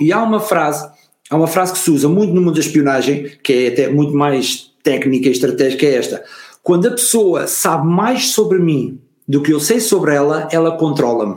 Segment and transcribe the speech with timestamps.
[0.00, 0.88] E há uma frase,
[1.30, 4.14] há uma frase que se usa muito no mundo da espionagem, que é até muito
[4.14, 6.24] mais técnica e estratégica, é esta.
[6.62, 11.36] Quando a pessoa sabe mais sobre mim do que eu sei sobre ela, ela controla-me.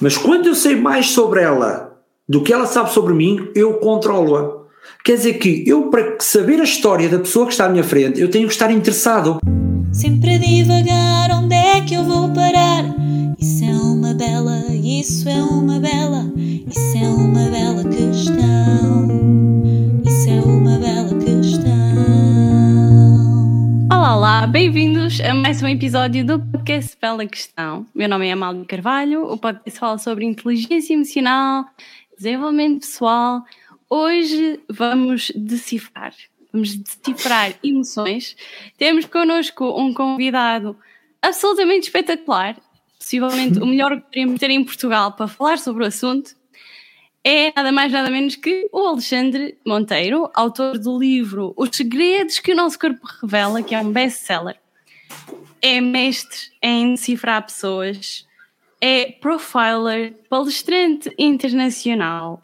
[0.00, 1.96] Mas quando eu sei mais sobre ela
[2.28, 4.66] do que ela sabe sobre mim, eu controlo-a.
[5.04, 8.20] Quer dizer que eu, para saber a história da pessoa que está à minha frente,
[8.20, 9.38] eu tenho que estar interessado.
[9.92, 12.84] Sempre a divagar, onde é que eu vou parar?
[13.38, 17.75] Isso é uma bela, isso é uma bela, isso é uma bela
[24.50, 27.84] Bem-vindos a mais um episódio do podcast Bela Questão.
[27.94, 31.64] Meu nome é Amália Carvalho, o podcast fala sobre inteligência emocional,
[32.16, 33.44] desenvolvimento pessoal.
[33.90, 36.14] Hoje vamos decifrar,
[36.52, 38.36] vamos decifrar emoções.
[38.78, 40.76] Temos connosco um convidado
[41.20, 42.56] absolutamente espetacular,
[42.98, 46.36] possivelmente o melhor que poderíamos ter em Portugal para falar sobre o assunto.
[47.28, 52.52] É nada mais nada menos que o Alexandre Monteiro, autor do livro Os Segredos que
[52.52, 54.54] o Nosso Corpo Revela, que é um best-seller.
[55.60, 58.24] É mestre em decifrar pessoas,
[58.80, 62.40] é profiler, palestrante internacional,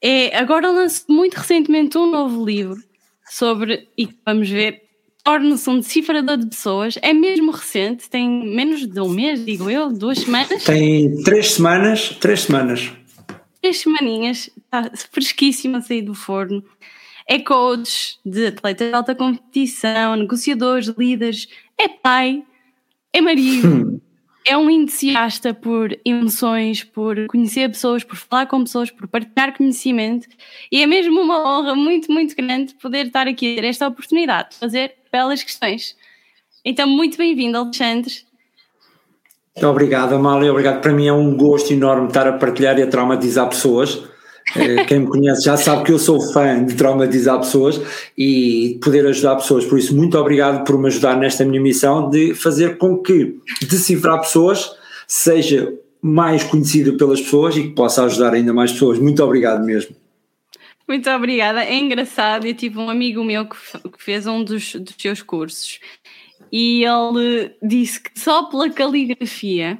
[0.00, 2.82] é, agora lançou muito recentemente um novo livro
[3.30, 4.80] sobre, e vamos ver,
[5.22, 6.94] torna-se um decifrador de pessoas.
[7.02, 10.64] É mesmo recente, tem menos de um mês, digo eu, duas semanas.
[10.64, 12.98] Tem três semanas, três semanas.
[13.60, 16.64] Três semaninhas, está fresquíssimo a sair do forno.
[17.28, 22.42] É coach de atletas de alta competição, negociadores, líderes, é pai,
[23.12, 23.68] é marido.
[23.68, 24.00] Hum
[24.44, 30.28] é um entusiasta por emoções, por conhecer pessoas, por falar com pessoas, por partilhar conhecimento
[30.72, 34.56] e é mesmo uma honra muito, muito grande poder estar aqui ter esta oportunidade de
[34.56, 35.96] fazer belas questões.
[36.64, 38.12] Então, muito bem-vindo, Alexandre.
[39.56, 40.50] Muito obrigado, Amália.
[40.50, 40.80] Obrigado.
[40.80, 44.02] Para mim é um gosto enorme estar a partilhar e a traumatizar pessoas.
[44.56, 47.80] Eh, quem me conhece já sabe que eu sou fã de traumatizar pessoas
[48.16, 49.64] e poder ajudar pessoas.
[49.64, 54.20] Por isso, muito obrigado por me ajudar nesta minha missão de fazer com que decifrar
[54.20, 54.70] pessoas
[55.06, 55.72] seja
[56.02, 58.98] mais conhecido pelas pessoas e que possa ajudar ainda mais pessoas.
[58.98, 59.94] Muito obrigado mesmo.
[60.88, 61.62] Muito obrigada.
[61.62, 62.46] É engraçado.
[62.46, 63.56] Eu tive um amigo meu que,
[63.98, 65.78] fez um dos, dos seus cursos
[66.52, 69.78] e ele disse que só pela caligrafia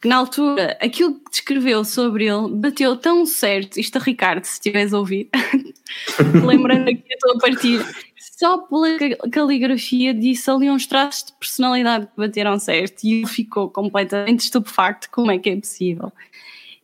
[0.00, 4.54] que na altura aquilo que descreveu sobre ele bateu tão certo, isto a Ricardo, se
[4.54, 5.28] estiveres a ouvir,
[6.46, 7.84] lembrando aqui a tua partida,
[8.16, 8.88] só pela
[9.32, 15.10] caligrafia disse ali uns traços de personalidade que bateram certo e ele ficou completamente estupefacto
[15.10, 16.12] como é que é possível.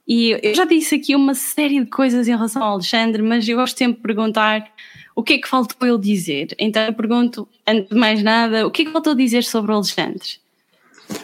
[0.07, 3.57] E eu já disse aqui uma série de coisas em relação ao Alexandre, mas eu
[3.57, 4.69] gosto sempre de perguntar
[5.15, 6.55] o que é que faltou ele dizer.
[6.59, 9.77] Então eu pergunto, antes de mais nada, o que é que faltou dizer sobre o
[9.77, 10.39] Alexandre?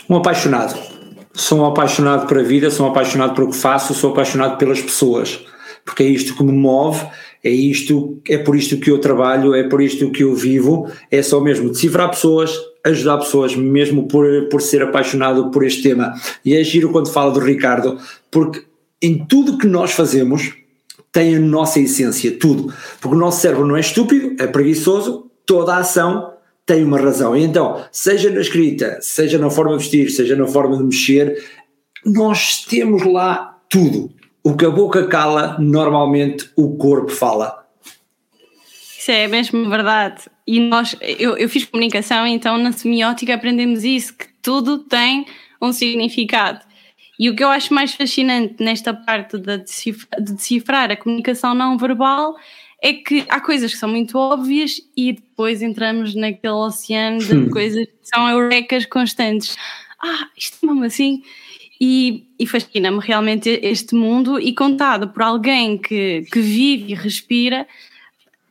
[0.08, 1.00] Um apaixonado
[1.32, 4.80] sou um apaixonado por a vida, sou um apaixonado pelo que faço, sou apaixonado pelas
[4.80, 5.40] pessoas,
[5.84, 7.04] porque é isto que me move,
[7.42, 11.22] é isto, é por isto que eu trabalho, é por isto que eu vivo, é
[11.22, 12.52] só mesmo decifrar pessoas,
[12.84, 16.14] ajudar pessoas, mesmo por, por ser apaixonado por este tema.
[16.44, 17.98] E é giro quando falo do Ricardo,
[18.30, 18.64] porque
[19.00, 20.54] em tudo que nós fazemos
[21.12, 22.72] tem a nossa essência, tudo.
[23.00, 26.32] Porque o nosso cérebro não é estúpido, é preguiçoso, toda a ação
[26.64, 27.36] tem uma razão.
[27.36, 31.44] Então, seja na escrita, seja na forma de vestir, seja na forma de mexer,
[32.06, 34.12] nós temos lá tudo.
[34.42, 37.66] O que a boca cala, normalmente o corpo fala.
[38.98, 40.22] Isso é mesmo verdade.
[40.46, 45.26] E nós, eu, eu fiz comunicação, então na semiótica aprendemos isso, que tudo tem
[45.60, 46.60] um significado.
[47.20, 51.54] E o que eu acho mais fascinante nesta parte de decifrar, de decifrar a comunicação
[51.54, 52.34] não verbal
[52.80, 57.50] é que há coisas que são muito óbvias e depois entramos naquele oceano de hum.
[57.50, 59.54] coisas que são eurecas constantes.
[60.02, 61.22] Ah, isto é mesmo assim.
[61.78, 67.68] E, e fascina-me realmente este mundo e contado por alguém que, que vive e respira,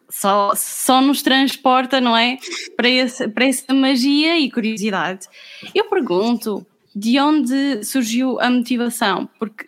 [0.08, 2.38] só, só nos transporta, não é?
[2.78, 5.28] Para, esse, para essa magia e curiosidade.
[5.74, 6.64] Eu pergunto,
[6.96, 9.30] de onde surgiu a motivação?
[9.38, 9.66] Porque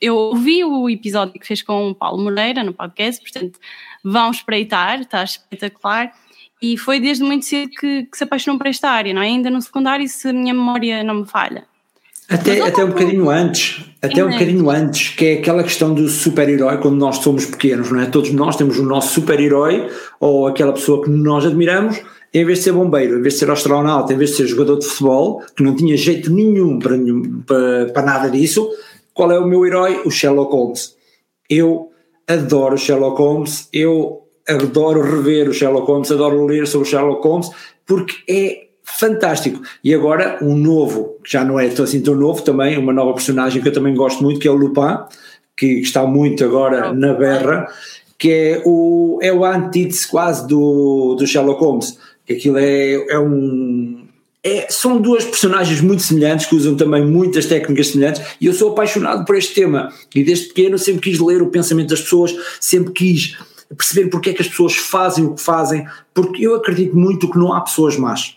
[0.00, 3.58] eu ouvi o episódio que fez com o Paulo Moreira no podcast, portanto,
[4.04, 6.12] vão espreitar, está espetacular.
[6.60, 9.26] E foi desde muito cedo que, que se apaixonou por esta área, não é?
[9.26, 11.64] Ainda no secundário, se a minha memória não me falha.
[12.28, 16.76] Até, até um bocadinho antes, até um bocadinho antes, que é aquela questão do super-herói
[16.76, 18.06] quando nós somos pequenos, não é?
[18.06, 19.88] Todos nós temos o nosso super-herói
[20.20, 22.02] ou aquela pessoa que nós admiramos
[22.32, 24.78] em vez de ser bombeiro, em vez de ser astronauta, em vez de ser jogador
[24.78, 26.96] de futebol, que não tinha jeito nenhum para,
[27.46, 28.68] para, para nada disso,
[29.14, 30.02] qual é o meu herói?
[30.04, 30.94] O Sherlock Holmes.
[31.48, 31.90] Eu
[32.26, 37.50] adoro Sherlock Holmes, eu adoro rever o Sherlock Holmes, adoro ler sobre o Sherlock Holmes,
[37.86, 39.60] porque é fantástico.
[39.82, 43.60] E agora um novo, que já não é assim tão novo também, uma nova personagem
[43.60, 44.98] que eu também gosto muito, que é o Lupin,
[45.56, 47.66] que está muito agora na berra,
[48.18, 51.98] que é o, é o antítese quase do, do Sherlock Holmes.
[52.30, 54.06] Aquilo é, é um.
[54.42, 58.70] É, são duas personagens muito semelhantes que usam também muitas técnicas semelhantes e eu sou
[58.70, 62.92] apaixonado por este tema e desde pequeno sempre quis ler o pensamento das pessoas, sempre
[62.92, 63.36] quis
[63.76, 67.38] perceber porque é que as pessoas fazem o que fazem, porque eu acredito muito que
[67.38, 68.36] não há pessoas más.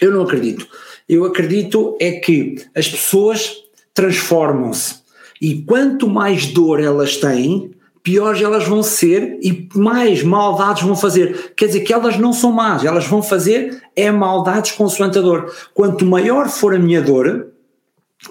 [0.00, 0.66] Eu não acredito.
[1.08, 3.62] Eu acredito é que as pessoas
[3.92, 5.02] transformam-se
[5.40, 7.72] e quanto mais dor elas têm,
[8.02, 11.52] piores elas vão ser e mais maldades vão fazer.
[11.56, 15.52] Quer dizer que elas não são más, elas vão fazer é maldades consoante a dor.
[15.72, 17.48] Quanto maior for a minha dor,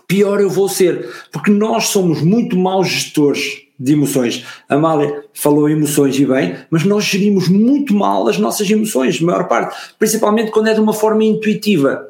[0.07, 4.45] pior eu vou ser, porque nós somos muito maus gestores de emoções.
[4.69, 9.25] A Amália falou emoções e bem, mas nós gerimos muito mal as nossas emoções, a
[9.25, 12.07] maior parte, principalmente quando é de uma forma intuitiva.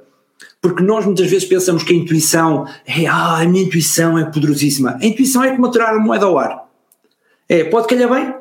[0.61, 4.97] Porque nós muitas vezes pensamos que a intuição é, ah, a minha intuição é poderosíssima.
[5.01, 6.60] A intuição é como atirar a moeda ao ar.
[7.51, 8.33] É, pode calhar bem,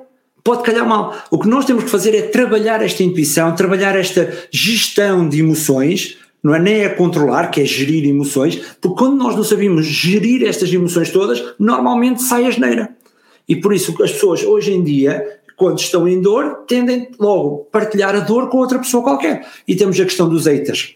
[0.45, 1.13] pode calhar mal.
[1.33, 6.17] O que nós temos que fazer é trabalhar esta intuição, trabalhar esta gestão de emoções,
[6.41, 10.47] não é nem a controlar, que é gerir emoções, porque quando nós não sabemos gerir
[10.47, 12.91] estas emoções todas, normalmente sai a geneira.
[13.49, 17.73] E por isso as pessoas hoje em dia, quando estão em dor, tendem logo a
[17.73, 19.45] partilhar a dor com outra pessoa qualquer.
[19.67, 20.95] E temos a questão dos haters.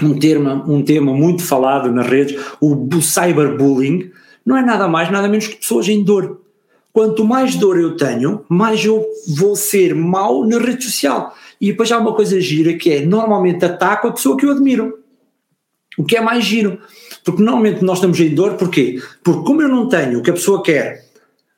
[0.00, 4.12] Um, termo, um tema muito falado nas redes, o cyberbullying,
[4.46, 6.46] não é nada mais, nada menos que pessoas em dor.
[6.98, 11.32] Quanto mais dor eu tenho, mais eu vou ser mau na rede social.
[11.60, 14.98] E depois há uma coisa gira que é, normalmente ataco a pessoa que eu admiro.
[15.96, 16.80] O que é mais giro.
[17.24, 19.00] Porque normalmente nós estamos em dor, porquê?
[19.22, 21.04] Porque como eu não tenho o que a pessoa quer,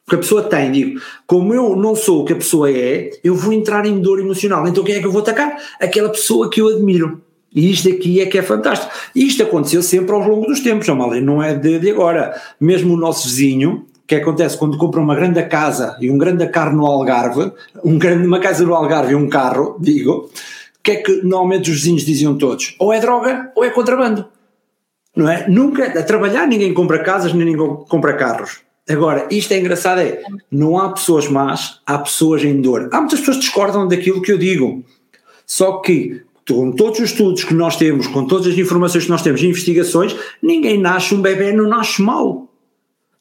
[0.06, 3.34] que a pessoa tem, digo, como eu não sou o que a pessoa é, eu
[3.34, 4.69] vou entrar em dor emocional.
[4.69, 5.56] Então quem é que eu vou atacar?
[5.81, 7.22] Aquela pessoa que eu admiro.
[7.50, 8.92] E isto aqui é que é fantástico.
[9.14, 12.38] E isto aconteceu sempre ao longo dos tempos, não é de, de agora.
[12.60, 16.76] Mesmo o nosso vizinho, que acontece quando compra uma grande casa e um grande carro
[16.76, 17.52] no Algarve,
[17.84, 20.30] um grande, uma casa no Algarve e um carro, digo, o
[20.82, 22.74] que é que normalmente os vizinhos diziam todos?
[22.80, 24.26] Ou é droga ou é contrabando.
[25.14, 25.48] Não é?
[25.48, 28.62] Nunca, a trabalhar ninguém compra casas nem ninguém compra carros.
[28.88, 30.20] Agora, isto é engraçado, é,
[30.50, 32.88] não há pessoas más, há pessoas em dor.
[32.92, 34.84] Há muitas pessoas que discordam daquilo que eu digo.
[35.46, 39.22] Só que, com todos os estudos que nós temos, com todas as informações que nós
[39.22, 42.50] temos, investigações, ninguém nasce, um bebê não nasce mau.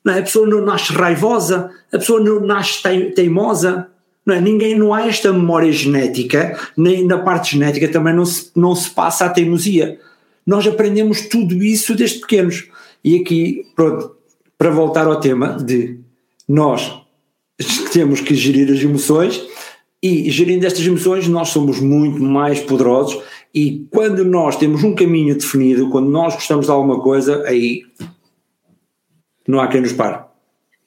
[0.03, 0.19] Não é?
[0.19, 2.81] A pessoa não nasce raivosa, a pessoa não nasce
[3.15, 3.87] teimosa.
[4.25, 4.41] Não é?
[4.41, 8.89] Ninguém, não há esta memória genética, nem na parte genética também não se, não se
[8.89, 9.99] passa a teimosia.
[10.45, 12.67] Nós aprendemos tudo isso desde pequenos.
[13.03, 14.15] E aqui, pronto,
[14.57, 15.99] para voltar ao tema de
[16.47, 16.91] nós
[17.91, 19.41] temos que gerir as emoções
[20.01, 23.21] e gerindo estas emoções nós somos muito mais poderosos
[23.53, 27.83] e quando nós temos um caminho definido, quando nós gostamos de alguma coisa, aí
[29.49, 30.19] não há quem nos pare.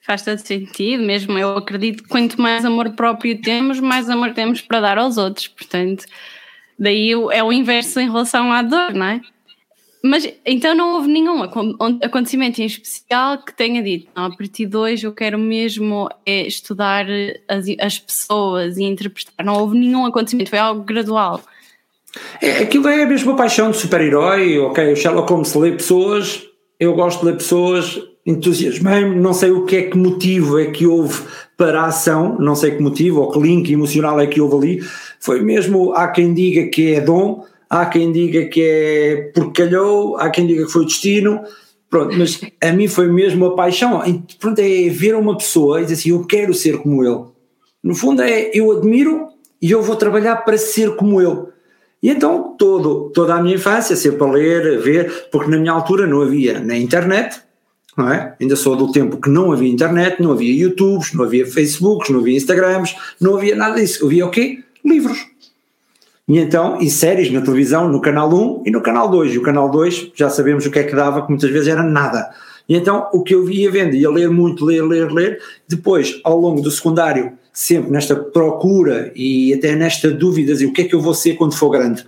[0.01, 4.61] Faz todo sentido, mesmo eu acredito que quanto mais amor próprio temos, mais amor temos
[4.61, 6.05] para dar aos outros, portanto,
[6.79, 9.21] daí é o inverso em relação à dor, não é?
[10.05, 14.75] Mas então não houve nenhum acontecimento em especial que tenha dito, não, a partir de
[14.75, 17.05] hoje eu quero mesmo é estudar
[17.47, 19.45] as, as pessoas e interpretar.
[19.45, 21.41] Não houve nenhum acontecimento, foi algo gradual.
[22.41, 26.45] É, aquilo é a mesma paixão de super-herói, ok, o Sherlock Holmes lê pessoas,
[26.77, 30.87] eu gosto de ler pessoas, entusiasmei-me, não sei o que é que motivo é que
[30.87, 31.21] houve
[31.57, 34.83] para a ação, não sei que motivo ou que link emocional é que houve ali,
[35.19, 40.17] foi mesmo, há quem diga que é dom, há quem diga que é porque calhou,
[40.17, 41.41] há quem diga que foi destino,
[41.89, 44.01] pronto, mas a mim foi mesmo a paixão,
[44.39, 47.25] pronto, é ver uma pessoa e dizer assim, eu quero ser como ele.
[47.83, 49.27] No fundo é, eu admiro
[49.61, 51.41] e eu vou trabalhar para ser como ele.
[52.01, 55.71] E então todo, toda a minha infância, sempre a ler, a ver, porque na minha
[55.71, 57.41] altura não havia na internet,
[57.97, 58.35] não é?
[58.39, 62.19] Ainda sou do tempo que não havia internet, não havia YouTubes, não havia Facebooks, não
[62.19, 64.05] havia Instagrams, não havia nada disso.
[64.05, 64.63] Havia o quê?
[64.83, 65.27] Livros.
[66.27, 69.33] E então, e séries na televisão, no canal 1 e no canal 2.
[69.33, 71.83] E o canal 2 já sabemos o que é que dava, que muitas vezes era
[71.83, 72.33] nada.
[72.67, 75.41] E então o que eu ia vendo, ia ler muito, ler, ler, ler.
[75.67, 80.83] Depois, ao longo do secundário, sempre nesta procura e até nesta dúvida de o que
[80.83, 82.07] é que eu vou ser quando for grande.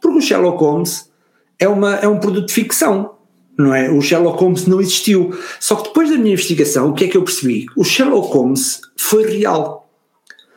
[0.00, 1.10] Porque o Sherlock Holmes
[1.58, 3.15] é, uma, é um produto de ficção,
[3.58, 3.90] não é?
[3.90, 5.36] O Sherlock Holmes não existiu.
[5.58, 7.66] Só que depois da minha investigação, o que é que eu percebi?
[7.76, 9.90] O Sherlock Holmes foi real.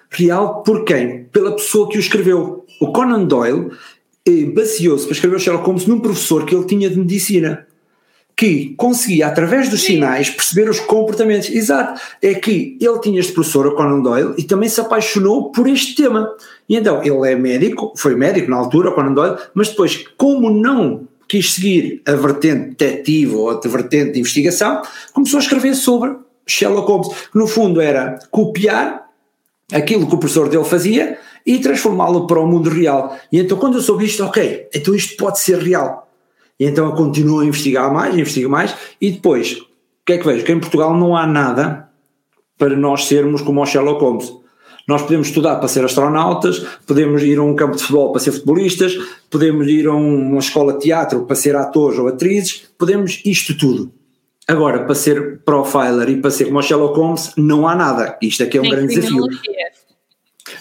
[0.10, 1.26] Real por quem?
[1.32, 2.66] Pela pessoa que o escreveu.
[2.82, 3.72] O Conan Doyle
[4.28, 7.68] eh, baseou-se para escrever o Sherlock Holmes num professor que ele tinha de medicina
[8.40, 11.50] que conseguia, através dos sinais, perceber os comportamentos.
[11.50, 12.00] Exato.
[12.22, 15.94] É que ele tinha este professor, o Conan Doyle, e também se apaixonou por este
[15.94, 16.34] tema.
[16.70, 20.50] E então, ele é médico, foi médico na altura, o Conan Doyle, mas depois, como
[20.50, 24.82] não quis seguir a vertente detetive ou a vertente de investigação,
[25.14, 26.16] começou a escrever sobre
[26.48, 29.08] Sherlock Holmes, que no fundo era copiar
[29.72, 33.16] aquilo que o professor dele fazia e transformá-lo para o mundo real.
[33.32, 36.10] E então quando eu soube isto, ok, então isto pode ser real.
[36.60, 39.66] E então eu continuo a investigar mais, investigo mais, e depois, o
[40.06, 40.44] que é que vejo?
[40.44, 41.90] Que em Portugal não há nada
[42.58, 44.34] para nós sermos como o Sherlock Holmes.
[44.90, 48.32] Nós podemos estudar para ser astronautas, podemos ir a um campo de futebol para ser
[48.32, 48.98] futebolistas,
[49.30, 53.92] podemos ir a uma escola de teatro para ser atores ou atrizes, podemos isto tudo.
[54.48, 58.18] Agora, para ser profiler e para ser como Sherlock Holmes, não há nada.
[58.20, 59.28] Isto é que é um nem grande desafio.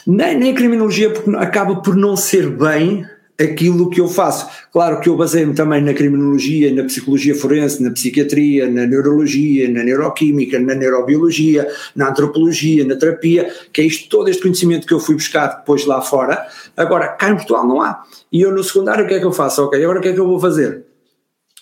[0.06, 3.06] Nem, nem a criminologia, porque acaba por não ser bem
[3.40, 4.48] aquilo que eu faço.
[4.72, 9.84] Claro que eu baseio-me também na criminologia, na psicologia forense, na psiquiatria, na neurologia, na
[9.84, 15.00] neuroquímica, na neurobiologia, na antropologia, na terapia, que é isto, todo este conhecimento que eu
[15.00, 16.46] fui buscar depois lá fora.
[16.76, 18.02] Agora, cá em Portugal não há.
[18.32, 19.62] E eu no secundário o que é que eu faço?
[19.62, 20.84] Ok, agora o que é que eu vou fazer?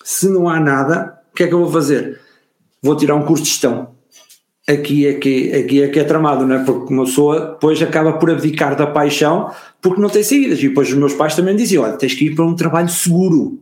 [0.03, 2.19] Se não há nada, que é que eu vou fazer?
[2.81, 3.95] Vou tirar um curso de gestão.
[4.69, 6.63] Aqui é que, aqui é, que é tramado, não é?
[6.63, 9.49] Porque uma pessoa depois acaba por abdicar da paixão
[9.81, 10.59] porque não tem saídas.
[10.59, 13.59] E depois os meus pais também diziam: olha, tens que ir para um trabalho seguro.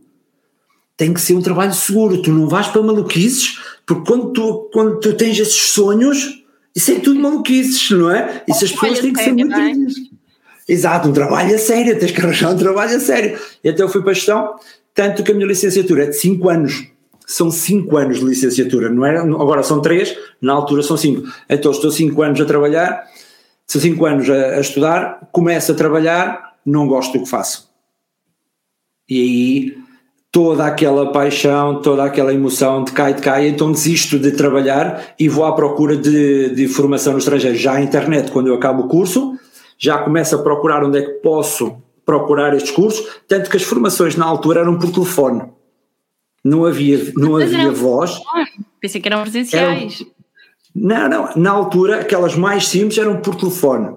[0.96, 2.20] Tem que ser um trabalho seguro.
[2.20, 6.42] Tu não vais para maluquices, porque quando tu, quando tu tens esses sonhos,
[6.74, 8.42] isso é tudo maluquices, não é?
[8.48, 9.54] E as pessoas têm que ser muito.
[9.54, 9.72] É?
[10.68, 13.38] Exato, um trabalho a sério, tens que arranjar um trabalho a sério.
[13.62, 14.56] E até eu fui para a gestão,
[14.92, 16.95] tanto que a minha licenciatura é de 5 anos
[17.26, 19.18] são 5 anos de licenciatura, não é?
[19.18, 21.28] Agora são 3, na altura são 5.
[21.50, 23.04] Então estou 5 anos a trabalhar,
[23.66, 27.68] são 5 anos a, a, estudar, começo a trabalhar, não gosto do que faço.
[29.10, 29.78] E aí
[30.30, 35.28] toda aquela paixão, toda aquela emoção de cai, de cai, então desisto de trabalhar e
[35.28, 37.56] vou à procura de, de formação no estrangeiro.
[37.56, 39.36] Já a internet, quando eu acabo o curso,
[39.76, 44.14] já começo a procurar onde é que posso procurar estes cursos, tanto que as formações
[44.14, 45.55] na altura eram por telefone
[46.46, 48.20] não havia, não havia voz.
[48.80, 50.00] Pensei que eram presenciais.
[50.00, 50.12] Eram,
[50.74, 53.96] não, não, na altura aquelas mais simples eram por telefone,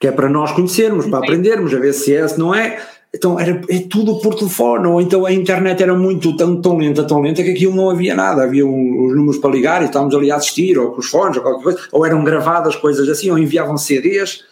[0.00, 2.80] que é para nós conhecermos, para aprendermos, a ver se é, se não é.
[3.12, 7.04] Então era é tudo por telefone, ou então a internet era muito tão, tão lenta,
[7.04, 10.14] tão lenta que aquilo não havia nada, havia um, os números para ligar e estávamos
[10.14, 13.30] ali a assistir, ou com os fones, ou qualquer coisa, ou eram gravadas coisas assim,
[13.30, 14.44] ou enviavam CDs.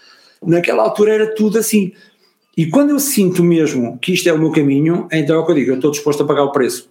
[0.45, 1.93] Naquela altura era tudo assim.
[2.57, 5.53] E quando eu sinto mesmo que isto é o meu caminho, então é o que
[5.53, 6.91] eu digo, eu estou disposto a pagar o preço.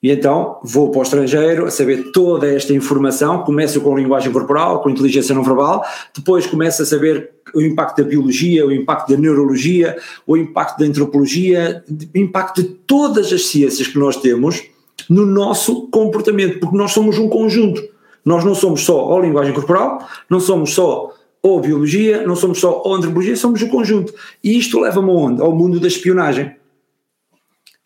[0.00, 4.80] E então vou para o estrangeiro a saber toda esta informação, começo com linguagem corporal,
[4.80, 9.18] com inteligência não verbal, depois começo a saber o impacto da biologia, o impacto da
[9.18, 11.82] neurologia, o impacto da antropologia,
[12.14, 14.62] o impacto de todas as ciências que nós temos
[15.10, 17.82] no nosso comportamento, porque nós somos um conjunto.
[18.24, 21.12] Nós não somos só a linguagem corporal, não somos só
[21.42, 24.12] ou biologia, não somos só a antropologia, somos o conjunto.
[24.42, 25.40] E isto leva-me aonde?
[25.40, 26.54] Ao mundo da espionagem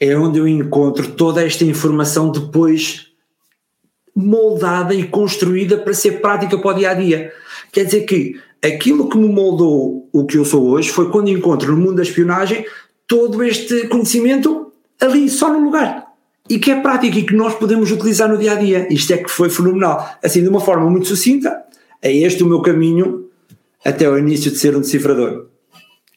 [0.03, 3.07] é onde eu encontro toda esta informação depois
[4.17, 7.33] moldada e construída para ser prática para o dia a dia.
[7.71, 11.71] Quer dizer que aquilo que me moldou o que eu sou hoje foi quando encontro
[11.71, 12.67] no mundo da espionagem
[13.07, 16.05] todo este conhecimento ali, só no lugar.
[16.51, 18.93] E que é prático e que nós podemos utilizar no dia a dia.
[18.93, 20.17] Isto é que foi fenomenal.
[20.21, 21.63] Assim, de uma forma muito sucinta,
[22.03, 23.31] é este o meu caminho
[23.85, 25.47] até o início de ser um decifrador.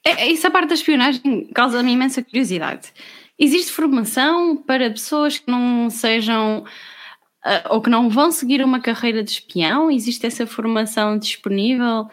[0.04, 2.92] É, essa parte da espionagem causa-me imensa curiosidade.
[3.38, 6.64] Existe formação para pessoas que não sejam
[7.46, 9.92] uh, ou que não vão seguir uma carreira de espião?
[9.92, 12.08] Existe essa formação disponível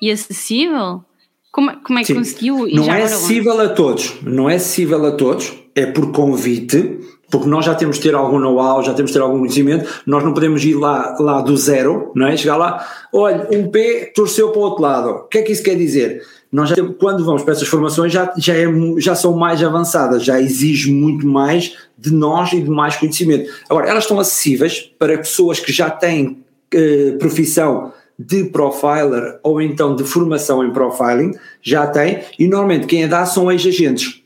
[0.00, 1.04] e acessível?
[1.50, 2.14] Como, como é que Sim.
[2.14, 2.68] conseguiu?
[2.72, 7.64] não é acessível a todos, não é acessível a todos, é por convite, porque nós
[7.64, 10.64] já temos de ter algum know-how, já temos de ter algum conhecimento, nós não podemos
[10.64, 12.36] ir lá, lá do zero, não é?
[12.36, 15.62] Chegar lá, olha, um pé torceu para o outro lado, o que é que isso
[15.62, 16.22] quer dizer?
[16.50, 18.66] Nós já quando vamos para essas formações já, já, é,
[18.98, 23.50] já são mais avançadas, já exige muito mais de nós e de mais conhecimento.
[23.68, 26.38] Agora, elas estão acessíveis para pessoas que já têm
[26.72, 33.04] eh, profissão de profiler ou então de formação em profiling, já têm, e normalmente quem
[33.04, 34.22] a dá são ex-agentes.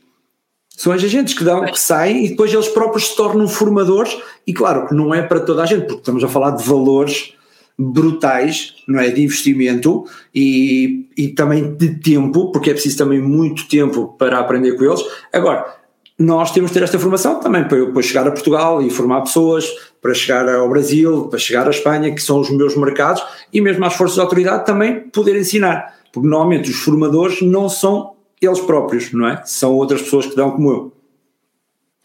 [0.69, 4.87] São ex-agentes que dão, que saem e depois eles próprios se tornam formadores, e claro
[4.87, 7.33] que não é para toda a gente, porque estamos a falar de valores
[7.77, 13.67] brutais, não é, de investimento e, e também de tempo, porque é preciso também muito
[13.67, 15.01] tempo para aprender com eles.
[15.31, 15.65] Agora,
[16.17, 19.67] nós temos de ter esta formação também para, para chegar a Portugal e formar pessoas,
[20.01, 23.83] para chegar ao Brasil, para chegar à Espanha, que são os meus mercados, e mesmo
[23.85, 29.11] às forças de autoridade também poder ensinar, porque normalmente os formadores não são eles próprios,
[29.11, 29.41] não é?
[29.45, 30.92] São outras pessoas que dão como eu.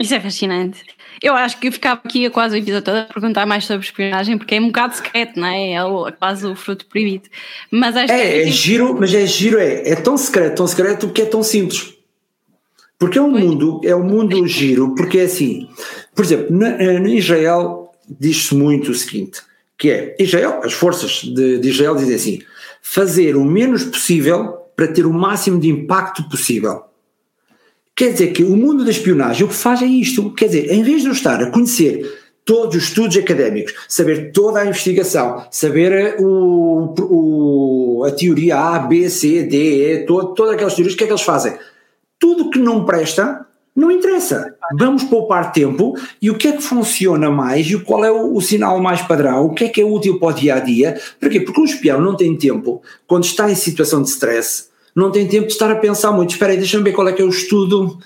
[0.01, 0.85] Isso é fascinante.
[1.21, 4.39] Eu acho que eu ficava aqui quase o episódio todo a perguntar mais sobre espionagem,
[4.39, 5.73] porque é um bocado secreto, não é?
[5.73, 7.29] É, é quase o fruto proibido.
[7.71, 11.09] Mas é, que é, é giro, mas é giro, é, é tão secreto, tão secreto
[11.09, 11.95] que é tão simples.
[12.97, 15.69] Porque é um mundo, é um mundo giro, porque é assim,
[16.15, 19.41] por exemplo, eh, no Israel diz-se muito o seguinte,
[19.79, 22.39] que é Israel, as forças de, de Israel dizem assim:
[22.83, 26.88] fazer o menos possível para ter o máximo de impacto possível.
[27.99, 30.31] Quer dizer que o mundo da espionagem o que faz é isto.
[30.31, 32.09] Quer dizer, em vez de eu estar a conhecer
[32.45, 38.79] todos os estudos académicos, saber toda a investigação, saber eh, o, o, a teoria A,
[38.79, 41.59] B, C, D, E, todo, todas aquelas teorias, o que é que eles fazem?
[42.21, 44.55] Tudo que não presta, não interessa.
[44.79, 48.41] Vamos poupar tempo e o que é que funciona mais e qual é o, o,
[48.41, 51.01] sinal mais padrão, o que é que é útil para o dia a dia.
[51.19, 51.41] Porquê?
[51.41, 55.47] Porque o espião não tem tempo, quando está em situação de stress, não tem tempo
[55.47, 56.31] de estar a pensar muito.
[56.31, 57.99] Espera aí, deixa-me ver qual é que é o estudo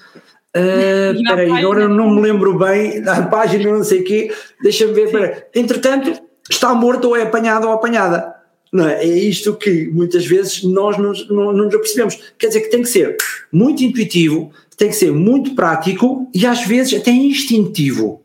[0.55, 4.31] Uh, espera aí, agora não me lembro bem da página, não sei o quê,
[4.63, 5.07] deixa-me ver.
[5.07, 5.49] Espera.
[5.55, 6.13] Entretanto,
[6.51, 8.35] está morto ou é apanhado ou apanhada.
[8.71, 9.03] Não é?
[9.03, 12.19] é isto que muitas vezes nós não, não, não nos apercebemos.
[12.39, 13.17] Quer dizer que tem que ser
[13.51, 18.21] muito intuitivo, tem que ser muito prático e às vezes até instintivo.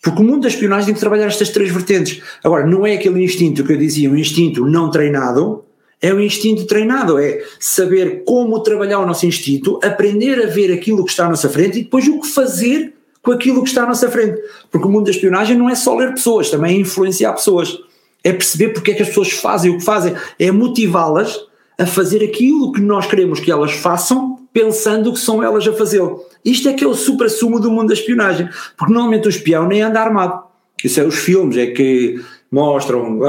[0.00, 2.22] Porque o mundo da espionagem tem que trabalhar estas três vertentes.
[2.44, 5.64] Agora, não é aquele instinto que eu dizia, um instinto não treinado,
[6.00, 11.04] é o instinto treinado, é saber como trabalhar o nosso instinto, aprender a ver aquilo
[11.04, 13.86] que está à nossa frente e depois o que fazer com aquilo que está à
[13.86, 14.40] nossa frente.
[14.70, 17.76] Porque o mundo da espionagem não é só ler pessoas, também é influenciar pessoas.
[18.22, 21.40] É perceber porque é que as pessoas fazem o que fazem, é motivá-las
[21.78, 26.24] a fazer aquilo que nós queremos que elas façam, pensando que são elas a fazê-lo.
[26.44, 29.82] Isto é que é o supra-sumo do mundo da espionagem, porque normalmente o espião nem
[29.82, 30.44] anda armado.
[30.82, 33.20] Isso é os filmes, é que mostram.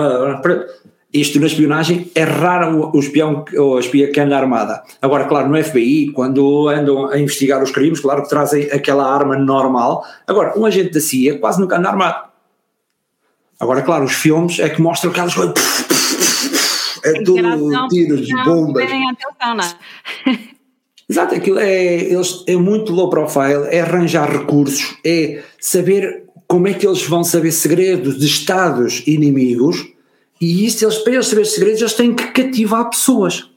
[1.13, 4.83] Isto na espionagem é raro o espião ou a espia que anda armada.
[5.01, 9.37] Agora, claro, no FBI, quando andam a investigar os crimes, claro que trazem aquela arma
[9.37, 10.05] normal.
[10.27, 12.27] Agora, um agente da CIA quase nunca anda armado.
[13.59, 15.55] Agora, claro, os filmes é que mostram aquelas coisas.
[17.03, 18.83] É tudo tiros, bombas.
[18.83, 20.37] É?
[21.09, 26.73] Exato, aquilo é, eles, é muito low profile, é arranjar recursos, é saber como é
[26.73, 29.85] que eles vão saber segredos de estados inimigos
[30.39, 33.49] e isso, eles, para eles saber segredos, eles têm que cativar pessoas.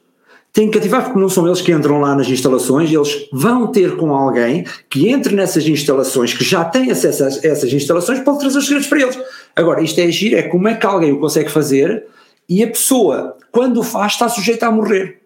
[0.52, 3.96] Têm que cativar porque não são eles que entram lá nas instalações, eles vão ter
[3.96, 8.58] com alguém que entre nessas instalações, que já tem acesso a essas instalações, pode trazer
[8.58, 9.18] os segredos para eles.
[9.54, 12.04] Agora, isto é agir, é como é que alguém o consegue fazer
[12.48, 15.20] e a pessoa, quando o faz, está sujeita a morrer.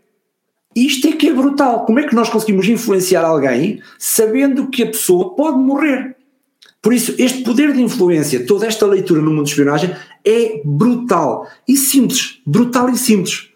[0.76, 1.86] Isto é que é brutal.
[1.86, 6.16] Como é que nós conseguimos influenciar alguém sabendo que a pessoa pode morrer?
[6.84, 11.48] Por isso, este poder de influência, toda esta leitura no mundo de espionagem é brutal
[11.66, 13.48] e simples, brutal e simples.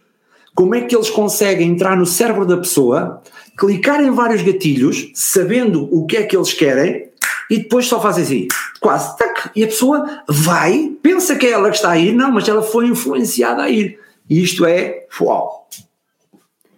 [0.55, 3.23] Como é que eles conseguem entrar no cérebro da pessoa,
[3.59, 7.11] clicar em vários gatilhos, sabendo o que é que eles querem,
[7.51, 8.49] e depois só fazem assim,
[8.81, 12.33] quase, tac, e a pessoa vai, pensa que é ela que está a ir, não,
[12.33, 14.01] mas ela foi influenciada a ir.
[14.29, 15.69] E isto é, uau.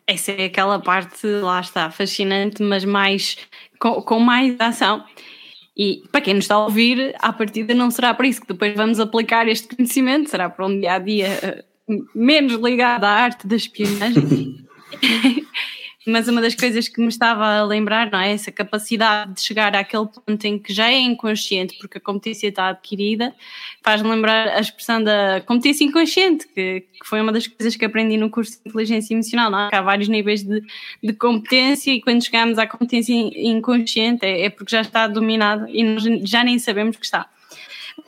[0.04, 3.36] Essa é aquela parte, lá está, fascinante, mas mais
[3.78, 5.04] com, com mais ação.
[5.82, 8.74] E para quem nos está a ouvir, à partida não será para isso que depois
[8.76, 11.64] vamos aplicar este conhecimento, será para um dia a dia
[12.14, 14.62] menos ligado à arte da espionagem.
[16.06, 18.32] Mas uma das coisas que me estava a lembrar, não é?
[18.32, 22.68] Essa capacidade de chegar àquele ponto em que já é inconsciente, porque a competência está
[22.68, 23.34] adquirida,
[23.82, 28.16] faz-me lembrar a expressão da competência inconsciente, que, que, foi uma das coisas que aprendi
[28.16, 29.68] no curso de inteligência emocional, não é?
[29.70, 30.62] Há vários níveis de,
[31.02, 35.84] de competência e quando chegamos à competência inconsciente é, é porque já está dominado e
[35.84, 37.28] nós já nem sabemos que está.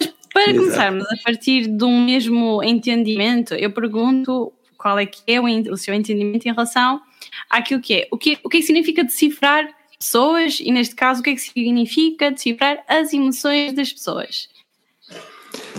[0.01, 0.59] Mas para Exato.
[0.59, 5.77] começarmos a partir de um mesmo entendimento, eu pergunto qual é que é o, o
[5.77, 7.03] seu entendimento em relação
[7.49, 8.09] àquilo que é.
[8.11, 11.35] O que, o que, é que significa decifrar pessoas e, neste caso, o que é
[11.35, 14.49] que significa decifrar as emoções das pessoas?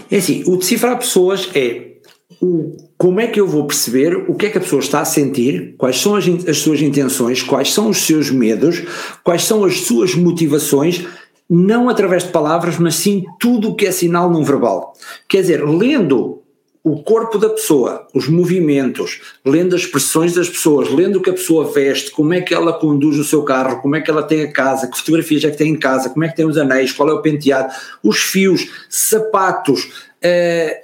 [0.10, 1.94] É assim, o decifrar pessoas é
[2.42, 5.06] o, como é que eu vou perceber o que é que a pessoa está a
[5.06, 8.84] sentir, quais são as, as suas intenções, quais são os seus medos,
[9.24, 11.06] quais são as suas motivações,
[11.50, 14.94] não através de palavras, mas sim tudo o que é sinal não verbal.
[15.28, 16.43] Quer dizer, lendo
[16.84, 21.34] o corpo da pessoa, os movimentos, lendo as expressões das pessoas, lendo o que a
[21.34, 24.42] pessoa veste, como é que ela conduz o seu carro, como é que ela tem
[24.42, 26.92] a casa, que fotografias é que tem em casa, como é que tem os anéis,
[26.92, 29.90] qual é o penteado, os fios, sapatos,
[30.22, 30.84] eh,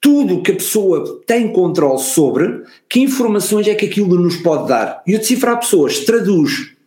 [0.00, 5.02] tudo que a pessoa tem controle sobre, que informações é que aquilo nos pode dar.
[5.06, 6.77] E o decifrar pessoas traduz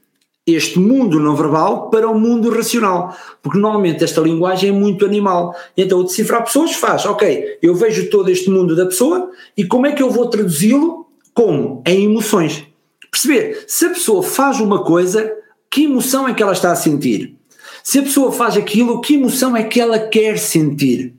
[0.55, 5.55] este mundo não verbal para o mundo racional, porque normalmente esta linguagem é muito animal.
[5.75, 9.87] Então o decifrar pessoas faz, ok, eu vejo todo este mundo da pessoa e como
[9.87, 11.07] é que eu vou traduzi-lo?
[11.33, 11.81] Como?
[11.85, 12.65] Em emoções.
[13.09, 15.31] Perceber, se a pessoa faz uma coisa,
[15.69, 17.35] que emoção é que ela está a sentir?
[17.83, 21.13] Se a pessoa faz aquilo, que emoção é que ela quer sentir?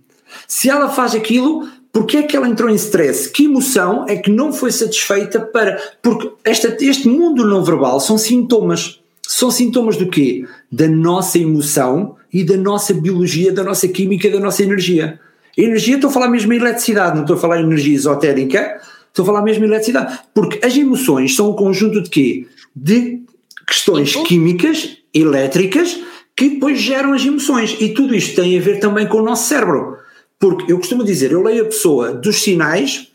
[0.47, 3.29] Se ela faz aquilo, porque é que ela entrou em stress?
[3.29, 5.79] Que emoção é que não foi satisfeita para.
[6.01, 9.02] Porque esta, este mundo não verbal são sintomas.
[9.43, 10.47] São sintomas do quê?
[10.71, 15.19] Da nossa emoção e da nossa biologia, da nossa química, da nossa energia.
[15.59, 19.25] Energia, estou a falar mesmo em eletricidade, não estou a falar em energia esotérica, estou
[19.25, 20.21] a falar mesmo em eletricidade.
[20.33, 22.47] Porque as emoções são um conjunto de quê?
[22.77, 23.23] De
[23.67, 25.99] questões químicas, elétricas,
[26.37, 27.77] que depois geram as emoções.
[27.81, 29.97] E tudo isto tem a ver também com o nosso cérebro.
[30.39, 33.09] Porque eu costumo dizer, eu leio a pessoa dos sinais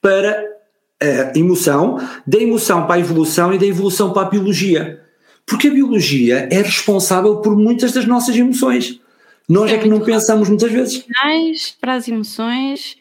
[0.00, 0.40] para
[1.02, 5.02] a emoção, da emoção para a evolução e da evolução para a biologia.
[5.46, 9.00] Porque a biologia é responsável por muitas das nossas emoções.
[9.48, 11.04] Nós é, é que não pensamos muitas vezes.
[11.80, 12.96] Para as emoções,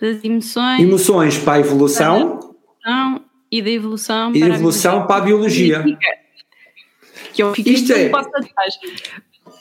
[0.00, 0.80] das emoções.
[0.80, 2.38] Emoções para a evolução.
[2.82, 5.84] Para a evolução e da evolução e para, evolução a para a biologia.
[7.34, 8.10] Que eu fiquei Isto é,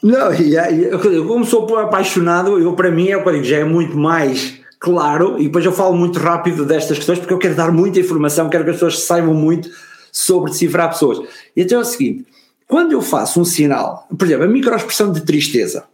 [0.01, 3.63] não, eu, como sou apaixonado, eu para mim é o que eu digo, já é
[3.63, 7.71] muito mais claro, e depois eu falo muito rápido destas questões porque eu quero dar
[7.71, 9.69] muita informação, quero que as pessoas saibam muito
[10.11, 11.19] sobre decifrar pessoas.
[11.55, 12.25] E então é o seguinte:
[12.67, 15.85] quando eu faço um sinal, por exemplo, a microexpressão de tristeza,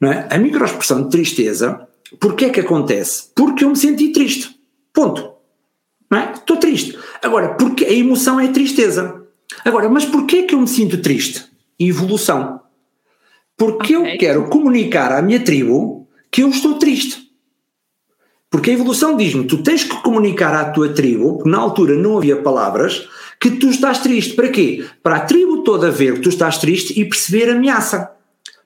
[0.00, 0.28] não é?
[0.30, 1.86] A microexpressão de tristeza,
[2.20, 3.28] porquê é que acontece?
[3.34, 4.58] Porque eu me senti triste.
[4.92, 5.32] Ponto.
[6.10, 6.32] Não é?
[6.32, 6.98] Estou triste.
[7.22, 9.22] Agora, porque a emoção é tristeza.
[9.64, 11.44] Agora, mas porquê é que eu me sinto triste?
[11.78, 12.60] Evolução.
[13.56, 14.14] Porque okay.
[14.14, 17.25] eu quero comunicar à minha tribo que eu estou triste.
[18.50, 22.36] Porque a evolução diz-me, tu tens que comunicar à tua tribo, na altura não havia
[22.36, 23.08] palavras,
[23.40, 24.34] que tu estás triste.
[24.34, 24.84] Para quê?
[25.02, 28.10] Para a tribo toda ver que tu estás triste e perceber a ameaça.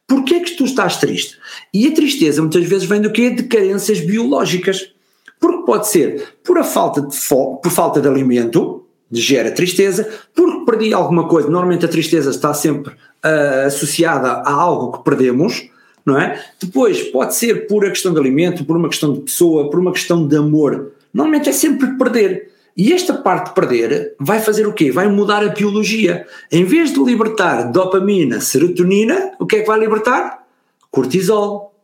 [0.06, 1.38] Porquê é que tu estás triste?
[1.72, 3.30] E a tristeza muitas vezes vem do quê?
[3.30, 4.92] De carências biológicas.
[5.38, 10.92] Porque pode ser por a falta de por falta de alimento, gera tristeza, porque perdi
[10.92, 15.68] alguma coisa, normalmente a tristeza está sempre uh, associada a algo que perdemos,
[16.10, 16.44] não é?
[16.60, 19.92] Depois pode ser por a questão de alimento, por uma questão de pessoa, por uma
[19.92, 20.92] questão de amor.
[21.12, 22.50] Normalmente é sempre perder.
[22.76, 24.90] E esta parte de perder vai fazer o quê?
[24.90, 26.26] Vai mudar a biologia.
[26.50, 30.44] Em vez de libertar dopamina, serotonina, o que é que vai libertar?
[30.90, 31.74] Cortisol.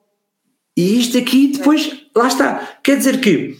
[0.77, 2.79] E isto aqui depois, lá está.
[2.83, 3.59] Quer dizer que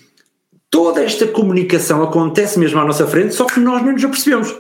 [0.71, 4.55] toda esta comunicação acontece mesmo à nossa frente, só que nós não nos apercebemos.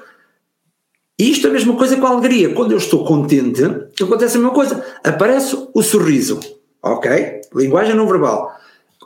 [1.18, 2.52] E isto é a mesma coisa com a alegria.
[2.52, 4.84] Quando eu estou contente, acontece a mesma coisa.
[5.02, 6.38] Aparece o sorriso.
[6.82, 7.40] Ok?
[7.54, 8.52] Linguagem não verbal.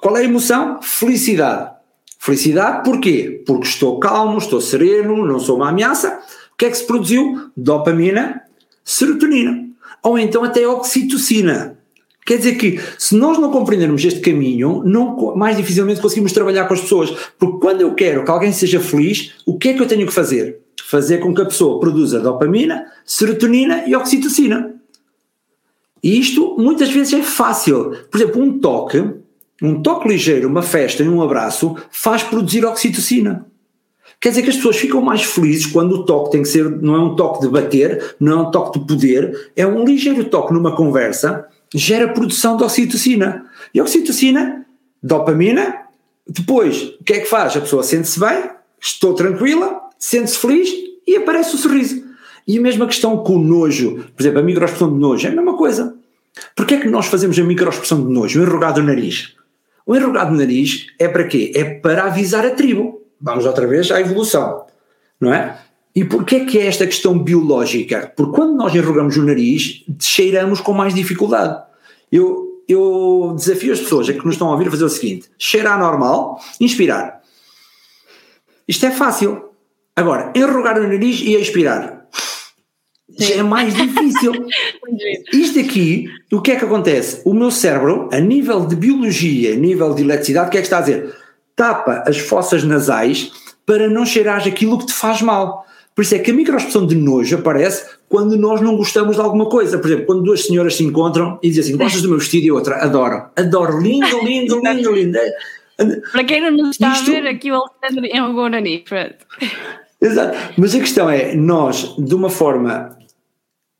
[0.01, 0.81] Qual é a emoção?
[0.83, 1.71] Felicidade.
[2.19, 3.43] Felicidade porquê?
[3.47, 6.21] Porque estou calmo, estou sereno, não sou uma ameaça.
[6.53, 7.51] O que é que se produziu?
[7.57, 8.43] Dopamina,
[8.85, 9.69] serotonina.
[10.03, 11.79] Ou então até oxitocina.
[12.27, 16.75] Quer dizer que, se nós não compreendermos este caminho, não, mais dificilmente conseguimos trabalhar com
[16.75, 17.11] as pessoas.
[17.39, 20.13] Porque quando eu quero que alguém seja feliz, o que é que eu tenho que
[20.13, 20.60] fazer?
[20.91, 24.75] Fazer com que a pessoa produza dopamina, serotonina e oxitocina.
[26.03, 27.93] E isto muitas vezes é fácil.
[28.11, 29.09] Por exemplo, um toque,
[29.63, 33.47] um toque ligeiro, uma festa e um abraço faz produzir oxitocina.
[34.21, 36.97] Quer dizer que as pessoas ficam mais felizes quando o toque tem que ser, não
[36.97, 40.53] é um toque de bater, não é um toque de poder, é um ligeiro toque
[40.53, 43.47] numa conversa, gera produção de oxitocina.
[43.73, 44.67] E oxitocina,
[45.01, 45.83] dopamina,
[46.29, 47.57] depois, o que é que faz?
[47.57, 48.51] A pessoa sente-se bem,
[48.81, 50.71] estou tranquila, sente-se feliz
[51.07, 52.03] e aparece o sorriso.
[52.49, 55.35] E a mesma questão com o nojo, por exemplo, a microexpressão de nojo, é a
[55.35, 55.95] mesma coisa.
[56.57, 59.35] Porquê é que nós fazemos a microexpressão de nojo, o enrugado no nariz?
[59.87, 61.53] O enrugado no nariz é para quê?
[61.55, 63.03] É para avisar a tribo.
[63.21, 64.65] Vamos outra vez à evolução,
[65.21, 65.61] não é?
[65.95, 68.13] E porquê é que é esta questão biológica?
[68.17, 71.63] Porque quando nós enrugamos o nariz, cheiramos com mais dificuldade.
[72.11, 75.79] Eu, eu desafio as pessoas que nos estão a ouvir a fazer o seguinte: cheirar
[75.79, 77.21] normal, inspirar.
[78.67, 79.50] Isto é fácil.
[79.97, 82.07] Agora, enrugar o nariz e expirar.
[83.19, 84.33] Já é mais difícil.
[85.33, 87.23] Isto aqui, o que é que acontece?
[87.25, 90.67] O meu cérebro, a nível de biologia, a nível de eletricidade, o que é que
[90.67, 91.15] está a dizer?
[91.55, 93.33] Tapa as fossas nasais
[93.67, 95.67] para não cheirar aquilo que te faz mal.
[95.95, 99.49] Por isso é que a microexpressão de nojo aparece quando nós não gostamos de alguma
[99.49, 99.79] coisa.
[99.79, 102.47] Por exemplo, quando duas senhoras se encontram e dizem assim: Gostas do meu vestido?
[102.47, 103.27] E outra, adoro.
[103.37, 105.19] Adoro, lindo, lindo, lindo, lindo.
[106.13, 107.11] Para quem não nos está Isto...
[107.11, 108.85] a ver, aqui o Alexandre é um Guarani.
[110.01, 110.39] Exato.
[110.57, 112.97] Mas a questão é, nós, de uma forma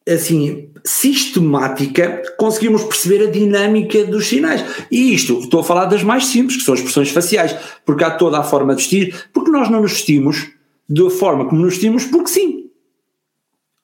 [0.09, 4.65] assim sistemática, conseguimos perceber a dinâmica dos sinais.
[4.91, 8.11] E isto, estou a falar das mais simples, que são as expressões faciais, porque há
[8.11, 10.51] toda a forma de vestir, porque nós não nos vestimos
[10.89, 12.71] da forma como nos vestimos, porque sim.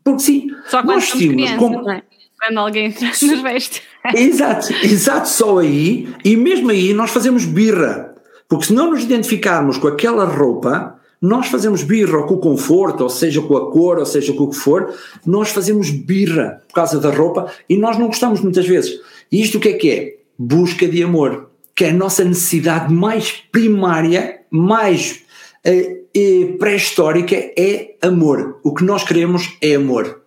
[0.02, 0.48] Porque sim.
[0.68, 1.90] Só quando nós vestimos criança, como...
[1.90, 2.02] é?
[2.38, 3.82] Quando alguém nos veste.
[4.14, 8.14] exato, exato, só aí, e mesmo aí nós fazemos birra.
[8.48, 13.10] Porque se não nos identificarmos com aquela roupa, nós fazemos birra com o conforto, ou
[13.10, 17.00] seja com a cor, ou seja com o que for, nós fazemos birra por causa
[17.00, 19.00] da roupa e nós não gostamos muitas vezes.
[19.32, 20.16] E isto o que é que é?
[20.38, 25.22] Busca de amor, que é a nossa necessidade mais primária, mais
[25.64, 28.60] eh, eh, pré-histórica, é amor.
[28.62, 30.22] O que nós queremos é amor.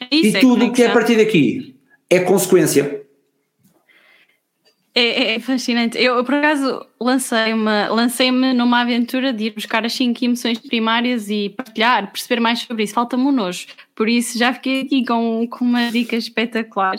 [0.00, 1.73] É e tudo o que é a partir daqui
[2.14, 3.04] é consequência.
[4.94, 5.98] É, é fascinante.
[5.98, 11.50] Eu, por acaso, lancei-me lancei numa aventura de ir buscar as cinco emoções primárias e
[11.50, 12.94] partilhar, perceber mais sobre isso.
[12.94, 13.66] Falta-me o nojo.
[13.96, 16.96] Por isso, já fiquei aqui com, com uma dica espetacular.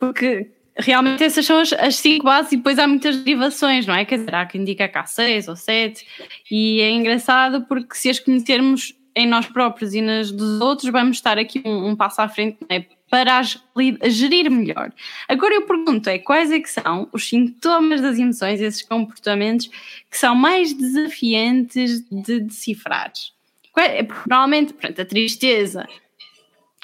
[0.00, 4.04] Porque realmente essas são as, as, cinco bases e depois há muitas derivações, não é?
[4.04, 6.04] Quer dizer, há quem diga há seis ou sete.
[6.50, 11.18] E é engraçado porque se as conhecermos em nós próprios e nas dos outros, vamos
[11.18, 12.95] estar aqui um, um passo à frente, não é?
[13.08, 13.40] Para
[14.08, 14.92] gerir melhor.
[15.28, 19.68] Agora eu pergunto é quais é que são os sintomas das emoções, esses comportamentos
[20.10, 23.12] que são mais desafiantes de decifrar?
[23.78, 25.86] É, normalmente, pronto, a tristeza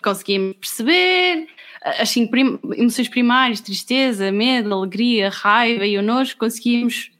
[0.02, 1.46] conseguimos perceber,
[1.80, 7.10] as cinco prim emoções primárias, tristeza, medo, alegria, raiva e o nojo, conseguimos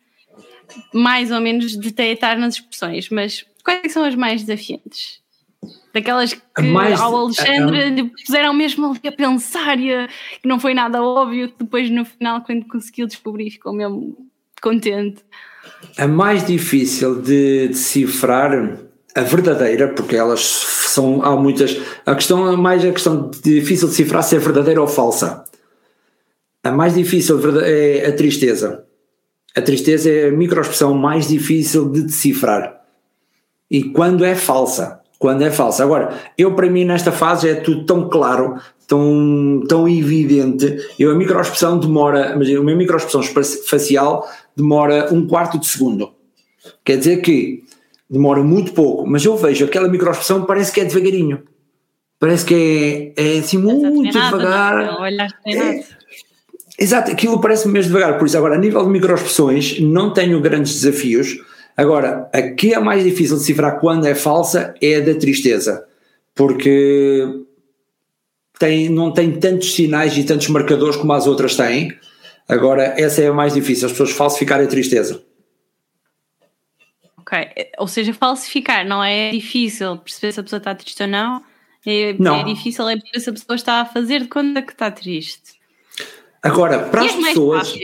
[0.92, 5.21] mais ou menos detectar nas expressões, mas quais é são as mais desafiantes?
[5.92, 10.09] Daquelas que mais, ao Alexandre lhe puseram mesmo ali a pensar e a,
[10.40, 14.16] que não foi nada óbvio, depois no final, quando conseguiu descobrir, ficou mesmo
[14.61, 15.22] contente.
[15.98, 18.78] A mais difícil de decifrar,
[19.14, 21.78] a verdadeira, porque elas são, há muitas.
[22.07, 25.44] A questão mais a questão difícil de decifrar se é verdadeira ou falsa.
[26.64, 28.85] A mais difícil é a tristeza.
[29.55, 32.81] A tristeza é a microexpressão mais difícil de decifrar.
[33.70, 35.85] E quando é falsa, quando é falsa.
[35.85, 40.76] Agora, eu para mim nesta fase é tudo tão claro, tão, tão evidente.
[40.98, 43.22] Eu a microexpressão demora, mas a minha microexpressão
[43.64, 46.11] facial demora um quarto de segundo.
[46.85, 47.62] Quer dizer que
[48.11, 51.44] demora muito pouco, mas eu vejo aquela microexpressão parece que é devagarinho.
[52.18, 54.98] Parece que é, é assim muito nada, devagar.
[55.46, 55.85] É,
[56.76, 58.18] exato, aquilo parece mesmo devagar.
[58.18, 61.38] Por isso, agora, a nível de microexpressões, não tenho grandes desafios
[61.76, 65.87] Agora, a que é mais difícil de decifrar quando é falsa é a da tristeza,
[66.35, 67.44] porque
[68.58, 71.96] tem, não tem tantos sinais e tantos marcadores como as outras têm.
[72.48, 75.22] Agora, essa é a mais difícil, as pessoas falsificarem a tristeza.
[77.18, 77.38] Ok,
[77.78, 81.42] ou seja, falsificar não é difícil perceber se a pessoa está triste ou não,
[81.87, 82.37] é, não.
[82.37, 85.54] é difícil é perceber se a pessoa está a fazer de conta que está triste.
[86.42, 87.74] Agora, para e as pessoas.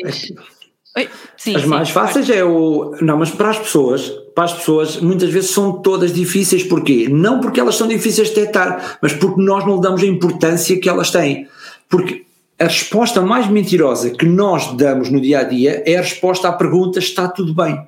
[1.37, 2.97] Sim, as sim, mais fáceis é o.
[3.01, 7.09] Não, mas para as pessoas, para as pessoas, muitas vezes são todas difíceis, porquê?
[7.11, 10.89] Não porque elas são difíceis de detectar, mas porque nós não damos a importância que
[10.89, 11.47] elas têm.
[11.89, 12.25] Porque
[12.59, 16.53] a resposta mais mentirosa que nós damos no dia a dia é a resposta à
[16.53, 17.87] pergunta: está tudo bem?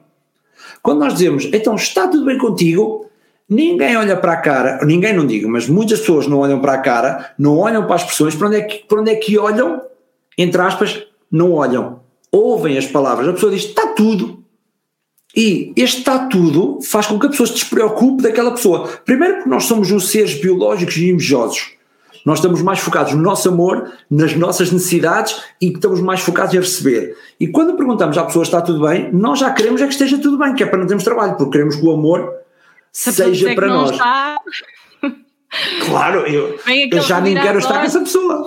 [0.83, 3.07] Quando nós dizemos, então está tudo bem contigo,
[3.49, 6.79] ninguém olha para a cara, ninguém não digo, mas muitas pessoas não olham para a
[6.79, 9.83] cara, não olham para as pessoas, para onde é que, para onde é que olham?
[10.39, 12.01] Entre aspas, não olham
[12.33, 14.41] ouvem as palavras, a pessoa diz está tudo.
[15.35, 18.89] E este está tudo faz com que a pessoa se despreocupe daquela pessoa.
[19.05, 21.73] Primeiro porque nós somos uns seres biológicos e invejosos.
[22.27, 26.59] Nós estamos mais focados no nosso amor, nas nossas necessidades e estamos mais focados em
[26.59, 27.17] receber.
[27.39, 30.37] E quando perguntamos à pessoa está tudo bem, nós já queremos é que esteja tudo
[30.37, 32.35] bem, que é para não termos trabalho, porque queremos que o amor
[32.93, 33.93] Se seja para nós.
[33.93, 34.37] Está...
[35.87, 36.59] Claro, eu,
[36.93, 38.47] eu já nem quero estar com essa pessoa.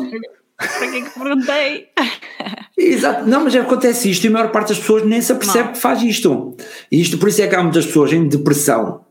[0.68, 1.88] Para que é que perguntei?
[2.78, 5.74] Exato, não, mas acontece isto e a maior parte das pessoas nem se apercebe não.
[5.74, 6.56] que faz isto.
[6.92, 9.02] E isto, por isso é que há muitas pessoas em depressão,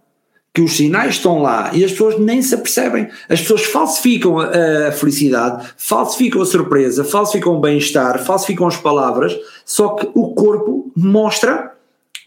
[0.55, 3.09] que os sinais estão lá e as pessoas nem se apercebem.
[3.29, 9.35] As pessoas falsificam a, a felicidade, falsificam a surpresa, falsificam o bem-estar, falsificam as palavras,
[9.65, 11.73] só que o corpo mostra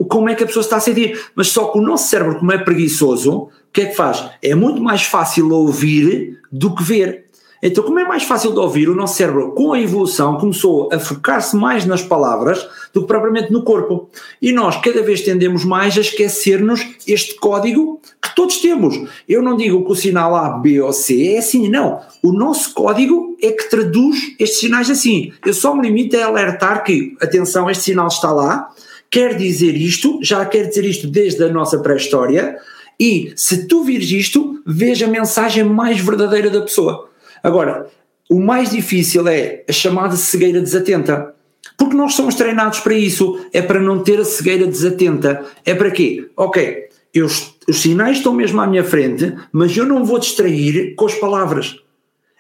[0.10, 1.20] como é que a pessoa está a sentir.
[1.36, 4.26] Mas só que o nosso cérebro, como é preguiçoso, o que é que faz?
[4.42, 7.25] É muito mais fácil ouvir do que ver.
[7.68, 11.00] Então, como é mais fácil de ouvir, o nosso cérebro, com a evolução, começou a
[11.00, 14.08] focar-se mais nas palavras do que propriamente no corpo.
[14.40, 18.96] E nós cada vez tendemos mais a esquecer-nos este código que todos temos.
[19.28, 22.02] Eu não digo que o sinal A, B ou C é assim, não.
[22.22, 25.34] O nosso código é que traduz estes sinais assim.
[25.44, 28.70] Eu só me limito a alertar que, atenção, este sinal está lá,
[29.10, 32.58] quer dizer isto, já quer dizer isto desde a nossa pré-história,
[33.00, 37.10] e se tu vires isto, veja a mensagem mais verdadeira da pessoa.
[37.46, 37.88] Agora,
[38.28, 41.36] o mais difícil é a chamada cegueira desatenta.
[41.78, 43.40] Porque nós somos treinados para isso.
[43.54, 45.46] É para não ter a cegueira desatenta.
[45.64, 46.28] É para quê?
[46.36, 51.06] Ok, eu, os sinais estão mesmo à minha frente, mas eu não vou distrair com
[51.06, 51.80] as palavras.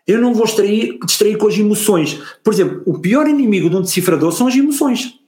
[0.07, 2.19] Eu não vou distrair, distrair com as emoções.
[2.43, 5.19] Por exemplo, o pior inimigo de um decifrador são as emoções.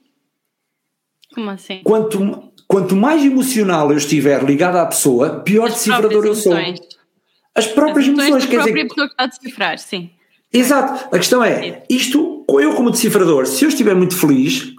[1.32, 1.82] Como assim?
[1.84, 6.52] Quanto, quanto mais emocional eu estiver ligado à pessoa, pior as decifrador eu sou.
[7.58, 8.60] As próprias As emoções, quer dizer.
[8.60, 10.10] A própria pessoa que está a decifrar, sim.
[10.52, 11.08] Exato.
[11.14, 14.72] A questão é, isto, eu como decifrador, se eu estiver muito feliz,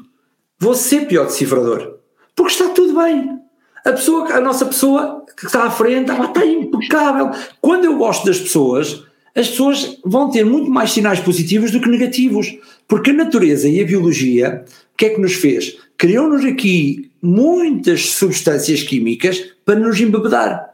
[0.58, 1.98] vou ser pior decifrador.
[2.36, 3.38] Porque está tudo bem.
[3.86, 7.32] A pessoa, a nossa pessoa que está à frente, ela está impecável.
[7.62, 9.04] Quando eu gosto das pessoas,
[9.36, 12.58] as pessoas vão ter muito mais sinais positivos do que negativos.
[12.88, 14.66] Porque a natureza e a biologia
[15.00, 15.78] que é que nos fez?
[15.98, 20.69] Criou-nos aqui muitas substâncias químicas para nos embebedar.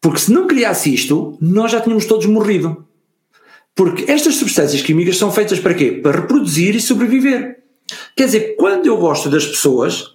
[0.00, 2.84] Porque se não criasse isto, nós já tínhamos todos morrido.
[3.74, 5.92] Porque estas substâncias químicas são feitas para quê?
[5.92, 7.58] Para reproduzir e sobreviver.
[8.16, 10.14] Quer dizer, quando eu gosto das pessoas,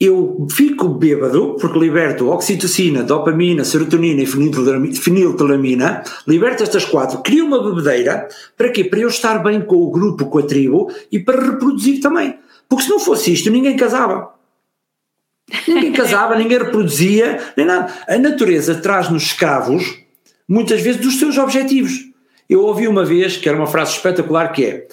[0.00, 7.62] eu fico bêbado porque liberto oxitocina, dopamina, serotonina e feniltelamina, liberto estas quatro, crio uma
[7.62, 8.84] bebedeira, para quê?
[8.84, 12.38] Para eu estar bem com o grupo, com a tribo e para reproduzir também.
[12.68, 14.37] Porque se não fosse isto, ninguém casava.
[15.66, 17.92] Ninguém casava, ninguém reproduzia, nem nada.
[18.06, 19.98] A natureza traz-nos escravos,
[20.48, 22.08] muitas vezes, dos seus objetivos.
[22.48, 24.86] Eu ouvi uma vez, que era uma frase espetacular, que é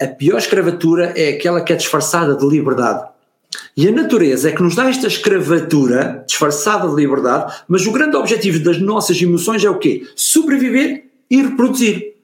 [0.00, 3.06] a pior escravatura é aquela que é disfarçada de liberdade.
[3.76, 8.16] E a natureza é que nos dá esta escravatura disfarçada de liberdade, mas o grande
[8.16, 10.06] objetivo das nossas emoções é o quê?
[10.16, 12.14] Sobreviver e reproduzir.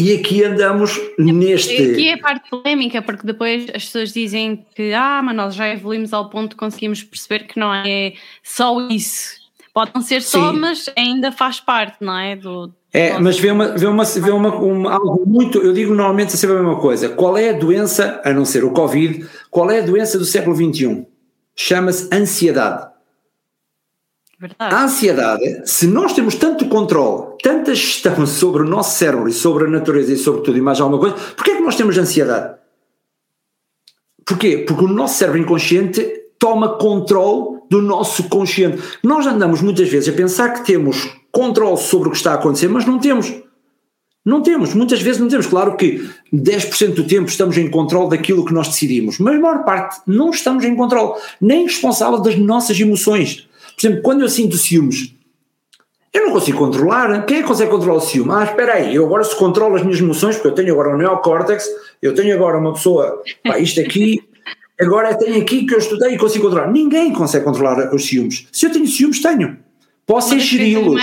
[0.00, 1.74] E aqui andamos neste.
[1.74, 5.68] Aqui é a parte polémica, porque depois as pessoas dizem que, ah, mas nós já
[5.68, 9.38] evoluímos ao ponto de conseguimos perceber que não é só isso.
[9.74, 10.58] Pode não ser só, Sim.
[10.58, 12.34] mas ainda faz parte, não é?
[12.34, 15.58] Do, é, mas vê, uma, vê, uma, vê uma, uma, algo muito.
[15.58, 17.08] Eu digo normalmente sempre a mesma coisa.
[17.08, 20.56] Qual é a doença, a não ser o Covid, qual é a doença do século
[20.56, 21.06] XXI?
[21.54, 22.89] Chama-se ansiedade.
[24.40, 24.74] Verdade.
[24.74, 29.66] A ansiedade, se nós temos tanto controle, tanta gestão sobre o nosso cérebro e sobre
[29.66, 32.56] a natureza e sobre tudo e mais alguma coisa, porquê é que nós temos ansiedade?
[34.24, 34.64] Porquê?
[34.66, 36.00] Porque o nosso cérebro inconsciente
[36.38, 38.82] toma controle do nosso consciente.
[39.04, 42.68] Nós andamos muitas vezes a pensar que temos controle sobre o que está a acontecer,
[42.68, 43.30] mas não temos.
[44.24, 45.46] Não temos, muitas vezes não temos.
[45.46, 49.64] Claro que 10% do tempo estamos em controle daquilo que nós decidimos, mas a maior
[49.64, 53.49] parte não estamos em controle, nem responsável das nossas emoções.
[53.80, 55.14] Por exemplo, quando eu sinto ciúmes,
[56.12, 57.24] eu não consigo controlar.
[57.24, 58.30] Quem é que consegue controlar o ciúme?
[58.32, 60.98] Ah, espera aí, eu agora se controlo as minhas emoções, porque eu tenho agora um
[60.98, 61.66] neocórtex,
[62.02, 64.22] eu tenho agora uma pessoa, pá, isto aqui,
[64.78, 66.70] agora tenho aqui que eu estudei e consigo controlar.
[66.70, 68.46] Ninguém consegue controlar os ciúmes.
[68.52, 69.58] Se eu tenho ciúmes, tenho.
[70.04, 71.00] Posso ingeri-los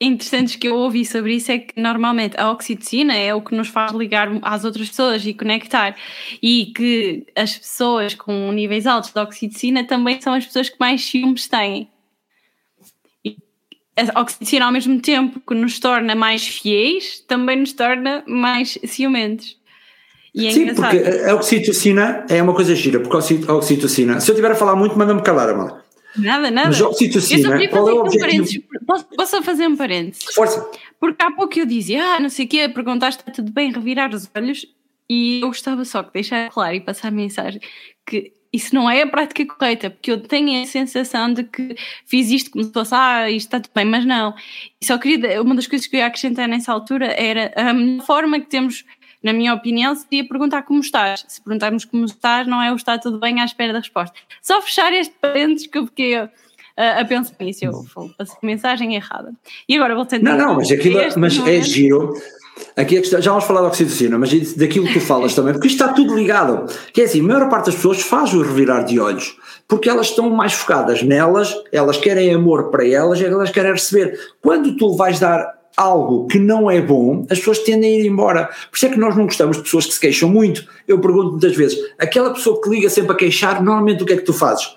[0.00, 3.68] interessantes que eu ouvi sobre isso é que normalmente a oxitocina é o que nos
[3.68, 5.94] faz ligar às outras pessoas e conectar
[6.42, 11.04] e que as pessoas com níveis altos de oxitocina também são as pessoas que mais
[11.04, 11.88] ciúmes têm.
[13.22, 13.36] E
[14.14, 19.60] a oxitocina ao mesmo tempo que nos torna mais fiéis, também nos torna mais ciumentos.
[20.34, 20.96] É Sim, engraçado.
[20.96, 23.16] porque a oxitocina é uma coisa gira, porque
[23.48, 25.82] a oxitocina, se eu estiver a falar muito, manda-me calar, amor.
[26.16, 26.68] Nada, nada.
[26.68, 28.64] Mas oxitocina, qual é o objetivo?
[28.82, 30.34] Um posso, posso fazer um parênteses?
[30.34, 30.68] Força.
[30.98, 34.14] Porque há pouco eu dizia, ah, não sei o quê, perguntaste, está tudo bem, revirar
[34.14, 34.66] os olhos,
[35.08, 37.60] e eu gostava só de deixar claro e passar a mensagem
[38.06, 42.30] que isso não é a prática correta, porque eu tenho a sensação de que fiz
[42.30, 44.34] isto como se fosse, ah, isto está tudo bem, mas não.
[44.80, 48.40] E só queria, uma das coisas que eu ia acrescentar nessa altura era a forma
[48.40, 48.84] que temos
[49.22, 51.24] na minha opinião, seria perguntar como estás.
[51.28, 54.16] Se perguntarmos como estás, não é o está tudo bem à espera da resposta.
[54.42, 56.30] Só fechar este parênteses que eu fiquei a,
[56.76, 57.64] a, pensar nisso.
[57.64, 57.84] Eu
[58.16, 59.32] passei mensagem errada.
[59.68, 62.14] E agora voltando Não, não, mas aquilo mas é giro.
[62.76, 65.82] Aqui é já vamos falar da oxitocina, mas daquilo que tu falas também, porque isto
[65.82, 66.66] está tudo ligado.
[66.92, 70.08] Que é assim, a maior parte das pessoas faz o revirar de olhos, porque elas
[70.08, 74.18] estão mais focadas nelas, elas querem amor para elas e elas querem receber.
[74.42, 78.46] Quando tu vais dar algo que não é bom, as pessoas tendem a ir embora.
[78.70, 80.66] Por isso é que nós não gostamos de pessoas que se queixam muito.
[80.86, 84.16] Eu pergunto muitas vezes, aquela pessoa que liga sempre a queixar, normalmente o que é
[84.16, 84.76] que tu fazes?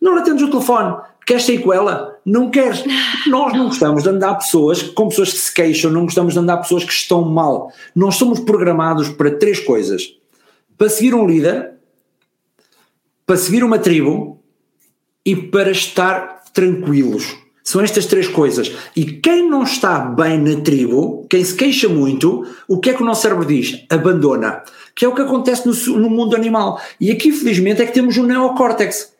[0.00, 0.96] Não atendes o telefone.
[1.26, 2.18] Queres sair com ela?
[2.24, 2.84] Não queres.
[3.26, 6.58] Nós não gostamos de andar pessoas com pessoas que se queixam, não gostamos de andar
[6.58, 7.72] pessoas que estão mal.
[7.94, 10.16] Nós somos programados para três coisas:
[10.78, 11.72] para seguir um líder,
[13.26, 14.40] para seguir uma tribo
[15.24, 17.45] e para estar tranquilos.
[17.66, 18.70] São estas três coisas.
[18.94, 23.02] E quem não está bem na tribo, quem se queixa muito, o que é que
[23.02, 23.84] o nosso cérebro diz?
[23.90, 24.62] Abandona.
[24.94, 26.80] Que é o que acontece no, no mundo animal.
[27.00, 29.12] E aqui, felizmente, é que temos o neocórtex.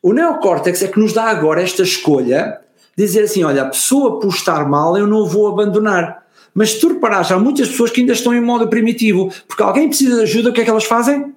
[0.00, 2.60] O neocórtex é que nos dá agora esta escolha
[2.96, 6.24] de dizer assim: olha, a pessoa por estar mal eu não vou abandonar.
[6.54, 9.88] Mas se tu reparares, há muitas pessoas que ainda estão em modo primitivo, porque alguém
[9.88, 11.34] precisa de ajuda, o que é que elas fazem?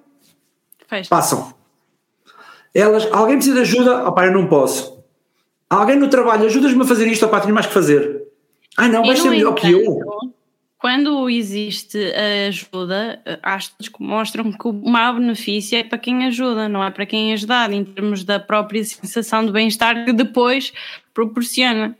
[0.86, 1.10] Fecha.
[1.10, 1.52] Passam.
[2.72, 4.93] Elas, alguém precisa de ajuda, opá, eu não posso.
[5.68, 8.22] Alguém no trabalho, ajudas-me a fazer isto, opá, tenho mais que fazer.
[8.76, 10.00] Ah não, vais ser melhor que eu.
[10.78, 11.98] Quando existe
[12.46, 13.22] ajuda,
[13.56, 17.30] estudos que mostram que o maior benefício é para quem ajuda, não é para quem
[17.30, 20.74] é ajudado, em termos da própria sensação de bem-estar que depois
[21.14, 21.96] proporciona.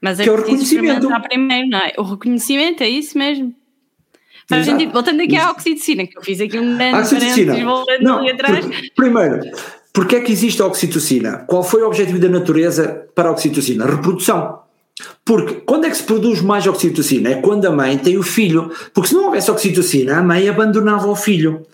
[0.00, 1.08] Mas é que é o reconhecimento.
[1.22, 1.92] Primeiro, não é?
[1.98, 3.54] O reconhecimento é isso mesmo.
[4.48, 4.92] Faz sentido.
[4.92, 8.66] Voltando aqui à oxitocina, que eu fiz aqui um grande parênteses voltando ali atrás.
[8.96, 9.40] Primeiro,
[9.92, 11.44] Porquê é que existe a oxitocina?
[11.46, 13.86] Qual foi o objetivo da natureza para a oxitocina?
[13.86, 14.60] Reprodução.
[15.24, 17.30] Porque quando é que se produz mais oxitocina?
[17.30, 18.70] É quando a mãe tem o filho.
[18.94, 21.66] Porque se não houvesse oxitocina, a mãe abandonava o filho.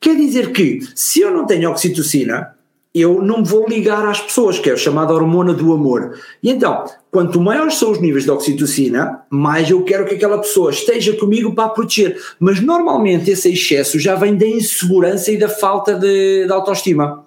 [0.00, 2.54] Quer dizer que, se eu não tenho oxitocina,
[2.92, 6.18] eu não me vou ligar às pessoas, que é a chamada hormona do amor.
[6.42, 10.70] E então, quanto maiores são os níveis de oxitocina, mais eu quero que aquela pessoa
[10.70, 12.20] esteja comigo para a proteger.
[12.40, 17.24] Mas normalmente esse excesso já vem da insegurança e da falta de, de autoestima.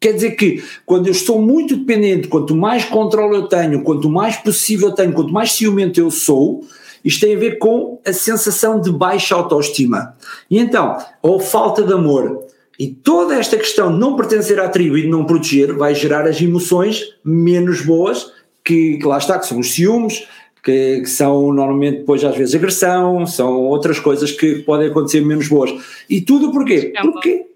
[0.00, 4.34] Quer dizer que quando eu estou muito dependente, quanto mais controle eu tenho, quanto mais
[4.36, 6.64] possível eu tenho, quanto mais ciumento eu sou,
[7.04, 10.16] isto tem a ver com a sensação de baixa autoestima.
[10.50, 12.46] E então, ou falta de amor,
[12.78, 16.26] e toda esta questão de não pertencer à tribo e de não proteger vai gerar
[16.26, 18.32] as emoções menos boas,
[18.64, 20.26] que, que lá está, que são os ciúmes,
[20.64, 25.46] que, que, são normalmente depois às vezes agressão, são outras coisas que podem acontecer menos
[25.46, 25.70] boas.
[26.08, 26.90] E tudo porquê?
[27.02, 27.49] Porque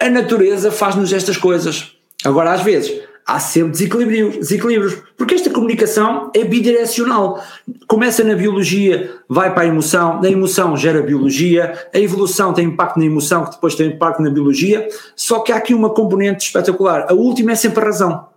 [0.00, 1.92] a natureza faz-nos estas coisas.
[2.24, 7.44] Agora, às vezes, há sempre desequilíbrios, desequilíbrios, porque esta comunicação é bidirecional.
[7.86, 12.98] Começa na biologia, vai para a emoção, da emoção gera biologia, a evolução tem impacto
[12.98, 17.06] na emoção, que depois tem impacto na biologia, só que há aqui uma componente espetacular.
[17.08, 18.28] A última é sempre a razão.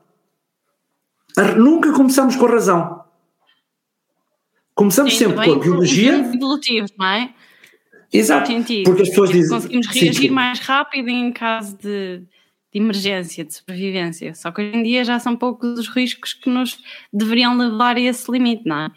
[1.56, 3.02] Nunca começamos com a razão.
[4.76, 6.18] Começamos Sim, sempre com a biologia.
[6.18, 7.34] Evolutivos, não é?
[8.12, 8.52] Exato.
[8.86, 9.50] Porque as pessoas dizem.
[9.50, 12.24] Conseguimos reagir sim, mais rápido em caso de
[12.74, 14.34] de emergência, de sobrevivência.
[14.34, 16.80] Só que hoje em dia já são poucos os riscos que nos
[17.12, 18.92] deveriam levar a esse limite, não é?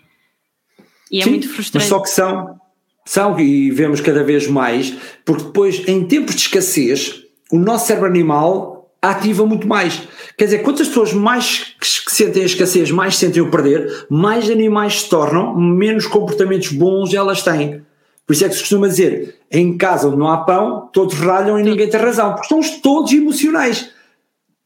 [1.11, 1.85] E é Sim, muito frustrante.
[1.85, 2.61] Mas só que são,
[3.05, 4.95] são, e vemos cada vez mais,
[5.25, 10.03] porque depois, em tempos de escassez, o nosso cérebro animal ativa muito mais.
[10.39, 15.03] Quer dizer, quantas pessoas mais que sentem a escassez, mais sentem o perder, mais animais
[15.03, 17.83] se tornam, menos comportamentos bons elas têm.
[18.27, 21.59] Por isso é que se costuma dizer, em casa onde não há pão, todos ralham
[21.59, 23.93] e ninguém tem razão, porque somos todos emocionais.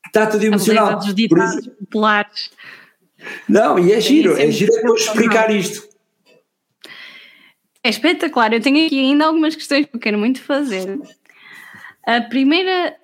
[0.07, 0.97] Está tudo emocional.
[0.97, 2.51] Dos ditados populares.
[3.49, 5.89] Não, e é giro, é giro eu explicar isto.
[7.83, 11.01] É espetacular, eu tenho aqui ainda algumas questões que eu quero muito fazer.
[12.07, 12.97] A primeira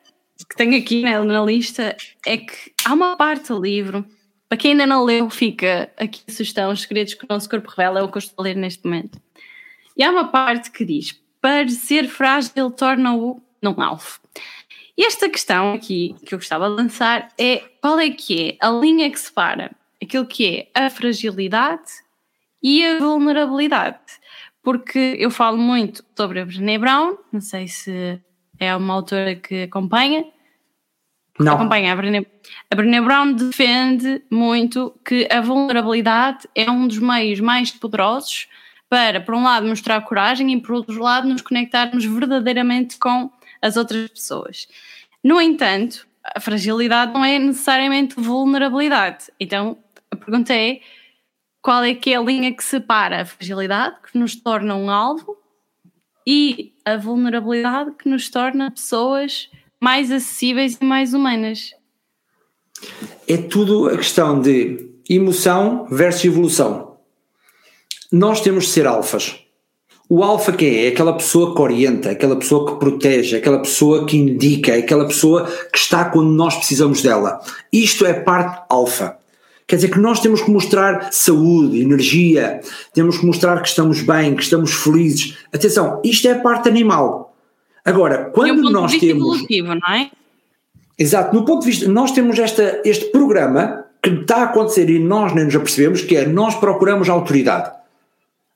[0.48, 1.96] que tenho aqui na, na lista
[2.26, 4.04] é que há uma parte do livro,
[4.48, 7.70] para quem ainda não leu, fica aqui a sugestão, os segredos que o nosso corpo
[7.70, 9.23] revela, é o que eu estou a ler neste momento
[9.96, 14.20] e há uma parte que diz: parecer frágil torna-o não alvo.
[14.96, 18.70] E esta questão aqui que eu gostava de lançar é qual é que é a
[18.70, 19.72] linha que separa
[20.04, 21.90] aquilo que é a fragilidade
[22.62, 23.98] e a vulnerabilidade.
[24.62, 28.20] Porque eu falo muito sobre a Brené Brown, não sei se
[28.58, 30.24] é uma autora que acompanha.
[31.38, 31.54] Não.
[31.54, 32.24] Acompanha a Brené,
[32.70, 38.46] a Brené Brown defende muito que a vulnerabilidade é um dos meios mais poderosos
[38.88, 43.30] para, por um lado, mostrar coragem e, por outro lado, nos conectarmos verdadeiramente com
[43.60, 44.68] as outras pessoas.
[45.22, 49.26] No entanto, a fragilidade não é necessariamente vulnerabilidade.
[49.40, 49.76] Então,
[50.10, 50.80] a pergunta é:
[51.60, 55.36] qual é que é a linha que separa a fragilidade, que nos torna um alvo,
[56.26, 61.74] e a vulnerabilidade, que nos torna pessoas mais acessíveis e mais humanas?
[63.26, 66.93] É tudo a questão de emoção versus evolução
[68.14, 69.40] nós temos de ser alfas.
[70.08, 70.84] O alfa que é?
[70.84, 75.50] É aquela pessoa que orienta, aquela pessoa que protege, aquela pessoa que indica, aquela pessoa
[75.72, 77.40] que está quando nós precisamos dela.
[77.72, 79.16] Isto é parte alfa.
[79.66, 82.60] Quer dizer que nós temos que mostrar saúde, energia,
[82.92, 85.36] temos que mostrar que estamos bem, que estamos felizes.
[85.52, 87.34] Atenção, isto é a parte animal.
[87.84, 89.44] Agora, quando nós de temos.
[89.60, 90.10] não é?
[90.96, 95.00] Exato, no ponto de vista, nós temos esta, este programa que está a acontecer e
[95.00, 97.72] nós nem nos apercebemos, que é nós procuramos autoridade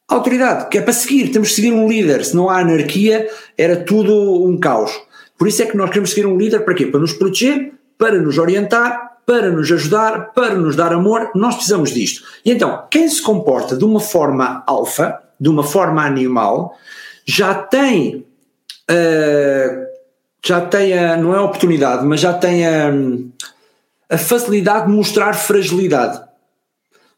[0.08, 3.76] autoridade, que é para seguir, temos que seguir um líder, se não há anarquia era
[3.76, 4.90] tudo um caos.
[5.36, 6.86] Por isso é que nós queremos seguir um líder para quê?
[6.86, 11.92] Para nos proteger, para nos orientar, para nos ajudar, para nos dar amor, nós precisamos
[11.92, 12.24] disto.
[12.44, 16.74] E então, quem se comporta de uma forma alfa, de uma forma animal,
[17.26, 18.24] já tem,
[18.90, 19.86] uh,
[20.42, 22.90] já tem a, não é a oportunidade, mas já tem a,
[24.08, 26.26] a facilidade de mostrar fragilidade.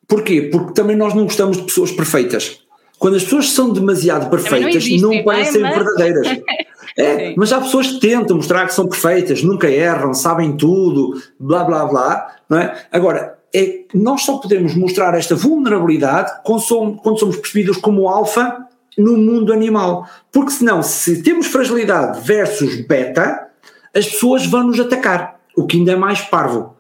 [0.09, 0.49] Porquê?
[0.51, 2.60] Porque também nós não gostamos de pessoas perfeitas.
[3.01, 5.75] Quando as pessoas são demasiado perfeitas, não, não parecem mas...
[5.75, 6.29] verdadeiras.
[6.99, 11.63] É, mas há pessoas que tentam mostrar que são perfeitas, nunca erram, sabem tudo, blá
[11.63, 12.77] blá blá, não é?
[12.91, 18.67] Agora, é, nós só podemos mostrar esta vulnerabilidade quando somos, quando somos percebidos como alfa
[18.99, 20.05] no mundo animal.
[20.33, 23.49] Porque senão, se temos fragilidade versus beta,
[23.95, 26.75] as pessoas vão nos atacar, o que ainda é mais parvo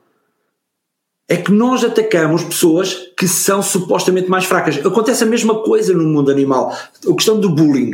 [1.30, 4.84] é que nós atacamos pessoas que são supostamente mais fracas.
[4.84, 6.76] Acontece a mesma coisa no mundo animal.
[7.08, 7.92] A questão do bullying.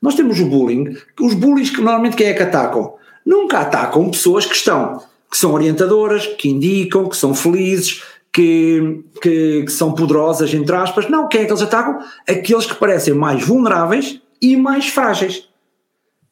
[0.00, 2.94] Nós temos o bullying, os bullies que normalmente quem é que atacam?
[3.26, 8.02] Nunca atacam pessoas que estão, que são orientadoras, que indicam, que são felizes,
[8.32, 11.10] que, que, que são poderosas, entre aspas.
[11.10, 11.98] Não, quem é que eles atacam?
[12.26, 15.46] Aqueles que parecem mais vulneráveis e mais frágeis.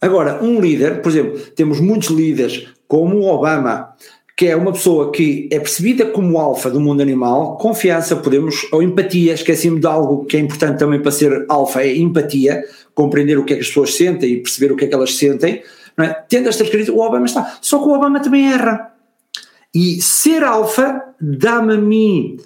[0.00, 3.94] Agora, um líder, por exemplo, temos muitos líderes, como o Obama,
[4.36, 8.82] que é uma pessoa que é percebida como alfa do mundo animal, confiança, podemos, ou
[8.82, 12.64] empatia, esqueci-me de algo que é importante também para ser alfa, é empatia,
[12.94, 15.16] compreender o que é que as pessoas sentem e perceber o que é que elas
[15.16, 15.62] sentem,
[15.96, 16.12] não é?
[16.28, 18.92] tendo estas características, o Obama está, só que o Obama também erra.
[19.72, 22.38] E ser alfa dá-me a mim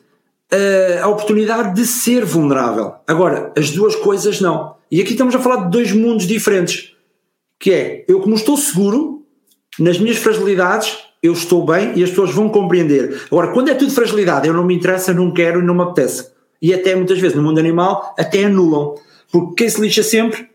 [0.52, 2.94] uh, a oportunidade de ser vulnerável.
[3.06, 4.76] Agora, as duas coisas não.
[4.90, 6.94] E aqui estamos a falar de dois mundos diferentes,
[7.58, 9.26] que é, eu como estou seguro,
[9.78, 13.22] nas minhas fragilidades, eu estou bem e as pessoas vão compreender.
[13.26, 16.30] Agora, quando é tudo fragilidade, eu não me interessa, não quero e não me apetece.
[16.60, 18.94] E até muitas vezes no mundo animal, até anulam.
[19.30, 20.48] Porque quem se lixa sempre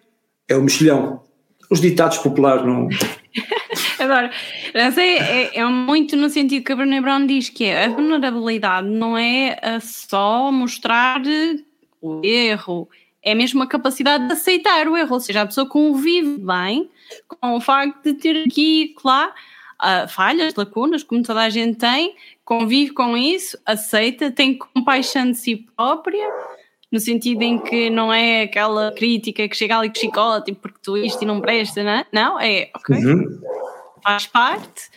[0.48, 1.22] é o mexilhão.
[1.70, 2.88] Os ditados populares não.
[4.00, 4.32] Agora,
[4.74, 9.18] é, é, muito no sentido que a Brené Brown diz que é, a vulnerabilidade não
[9.18, 11.22] é só mostrar
[12.02, 12.90] o erro,
[13.24, 16.90] é mesmo a capacidade de aceitar o erro, ou seja, a pessoa convive bem
[17.28, 19.32] com o facto de ter aqui, claro,
[19.84, 22.16] uh, falhas, lacunas, como toda a gente tem,
[22.46, 26.28] convive com isso, aceita, tem compaixão de si própria,
[26.92, 30.96] no sentido em que não é aquela crítica que chega ali com chicote porque tu
[30.98, 32.06] isto e não presta, não é?
[32.12, 33.42] Não, é ok, uhum.
[34.04, 34.90] faz parte.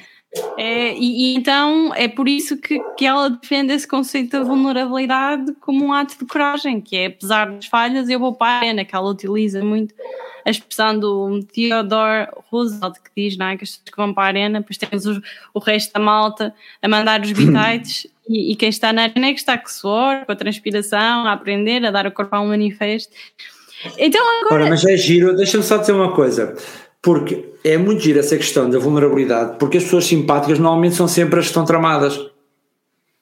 [0.56, 5.52] É, e, e, então é por isso que, que ela defende esse conceito da vulnerabilidade
[5.60, 8.84] como um ato de coragem, que é apesar das falhas, eu vou para a arena,
[8.84, 9.94] que ela utiliza muito
[10.44, 14.24] a expressão do Theodore Roosevelt, que diz não é, que as pessoas que vão para
[14.24, 15.20] a arena, depois temos o,
[15.52, 19.32] o resto da malta a mandar os bitites e, e, quem está na arena é
[19.32, 22.48] que está com suor, com a transpiração, a aprender, a dar o corpo a um
[22.48, 23.12] manifesto.
[23.98, 24.62] Então agora.
[24.62, 26.56] Ora, mas é giro, deixa-me só dizer uma coisa,
[27.06, 31.38] porque é muito giro essa questão da vulnerabilidade, porque as pessoas simpáticas normalmente são sempre
[31.38, 32.18] as que estão tramadas.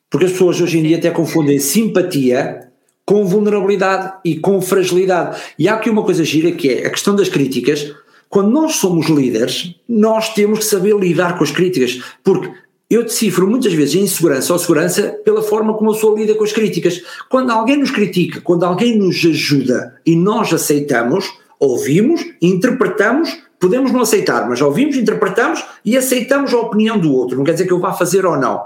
[0.08, 2.66] Porque as pessoas hoje em dia até confundem simpatia
[3.04, 5.38] com vulnerabilidade e com fragilidade.
[5.58, 7.94] E há aqui uma coisa gira que é a questão das críticas.
[8.30, 12.50] Quando nós somos líderes, nós temos que saber lidar com as críticas, porque
[12.88, 16.44] eu decifro muitas vezes a insegurança ou segurança pela forma como eu sou lida com
[16.44, 17.02] as críticas.
[17.28, 21.30] Quando alguém nos critica, quando alguém nos ajuda e nós aceitamos,
[21.60, 27.38] ouvimos, interpretamos, podemos não aceitar, mas ouvimos, interpretamos e aceitamos a opinião do outro.
[27.38, 28.62] Não quer dizer que eu vá fazer ou não.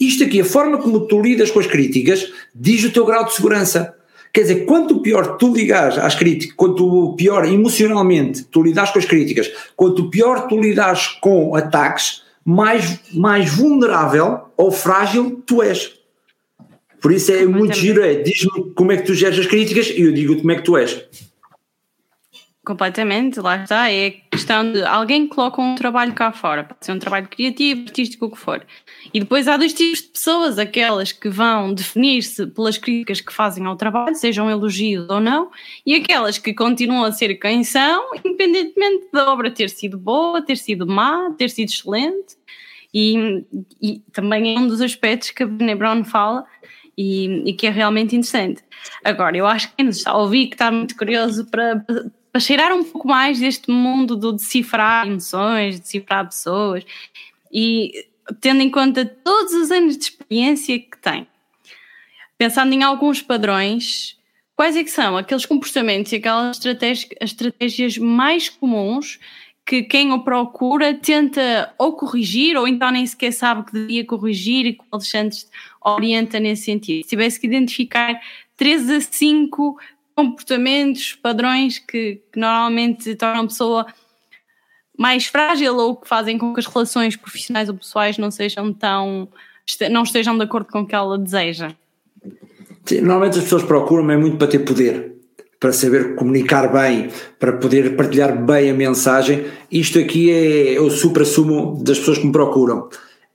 [0.00, 3.32] Isto aqui, a forma como tu lidas com as críticas, diz o teu grau de
[3.32, 3.94] segurança.
[4.34, 9.04] Quer dizer, quanto pior tu ligares às críticas, quanto pior emocionalmente tu lidas com as
[9.04, 15.92] críticas, quanto pior tu lidas com ataques, mais, mais vulnerável ou frágil tu és.
[17.00, 20.02] Por isso é muito giro, é diz-me como é que tu geres as críticas e
[20.02, 21.04] eu digo como é que tu és.
[22.68, 23.90] Completamente, lá está.
[23.90, 27.84] É questão de alguém que coloca um trabalho cá fora, pode ser um trabalho criativo,
[27.86, 28.62] artístico, o que for.
[29.14, 33.64] E depois há dois tipos de pessoas: aquelas que vão definir-se pelas críticas que fazem
[33.64, 35.50] ao trabalho, sejam elogios ou não,
[35.86, 40.58] e aquelas que continuam a ser quem são, independentemente da obra ter sido boa, ter
[40.58, 42.36] sido má, ter sido excelente.
[42.92, 43.46] E,
[43.80, 46.44] e também é um dos aspectos que a Brené Brown fala
[46.98, 48.62] e, e, que é realmente interessante.
[49.02, 51.82] Agora, eu acho que quem nos está a ouvir, que está muito curioso para
[52.38, 56.84] para cheirar um pouco mais deste mundo do decifrar emoções, decifrar pessoas
[57.52, 58.06] e
[58.40, 61.26] tendo em conta todos os anos de experiência que tem,
[62.36, 64.16] pensando em alguns padrões,
[64.54, 69.18] quais é que são aqueles comportamentos e aquelas estratégias, estratégias mais comuns
[69.66, 74.64] que quem o procura tenta ou corrigir ou então nem sequer sabe que devia corrigir
[74.64, 75.38] e que o Alexandre
[75.84, 77.02] orienta nesse sentido.
[77.02, 78.18] Se tivesse que identificar
[78.56, 79.76] 3 a 5
[80.18, 83.86] comportamentos, padrões que, que normalmente tornam a pessoa
[84.98, 89.28] mais frágil ou que fazem com que as relações profissionais ou pessoais não sejam tão
[89.88, 91.70] não estejam de acordo com o que ela deseja.
[92.84, 95.14] Sim, normalmente as pessoas procuram é muito para ter poder,
[95.60, 99.46] para saber comunicar bem, para poder partilhar bem a mensagem.
[99.70, 102.88] Isto aqui é o supra-sumo das pessoas que me procuram.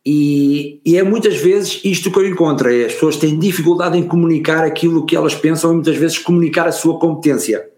[0.06, 4.04] E, e, é muitas vezes isto que eu encontro: é as pessoas têm dificuldade em
[4.04, 7.70] comunicar aquilo que elas pensam e muitas vezes comunicar a sua competência.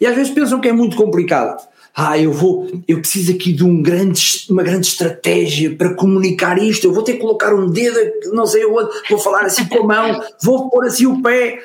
[0.00, 1.60] E às vezes pensam que é muito complicado.
[1.96, 6.88] Ah, eu vou, eu preciso aqui de um grande, uma grande estratégia para comunicar isto.
[6.88, 7.98] Eu vou ter que colocar um dedo,
[8.32, 11.62] não sei onde, vou falar assim com a mão, vou pôr assim o pé.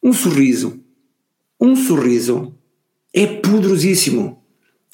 [0.00, 0.80] Um sorriso,
[1.60, 2.54] um sorriso
[3.12, 4.39] é poderosíssimo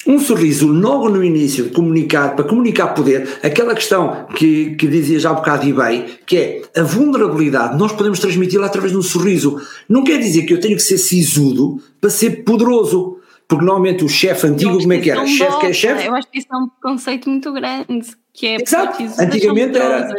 [0.05, 5.19] um sorriso logo no início de comunicar, para comunicar poder, aquela questão que, que dizia
[5.19, 8.97] já há um bocado e bem, que é a vulnerabilidade, nós podemos transmiti-la através de
[8.97, 9.59] um sorriso.
[9.89, 13.15] Não quer dizer que eu tenho que ser sisudo para ser poderoso.
[13.47, 15.25] Porque normalmente o chefe antigo, como é que era?
[15.25, 16.05] Chefe que é chefe?
[16.05, 18.05] Eu acho que isso é um conceito muito grande.
[18.33, 20.13] Que é Exato, antigamente era.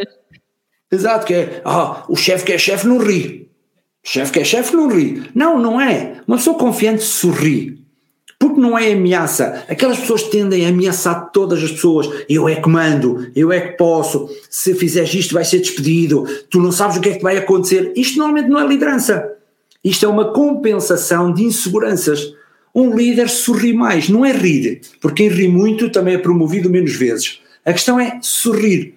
[0.90, 3.50] Exato, que é, ah, o chefe que é chefe não ri.
[4.02, 5.24] Chefe que é chefe não ri.
[5.34, 6.22] Não, não é.
[6.26, 7.77] Uma pessoa confiante sorri
[8.38, 9.64] Porque não é ameaça.
[9.68, 12.08] Aquelas pessoas tendem a ameaçar todas as pessoas.
[12.28, 14.28] Eu é que mando, eu é que posso.
[14.48, 16.24] Se fizeres isto, vai ser despedido.
[16.48, 17.92] Tu não sabes o que é que vai acontecer.
[17.96, 19.28] Isto normalmente não é liderança.
[19.82, 22.32] Isto é uma compensação de inseguranças.
[22.74, 26.94] Um líder sorri mais, não é rir, porque quem ri muito também é promovido menos
[26.94, 27.40] vezes.
[27.64, 28.94] A questão é sorrir.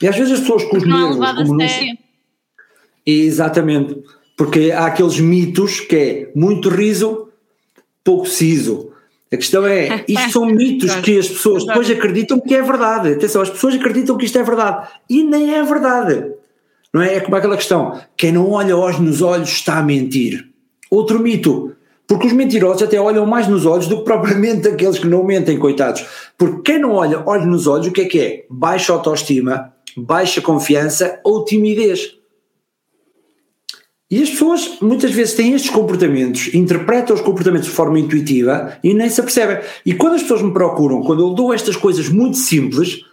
[0.00, 1.16] E às vezes as pessoas com os nervos.
[1.16, 1.96] como não-.
[3.04, 3.96] Exatamente.
[4.36, 7.25] Porque há aqueles mitos que é muito riso,
[8.06, 8.90] pouco siso.
[9.32, 13.12] A questão é, isto são mitos que as pessoas depois acreditam que é verdade.
[13.12, 14.88] Atenção, as pessoas acreditam que isto é verdade.
[15.10, 16.32] E nem é verdade.
[16.94, 17.16] Não é?
[17.16, 20.48] É como aquela questão: quem não olha olhos nos olhos está a mentir.
[20.88, 21.72] Outro mito.
[22.08, 25.58] Porque os mentirosos até olham mais nos olhos do que propriamente aqueles que não mentem,
[25.58, 26.06] coitados.
[26.38, 28.44] Porque quem não olha olhos nos olhos, o que é que é?
[28.48, 32.16] Baixa autoestima, baixa confiança ou timidez.
[34.08, 38.94] E as pessoas muitas vezes têm estes comportamentos, interpretam os comportamentos de forma intuitiva e
[38.94, 39.58] nem se apercebem.
[39.84, 43.04] E quando as pessoas me procuram, quando eu dou estas coisas muito simples,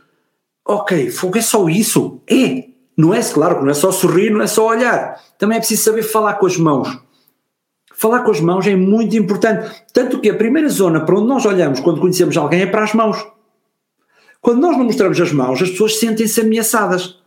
[0.66, 2.22] ok, fogo é só isso?
[2.30, 2.72] É!
[2.96, 5.20] Não é, claro, não é só sorrir, não é só olhar.
[5.40, 6.96] Também é preciso saber falar com as mãos.
[7.96, 9.84] Falar com as mãos é muito importante.
[9.92, 12.94] Tanto que a primeira zona para onde nós olhamos quando conhecemos alguém é para as
[12.94, 13.18] mãos.
[14.40, 17.18] Quando nós não mostramos as mãos, as pessoas sentem-se ameaçadas.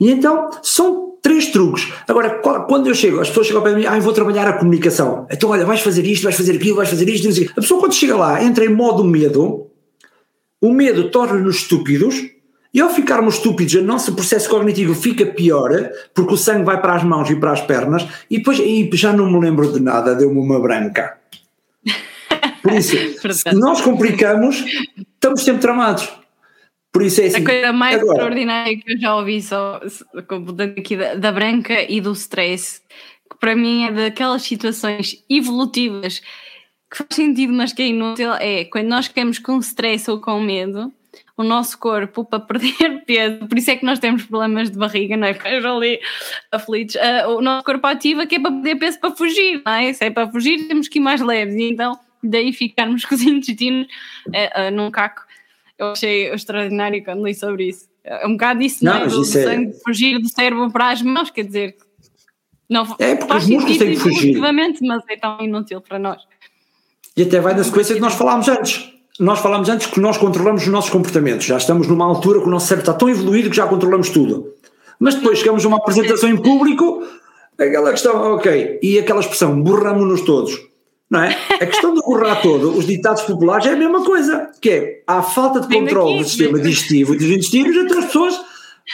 [0.00, 1.92] E então são três truques.
[2.06, 5.26] Agora, quando eu chego, as pessoas chegam para mim, ah, vou trabalhar a comunicação.
[5.30, 7.50] Então, olha, vais fazer isto, vais fazer aquilo, vais fazer isto.
[7.52, 9.66] A pessoa, quando chega lá, entra em modo medo,
[10.60, 12.16] o medo torna-nos estúpidos,
[12.72, 16.94] e ao ficarmos estúpidos, o nosso processo cognitivo fica pior, porque o sangue vai para
[16.94, 20.14] as mãos e para as pernas, e depois e já não me lembro de nada,
[20.14, 21.18] deu-me uma branca.
[22.62, 22.96] Por isso,
[23.32, 24.64] se nós complicamos,
[25.14, 26.08] estamos sempre tramados.
[26.92, 27.42] Por isso é assim.
[27.42, 29.80] A coisa mais Agora, extraordinária que eu já ouvi só,
[30.26, 32.80] completando aqui da, da branca e do stress,
[33.30, 36.20] que para mim é daquelas situações evolutivas
[36.90, 40.40] que faz sentido, mas que é inútil, é quando nós ficamos com stress ou com
[40.40, 40.92] medo,
[41.36, 45.16] o nosso corpo, para perder peso, por isso é que nós temos problemas de barriga,
[45.16, 45.34] não é?
[45.34, 46.00] Ficamos ali
[46.50, 46.96] aflitos.
[46.96, 49.92] ah, o nosso corpo ativa que é para perder peso para fugir, não é?
[49.92, 53.22] Se é para fugir, temos que ir mais leves, e então daí ficarmos com os
[53.22, 53.86] intestinos
[54.34, 55.27] ah, ah, num caco.
[55.78, 57.86] Eu achei extraordinário quando li sobre isso.
[58.04, 59.06] É um bocado isso, não, Não, é?
[59.06, 61.76] Do, é- sangue fugir do cérebro para as mãos, quer dizer,
[62.68, 64.38] não É, porque faz os músculos têm que fugir.
[64.38, 66.20] mas é tão inútil para nós.
[67.16, 68.92] E até vai na sequência que nós falámos antes.
[69.18, 71.44] Nós falámos antes que nós controlamos os nossos comportamentos.
[71.46, 74.54] Já estamos numa altura que o nosso cérebro está tão evoluído que já controlamos tudo.
[75.00, 77.02] Mas depois chegamos a uma apresentação em público,
[77.58, 80.67] aquela questão, ok, e aquela expressão, borramos-nos todos.
[81.10, 81.36] Não é?
[81.54, 85.22] A questão de borrar todo, os ditados populares é a mesma coisa, que é, há
[85.22, 88.40] falta de controle do sistema digestivo e dos intestinos, então as pessoas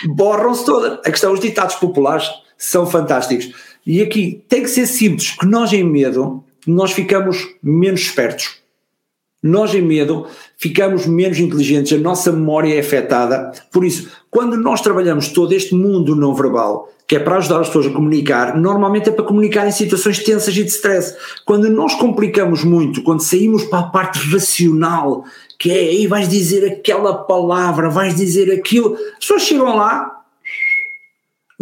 [0.07, 0.99] borram-se todas.
[1.05, 3.53] A questão, os ditados populares são fantásticos.
[3.87, 8.63] E aqui tem que ser simples, que nós em medo, nós ficamos menos espertos.
[9.43, 13.53] Nós em medo ficamos menos inteligentes, a nossa memória é afetada.
[13.71, 17.67] Por isso, quando nós trabalhamos todo este mundo não verbal, que é para ajudar as
[17.67, 21.15] pessoas a comunicar, normalmente é para comunicar em situações tensas e de stress.
[21.45, 25.25] Quando nós complicamos muito, quando saímos para a parte racional,
[25.59, 30.15] que é aí vais dizer aquela palavra, vais dizer aquilo, as pessoas chegam lá,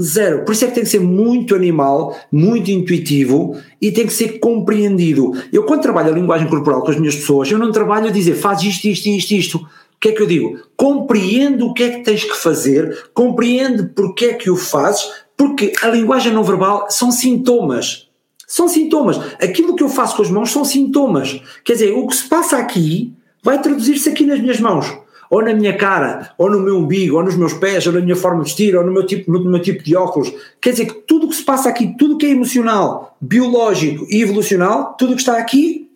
[0.01, 0.45] Zero.
[0.45, 4.39] Por isso é que tem que ser muito animal, muito intuitivo e tem que ser
[4.39, 5.33] compreendido.
[5.53, 8.35] Eu, quando trabalho a linguagem corporal com as minhas pessoas, eu não trabalho a dizer
[8.35, 9.59] faz isto, isto, isto, isto.
[9.59, 9.67] O
[10.01, 10.59] que é que eu digo?
[10.77, 15.73] Compreende o que é que tens que fazer, compreende porque é que o fazes, porque
[15.83, 18.09] a linguagem não verbal são sintomas.
[18.47, 19.19] São sintomas.
[19.41, 21.41] Aquilo que eu faço com as mãos são sintomas.
[21.65, 23.13] Quer dizer, o que se passa aqui
[23.43, 25.03] vai traduzir-se aqui nas minhas mãos
[25.33, 28.15] ou na minha cara, ou no meu umbigo, ou nos meus pés, ou na minha
[28.15, 30.31] forma de vestir, ou no meu tipo, no meu tipo de óculos.
[30.61, 34.21] Quer dizer que tudo o que se passa aqui, tudo que é emocional, biológico e
[34.21, 35.91] evolucional, tudo o que está aqui,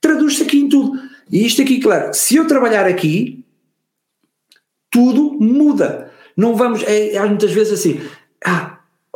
[0.00, 0.92] traduz-se aqui em tudo.
[1.28, 3.44] E isto aqui, claro, se eu trabalhar aqui,
[4.88, 6.12] tudo muda.
[6.36, 8.00] Não vamos, é, é muitas vezes assim,
[8.46, 8.67] ah,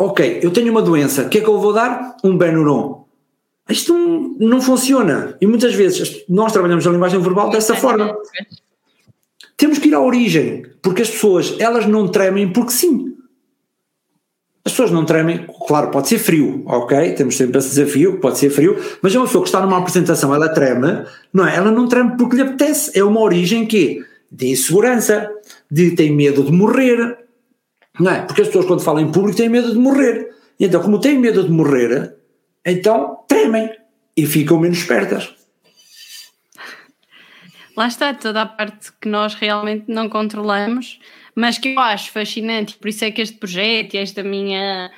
[0.06, 2.16] ok, eu tenho uma doença, o que é que eu vou dar?
[2.22, 3.04] Um Benuron.
[3.68, 5.36] Isto não, não funciona.
[5.40, 8.14] E muitas vezes nós trabalhamos a linguagem verbal dessa forma
[9.62, 13.14] temos que ir à origem, porque as pessoas, elas não tremem porque sim.
[14.64, 17.12] As pessoas não tremem, claro, pode ser frio, ok?
[17.12, 20.34] Temos sempre esse desafio, pode ser frio, mas é uma pessoa que está numa apresentação,
[20.34, 21.54] ela treme, não é?
[21.54, 25.30] Ela não treme porque lhe apetece, é uma origem que de insegurança,
[25.70, 27.18] de tem medo de morrer,
[27.98, 28.22] não é?
[28.22, 30.34] Porque as pessoas quando falam em público têm medo de morrer.
[30.58, 32.16] E então, como têm medo de morrer,
[32.64, 33.70] então tremem
[34.16, 35.34] e ficam menos espertas.
[37.76, 41.00] Lá está toda a parte que nós realmente não controlamos,
[41.34, 44.90] mas que eu acho fascinante, por isso é que este projeto e esta minha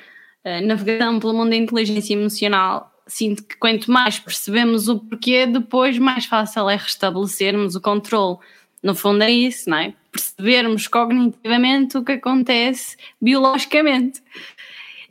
[0.43, 5.97] uh, navegação pelo mundo da inteligência emocional sinto que quanto mais percebemos o porquê, depois
[5.97, 8.37] mais fácil é restabelecermos o controle.
[8.81, 9.93] No fundo é isso, não é?
[10.15, 14.21] Percebermos cognitivamente o que acontece biologicamente.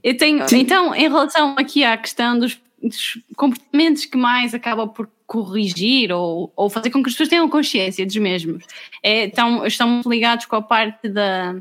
[0.03, 5.09] Eu tenho, então, em relação aqui à questão dos, dos comportamentos que mais acaba por
[5.27, 8.65] corrigir ou, ou fazer com que as pessoas tenham consciência dos mesmos,
[9.03, 11.57] é, estão, estão muito ligados com a parte da,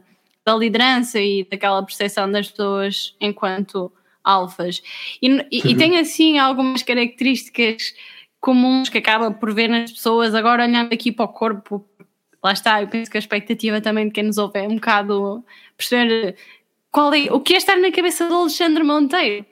[0.46, 3.92] da liderança e daquela percepção das pessoas enquanto
[4.24, 4.82] alfas.
[5.22, 7.94] E, e, e, tem assim algumas características
[8.40, 11.86] comuns que acaba por ver nas pessoas, agora olhando aqui para o corpo,
[12.44, 15.44] lá está, eu penso que a expectativa também de quem nos ouve é um bocado
[15.78, 16.36] perceber
[16.92, 19.46] qual é, o que é estar na cabeça do Alexandre Monteiro.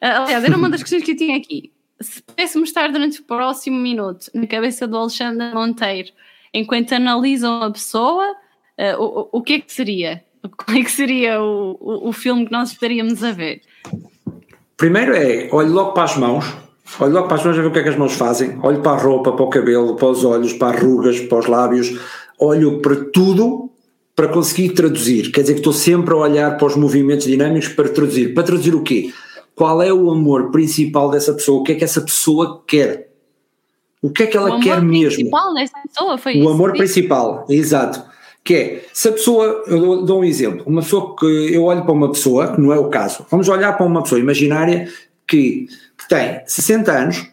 [0.00, 1.72] Ah, aliás, era uma das questões que eu tinha aqui.
[2.00, 6.10] Se pudéssemos estar durante o próximo minuto na cabeça do Alexandre Monteiro,
[6.54, 8.24] enquanto analisam a pessoa,
[8.78, 10.24] uh, o, o que é que seria?
[10.56, 13.60] Qual é que seria o, o, o filme que nós estaríamos a ver?
[14.78, 16.46] Primeiro é, olho logo para as mãos,
[16.98, 18.80] olho logo para as mãos a ver o que é que as mãos fazem, olho
[18.80, 21.98] para a roupa, para o cabelo, para os olhos, para as rugas, para os lábios,
[22.38, 23.70] olho para tudo
[24.16, 25.30] para conseguir traduzir.
[25.30, 28.34] Quer dizer que estou sempre a olhar para os movimentos dinâmicos para traduzir.
[28.34, 29.12] Para traduzir o quê?
[29.54, 31.60] Qual é o amor principal dessa pessoa?
[31.60, 33.10] O que é que essa pessoa quer?
[34.02, 35.30] O que é que ela quer mesmo?
[35.30, 38.02] O amor principal dessa pessoa foi O isso, amor principal, exato.
[38.42, 41.92] Que é, se a pessoa, eu dou um exemplo, uma pessoa que eu olho para
[41.92, 44.88] uma pessoa, que não é o caso, vamos olhar para uma pessoa imaginária
[45.26, 45.66] que,
[46.00, 47.26] que tem 60 anos,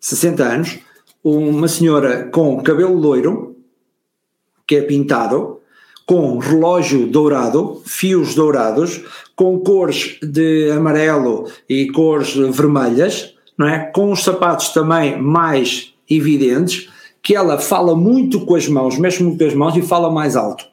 [0.00, 0.78] 60 anos,
[1.22, 3.56] uma senhora com cabelo loiro,
[4.66, 5.60] que é pintado,
[6.04, 9.00] com relógio dourado, fios dourados,
[9.36, 13.78] com cores de amarelo e cores vermelhas, não é?
[13.78, 16.88] Com os sapatos também mais evidentes,
[17.22, 20.34] que ela fala muito com as mãos, mexe muito com as mãos e fala mais
[20.34, 20.64] alto.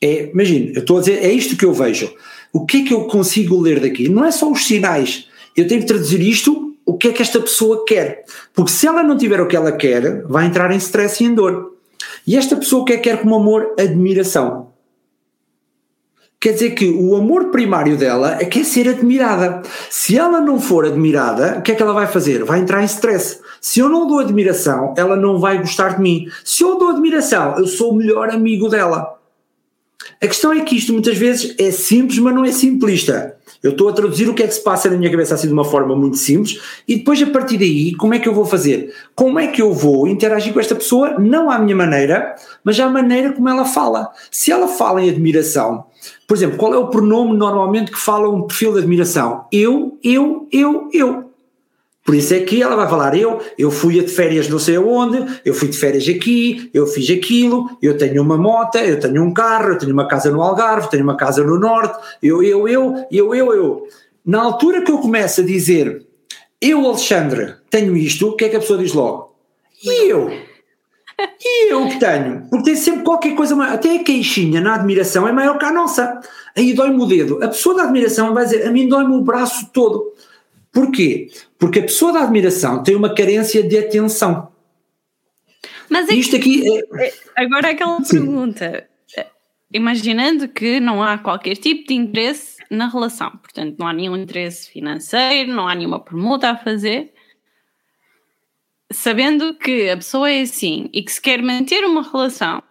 [0.00, 2.14] É, imagina, eu estou a dizer, é isto que eu vejo.
[2.52, 4.08] O que é que eu consigo ler daqui?
[4.08, 5.26] Não é só os sinais.
[5.56, 8.24] Eu tenho que traduzir isto, o que é que esta pessoa quer.
[8.54, 11.34] Porque se ela não tiver o que ela quer, vai entrar em stress e em
[11.34, 11.74] dor.
[12.26, 13.74] E esta pessoa o que é que quer como amor?
[13.78, 14.72] Admiração.
[16.38, 19.62] Quer dizer que o amor primário dela é quer ser admirada.
[19.90, 22.44] Se ela não for admirada, o que é que ela vai fazer?
[22.44, 23.40] Vai entrar em stress.
[23.60, 26.28] Se eu não dou admiração, ela não vai gostar de mim.
[26.44, 29.18] Se eu dou admiração, eu sou o melhor amigo dela.
[30.22, 33.36] A questão é que isto muitas vezes é simples, mas não é simplista.
[33.62, 35.52] Eu estou a traduzir o que é que se passa na minha cabeça assim de
[35.52, 38.94] uma forma muito simples e depois a partir daí, como é que eu vou fazer?
[39.14, 42.88] Como é que eu vou interagir com esta pessoa, não à minha maneira, mas à
[42.88, 44.10] maneira como ela fala.
[44.30, 45.84] Se ela fala em admiração,
[46.26, 49.46] por exemplo, qual é o pronome normalmente que fala um perfil de admiração?
[49.52, 51.25] Eu, eu, eu, eu.
[52.06, 55.40] Por isso é que ela vai falar: eu, eu fui de férias não sei aonde,
[55.44, 59.34] eu fui de férias aqui, eu fiz aquilo, eu tenho uma moto, eu tenho um
[59.34, 63.06] carro, eu tenho uma casa no Algarve, tenho uma casa no Norte, eu, eu, eu,
[63.10, 63.88] eu, eu, eu.
[64.24, 66.06] Na altura que eu começo a dizer
[66.60, 69.34] eu, Alexandre, tenho isto, o que é que a pessoa diz logo?
[69.82, 70.30] E eu?
[71.18, 72.46] E eu que tenho?
[72.48, 76.20] Porque tem sempre qualquer coisa, até a queixinha na admiração é maior que a nossa.
[76.56, 77.42] Aí dói-me o dedo.
[77.42, 80.12] A pessoa da admiração vai dizer: a mim dói-me o braço todo.
[80.76, 81.30] Porquê?
[81.58, 84.52] Porque a pessoa da admiração tem uma carência de atenção.
[85.88, 87.14] Mas é Isto aqui é...
[87.34, 88.18] Agora aquela Sim.
[88.18, 88.86] pergunta.
[89.72, 94.70] Imaginando que não há qualquer tipo de interesse na relação, portanto, não há nenhum interesse
[94.70, 97.10] financeiro, não há nenhuma permuta a fazer,
[98.92, 102.62] sabendo que a pessoa é assim e que se quer manter uma relação,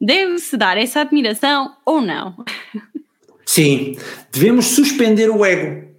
[0.00, 2.42] deve-se dar essa admiração ou não?
[3.44, 3.98] Sim,
[4.32, 5.93] devemos suspender o ego.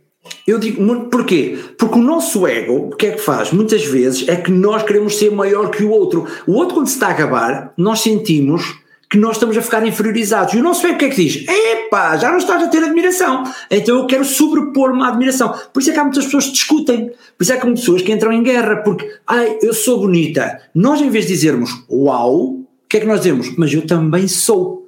[0.48, 1.58] Eu digo, porquê?
[1.78, 3.52] Porque o nosso ego, o que é que faz?
[3.52, 6.28] Muitas vezes é que nós queremos ser maior que o outro.
[6.48, 10.54] O outro, quando se está a acabar, nós sentimos que nós estamos a ficar inferiorizados.
[10.54, 11.48] E o nosso ego o que é que diz?
[11.48, 13.44] Epá, já não estás a ter admiração.
[13.70, 15.54] Então eu quero sobrepor-me à admiração.
[15.74, 17.08] Por isso é que há muitas pessoas que discutem.
[17.38, 18.78] Por isso é que há pessoas que entram em guerra.
[18.78, 20.60] Porque, ai, eu sou bonita.
[20.74, 23.56] Nós, em vez de dizermos uau, o que é que nós dizemos?
[23.58, 24.85] Mas eu também sou.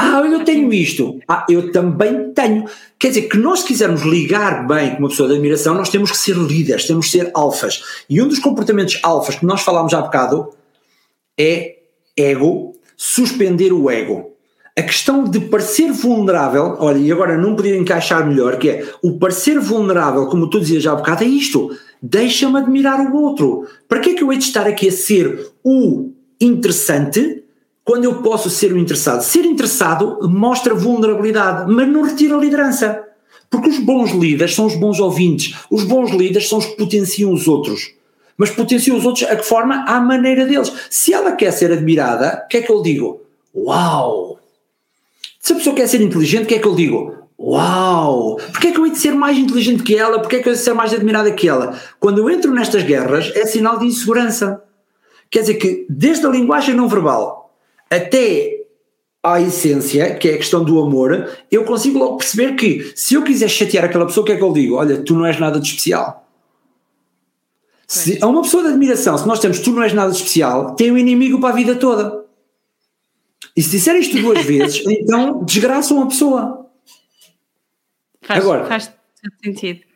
[0.00, 1.18] Ah, eu tenho isto.
[1.26, 2.66] Ah, eu também tenho.
[3.00, 6.12] Quer dizer, que nós, se quisermos ligar bem com uma pessoa de admiração, nós temos
[6.12, 7.82] que ser líderes, temos que ser alfas.
[8.08, 10.50] E um dos comportamentos alfas que nós falámos há bocado
[11.36, 11.78] é
[12.16, 14.30] ego, suspender o ego.
[14.78, 19.18] A questão de parecer vulnerável, olha, e agora não podia encaixar melhor, que é o
[19.18, 21.76] parecer vulnerável, como tu dizias já há bocado, é isto.
[22.00, 23.66] Deixa-me admirar o outro.
[23.88, 27.42] Para que é que eu hei de estar aqui a ser o interessante
[27.88, 29.22] quando eu posso ser o interessado.
[29.22, 33.02] Ser interessado mostra vulnerabilidade, mas não retira a liderança.
[33.48, 37.32] Porque os bons líderes são os bons ouvintes, os bons líderes são os que potenciam
[37.32, 37.94] os outros.
[38.36, 39.86] Mas potenciam os outros a que forma?
[39.88, 40.70] À maneira deles.
[40.90, 43.22] Se ela quer ser admirada, o que é que eu digo?
[43.56, 44.38] Uau!
[45.40, 47.14] Se a pessoa quer ser inteligente, o que é que eu digo?
[47.40, 48.36] Uau!
[48.52, 50.18] Porquê é que eu hei de ser mais inteligente que ela?
[50.18, 51.74] Porquê é que eu hei de ser mais admirada que ela?
[51.98, 54.62] Quando eu entro nestas guerras, é sinal de insegurança.
[55.30, 57.37] Quer dizer que, desde a linguagem não verbal
[57.90, 58.58] até
[59.22, 63.22] à essência, que é a questão do amor, eu consigo logo perceber que, se eu
[63.22, 64.76] quiser chatear aquela pessoa, o que é que eu digo?
[64.76, 66.26] Olha, tu não és nada de especial.
[67.86, 70.74] Se, a uma pessoa de admiração, se nós temos tu não és nada de especial,
[70.74, 72.24] tem um inimigo para a vida toda.
[73.56, 76.66] E se disser isto duas vezes, então desgraçam a pessoa.
[78.22, 78.92] Faz, Agora, faz
[79.42, 79.87] sentido.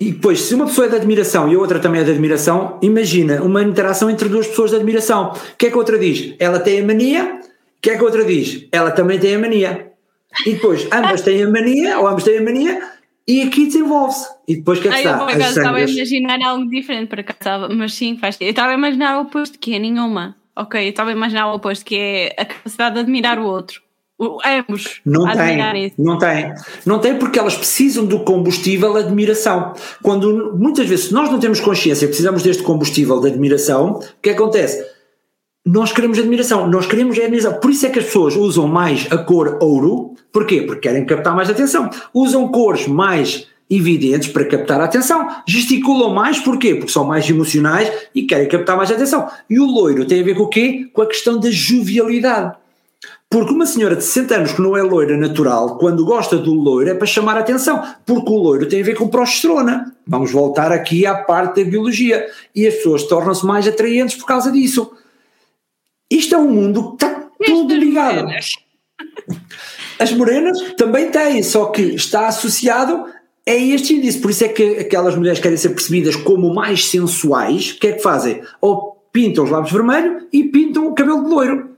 [0.00, 2.78] E depois, se uma pessoa é de admiração e a outra também é de admiração,
[2.80, 5.32] imagina uma interação entre duas pessoas de admiração.
[5.32, 6.34] O que é que a outra diz?
[6.38, 7.38] Ela tem a mania.
[7.42, 8.66] O que é que a outra diz?
[8.72, 9.92] Ela também tem a mania.
[10.46, 12.80] E depois, ambas têm a mania, ou ambos têm a mania,
[13.28, 14.26] e aqui desenvolve-se.
[14.48, 15.32] E depois o que é que Ai, está?
[15.32, 19.18] Eu estava a imaginar algo diferente para cá, mas sim, faz Eu estava a imaginar
[19.18, 20.34] o oposto, que é nenhuma.
[20.56, 23.82] Ok, eu estava a imaginar o oposto, que é a capacidade de admirar o outro.
[24.20, 25.00] Ambos.
[25.04, 26.54] Não tem, não tem.
[26.84, 29.72] Não tem porque elas precisam do combustível admiração.
[30.02, 34.84] Quando muitas vezes nós não temos consciência, precisamos deste combustível de admiração, o que acontece?
[35.64, 37.54] Nós queremos admiração, nós queremos admiração.
[37.54, 40.14] Por isso é que as pessoas usam mais a cor ouro.
[40.32, 40.62] Porquê?
[40.62, 41.88] Porque querem captar mais atenção.
[42.12, 45.28] Usam cores mais evidentes para captar a atenção.
[45.46, 46.74] Gesticulam mais, porquê?
[46.74, 49.30] Porque são mais emocionais e querem captar mais atenção.
[49.48, 50.88] E o loiro tem a ver com o quê?
[50.92, 52.56] Com a questão da jovialidade.
[53.30, 56.90] Porque uma senhora de 60 anos que não é loira natural, quando gosta do loiro
[56.90, 59.94] é para chamar a atenção, porque o loiro tem a ver com progesterona.
[60.04, 62.26] Vamos voltar aqui à parte da biologia.
[62.52, 64.90] E as pessoas tornam-se mais atraentes por causa disso.
[66.10, 68.26] Isto é um mundo que está tudo ligado.
[70.00, 73.04] As morenas também têm, só que está associado
[73.48, 74.18] a este índice.
[74.18, 77.86] Por isso é que aquelas mulheres que querem ser percebidas como mais sensuais, o que
[77.86, 78.42] é que fazem?
[78.60, 81.69] Ou pintam os lábios vermelhos e pintam o cabelo de loiro.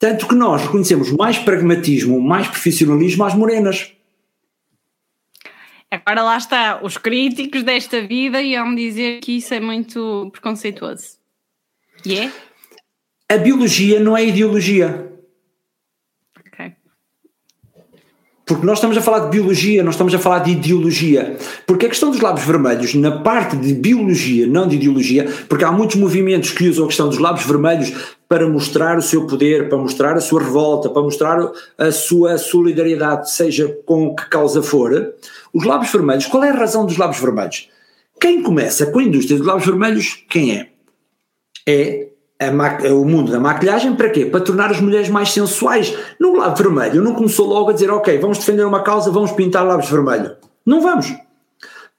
[0.00, 3.92] Tanto que nós reconhecemos mais pragmatismo, mais profissionalismo às morenas.
[5.90, 11.18] Agora lá está, os críticos desta vida iam dizer que isso é muito preconceituoso.
[12.06, 12.32] E é?
[13.30, 15.10] A biologia não é ideologia.
[18.46, 21.36] Porque nós estamos a falar de biologia, não estamos a falar de ideologia.
[21.66, 25.70] Porque a questão dos lábios vermelhos, na parte de biologia, não de ideologia, porque há
[25.70, 29.76] muitos movimentos que usam a questão dos lábios vermelhos para mostrar o seu poder, para
[29.76, 35.14] mostrar a sua revolta, para mostrar a sua solidariedade, seja com que causa for.
[35.52, 37.68] Os lábios vermelhos, qual é a razão dos lábios vermelhos?
[38.20, 40.68] Quem começa com a indústria dos lábios vermelhos, quem é?
[41.66, 44.24] É o mundo da maquilhagem para quê?
[44.24, 45.92] Para tornar as mulheres mais sensuais.
[46.20, 49.66] No lábio vermelho não começou logo a dizer, ok, vamos defender uma causa, vamos pintar
[49.66, 50.34] lábios vermelhos.
[50.64, 51.12] Não vamos.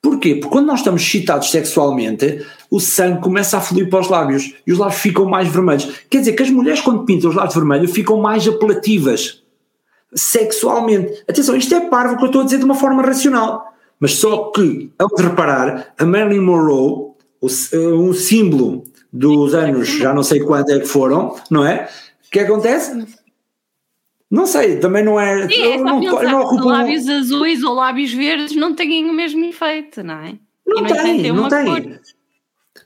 [0.01, 0.35] Porquê?
[0.35, 4.71] Porque quando nós estamos excitados sexualmente, o sangue começa a fluir para os lábios e
[4.71, 5.93] os lábios ficam mais vermelhos.
[6.09, 9.43] Quer dizer que as mulheres, quando pintam os lábios vermelhos, ficam mais apelativas
[10.13, 11.21] sexualmente.
[11.27, 13.73] Atenção, isto é parvo que eu estou a dizer de uma forma racional.
[13.99, 17.11] Mas só que, ao reparar, a Marilyn Monroe,
[17.73, 21.89] um símbolo dos anos, já não sei quanto é que foram, não é?
[22.25, 23.05] O que acontece?
[24.29, 25.47] Não sei, também não é.
[25.49, 30.01] Sim, é não, não ocupo lábios azuis ou lábios verdes não têm o mesmo efeito,
[30.01, 30.35] não é?
[30.65, 31.99] Não, tem, tem não tem.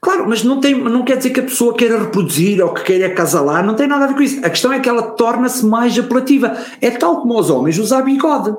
[0.05, 3.09] Claro, mas não, tem, não quer dizer que a pessoa queira reproduzir ou que queira
[3.09, 4.45] casalar, não tem nada a ver com isso.
[4.45, 6.55] A questão é que ela torna-se mais apelativa.
[6.79, 8.55] É tal como os homens usar bigode.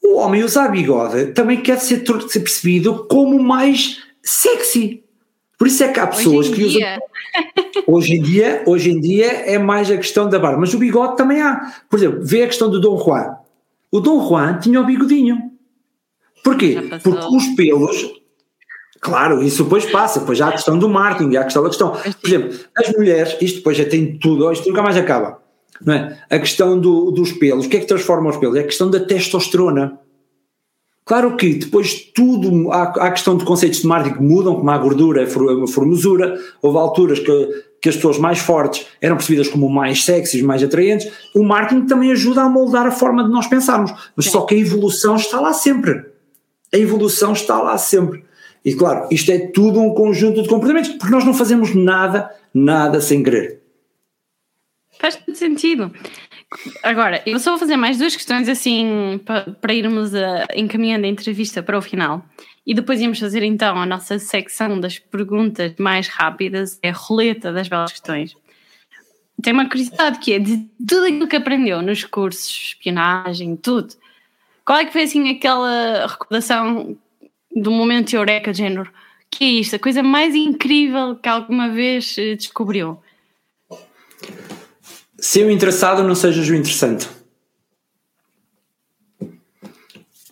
[0.00, 5.02] O homem usar bigode também quer ser, ser percebido como mais sexy.
[5.58, 6.80] Por isso é que há pessoas que usam.
[7.88, 11.16] Hoje em dia, hoje em dia é mais a questão da barba, mas o bigode
[11.16, 11.74] também há.
[11.90, 13.36] Por exemplo, vê a questão do Dom Juan.
[13.90, 15.50] O Dom Juan tinha o bigodinho.
[16.42, 16.78] Porquê?
[17.02, 18.25] Porque os pelos,
[19.00, 21.90] claro, isso depois passa, depois há a questão do marketing, há a questão da questão.
[21.90, 25.38] Por exemplo, as mulheres, isto depois já tem tudo, isto nunca mais acaba.
[25.84, 26.18] Não é?
[26.30, 28.56] A questão do, dos pelos, o que é que transforma os pelos?
[28.56, 29.98] É a questão da testosterona.
[31.04, 34.78] Claro que depois tudo, há, há questão de conceitos de marketing que mudam, como a
[34.78, 40.04] gordura, a formosura, houve alturas que, que as pessoas mais fortes eram percebidas como mais
[40.04, 44.26] sexys, mais atraentes, o marketing também ajuda a moldar a forma de nós pensarmos, mas
[44.26, 46.06] só que a evolução está lá sempre,
[46.74, 48.24] a evolução está lá sempre,
[48.66, 53.00] e claro, isto é tudo um conjunto de comportamentos, porque nós não fazemos nada, nada
[53.00, 53.62] sem querer.
[54.98, 55.92] Faz todo sentido.
[56.82, 61.08] Agora, eu só vou fazer mais duas questões assim para, para irmos a, encaminhando a
[61.08, 62.24] entrevista para o final.
[62.66, 67.52] E depois íamos fazer então a nossa secção das perguntas mais rápidas, é a roleta
[67.52, 68.34] das belas questões.
[69.40, 73.94] Tem uma curiosidade que é de tudo aquilo que aprendeu nos cursos, espionagem, tudo.
[74.64, 76.98] Qual é que foi assim aquela recordação
[77.56, 78.88] do momento eureka de género?
[79.30, 79.74] Que é isto?
[79.76, 83.00] A coisa mais incrível que alguma vez eh, descobriu?
[85.18, 87.08] Se o interessado não sejas o interessante.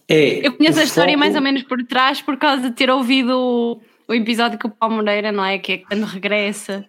[0.08, 2.90] É Eu conheço a história foco- mais ou menos por trás por causa de ter
[2.90, 5.58] ouvido o, o episódio com o Paulo Moreira, não é?
[5.58, 6.84] Que é quando regressa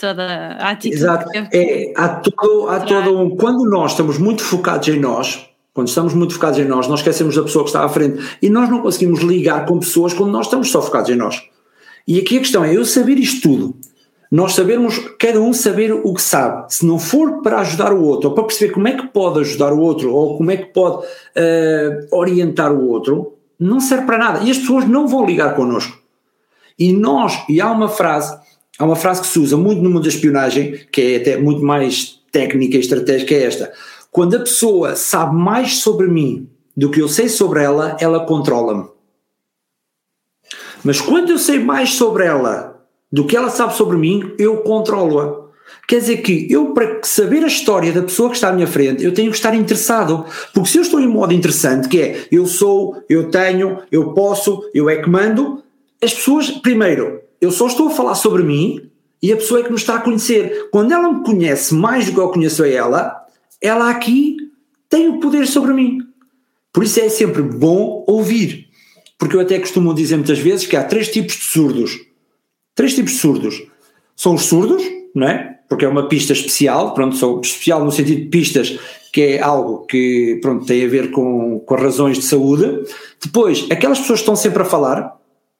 [0.00, 0.94] toda a atitude.
[1.02, 1.30] Exato.
[1.30, 1.38] que.
[1.56, 3.36] É, há todo, há todo um.
[3.36, 7.34] Quando nós estamos muito focados em nós, quando estamos muito focados em nós, nós esquecemos
[7.34, 10.46] da pessoa que está à frente e nós não conseguimos ligar com pessoas quando nós
[10.46, 11.42] estamos só focados em nós.
[12.06, 13.76] E aqui a questão é eu saber isto tudo.
[14.30, 16.72] Nós sabermos, cada um saber o que sabe.
[16.72, 19.72] Se não for para ajudar o outro, ou para perceber como é que pode ajudar
[19.74, 24.42] o outro, ou como é que pode eh, orientar o outro, não serve para nada.
[24.42, 25.98] E as pessoas não vão ligar connosco.
[26.78, 28.34] E nós, e há uma frase,
[28.78, 31.62] há uma frase que se usa muito no mundo da espionagem, que é até muito
[31.62, 33.70] mais técnica e estratégica, é esta.
[34.12, 36.46] Quando a pessoa sabe mais sobre mim
[36.76, 38.84] do que eu sei sobre ela, ela controla-me.
[40.84, 42.78] Mas quando eu sei mais sobre ela
[43.10, 45.40] do que ela sabe sobre mim, eu controlo-a.
[45.88, 49.02] Quer dizer que eu, para saber a história da pessoa que está à minha frente,
[49.02, 50.26] eu tenho que estar interessado.
[50.52, 54.62] Porque se eu estou em modo interessante, que é eu sou, eu tenho, eu posso,
[54.74, 55.62] eu é que mando,
[56.02, 58.90] as pessoas, primeiro, eu só estou a falar sobre mim
[59.22, 60.68] e a pessoa é que me está a conhecer.
[60.70, 63.21] Quando ela me conhece mais do que eu conheço a ela,
[63.62, 64.36] ela aqui
[64.88, 66.00] tem o poder sobre mim.
[66.72, 68.68] Por isso é sempre bom ouvir.
[69.18, 72.00] Porque eu até costumo dizer muitas vezes que há três tipos de surdos.
[72.74, 73.62] Três tipos de surdos.
[74.16, 74.82] São os surdos,
[75.14, 75.60] não é?
[75.68, 78.78] Porque é uma pista especial, pronto, são especial no sentido de pistas,
[79.12, 82.82] que é algo que, pronto, tem a ver com, com razões de saúde.
[83.22, 85.16] Depois, aquelas pessoas que estão sempre a falar,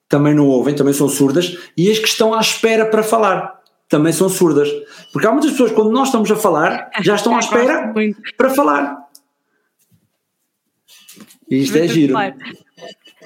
[0.09, 3.62] também não ouvem, também são surdas, e as que estão à espera para falar,
[3.93, 4.69] também são surdas.
[5.13, 7.93] Porque há muitas pessoas, quando nós estamos a falar, já estão à espera
[8.37, 8.97] para falar.
[11.49, 12.19] E isto é giro.
[12.19, 12.53] Espetacular.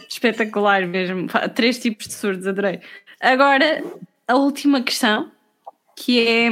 [0.08, 1.28] Espetacular mesmo.
[1.54, 2.80] Três tipos de surdos, adorei.
[3.20, 3.82] Agora,
[4.26, 5.30] a última questão,
[5.94, 6.48] que é.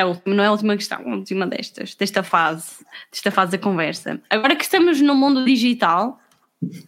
[0.00, 2.76] A última, não é a última questão, a última destas, desta fase,
[3.10, 4.20] desta fase da conversa.
[4.30, 6.20] Agora que estamos no mundo digital,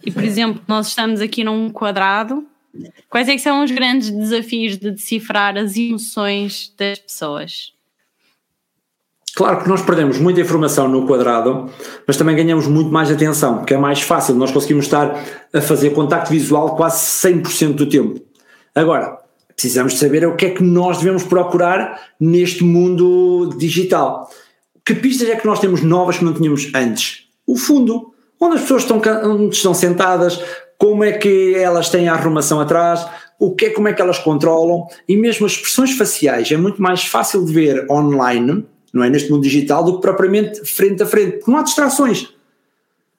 [0.06, 2.46] e por exemplo, nós estamos aqui num quadrado,
[3.08, 7.72] quais é são os grandes desafios de decifrar as emoções das pessoas?
[9.34, 11.70] Claro que nós perdemos muita informação no quadrado,
[12.06, 15.90] mas também ganhamos muito mais atenção, porque é mais fácil, nós conseguimos estar a fazer
[15.90, 16.98] contacto visual quase
[17.28, 18.20] 100% do tempo.
[18.74, 19.18] Agora,
[19.54, 24.30] precisamos de saber o que é que nós devemos procurar neste mundo digital.
[24.84, 27.28] Que pistas é que nós temos novas que não tínhamos antes?
[27.46, 30.42] O fundo, onde as pessoas estão, onde estão sentadas,
[30.80, 33.06] como é que elas têm a arrumação atrás,
[33.38, 36.80] o que é, como é que elas controlam, e mesmo as expressões faciais é muito
[36.80, 41.06] mais fácil de ver online, não é, neste mundo digital, do que propriamente frente a
[41.06, 42.30] frente, porque não há distrações.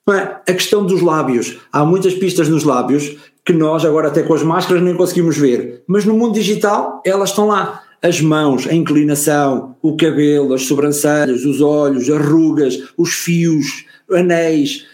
[0.07, 0.41] Não é?
[0.49, 1.59] A questão dos lábios.
[1.71, 5.83] Há muitas pistas nos lábios que nós, agora até com as máscaras, nem conseguimos ver.
[5.85, 7.83] Mas no mundo digital, elas estão lá.
[8.01, 14.87] As mãos, a inclinação, o cabelo, as sobrancelhas, os olhos, as rugas, os fios, anéis.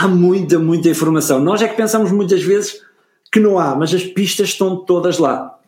[0.00, 1.40] Há muita, muita informação.
[1.40, 2.80] Nós é que pensamos muitas vezes
[3.32, 5.58] que não há, mas as pistas estão todas lá.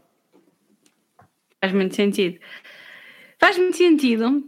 [1.60, 2.38] Faz muito sentido.
[3.38, 4.42] Faz muito sentido.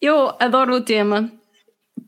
[0.00, 1.30] Eu adoro o tema.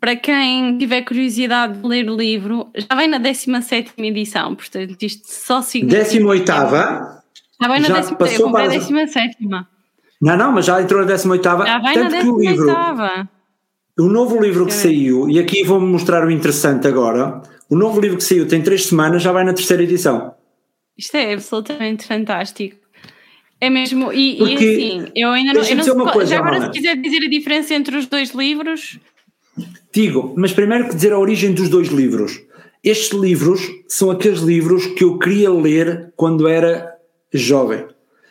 [0.01, 5.27] Para quem tiver curiosidade de ler o livro, já vem na 17 edição, portanto, isto
[5.27, 6.05] só significa.
[6.05, 9.37] 18 Já vem na já 17 passou eu comprei a para- 17
[10.23, 12.67] Não, não, mas já entrou na 18 Já vem na Tanto que o 18 livro,
[14.01, 18.17] o novo livro que saiu, e aqui vou-me mostrar o interessante agora, o novo livro
[18.19, 20.35] que saiu tem três semanas, já vai na terceira edição.
[20.97, 22.77] Isto é absolutamente fantástico.
[23.61, 26.57] É mesmo, e, e Porque- assim, eu ainda não, eu não sei- coisa, já agora
[26.57, 26.67] Ana.
[26.67, 28.99] se quiser dizer a diferença entre os dois livros,
[29.93, 32.41] Digo, mas primeiro que dizer a origem dos dois livros.
[32.83, 36.95] Estes livros são aqueles livros que eu queria ler quando era
[37.33, 37.85] jovem,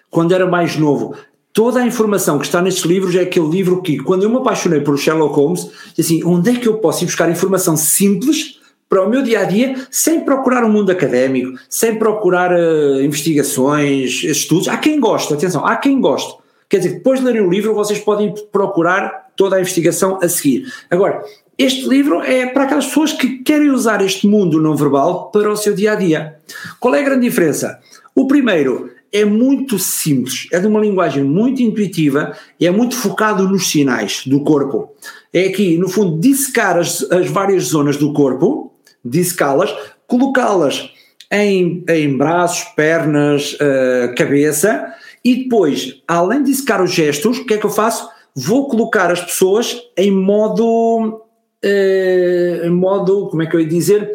[0.09, 1.15] quando era mais novo.
[1.51, 4.81] Toda a informação que está nestes livros é aquele livro que, quando eu me apaixonei
[4.81, 9.09] por Sherlock Holmes, assim, onde é que eu posso ir buscar informação simples para o
[9.09, 14.67] meu dia a dia, sem procurar um mundo académico, sem procurar eh, investigações, estudos.
[14.67, 16.35] Há quem goste, atenção, há quem goste.
[16.67, 20.71] Quer dizer, depois de lerem o livro, vocês podem procurar toda a investigação a seguir.
[20.89, 21.23] Agora,
[21.57, 25.57] este livro é para aquelas pessoas que querem usar este mundo não verbal para o
[25.57, 26.35] seu dia a dia.
[26.79, 27.79] Qual é a grande diferença?
[28.15, 33.47] O primeiro é muito simples, é de uma linguagem muito intuitiva e é muito focado
[33.47, 34.93] nos sinais do corpo.
[35.33, 39.73] É aqui, no fundo, dissecar as, as várias zonas do corpo, dissecá-las,
[40.07, 40.91] colocá-las
[41.31, 44.93] em, em braços, pernas, eh, cabeça
[45.23, 48.09] e depois, além de dissecar os gestos, o que é que eu faço?
[48.35, 51.21] Vou colocar as pessoas em modo.
[51.63, 53.27] eh, em modo.
[53.29, 54.09] como é que eu ia dizer?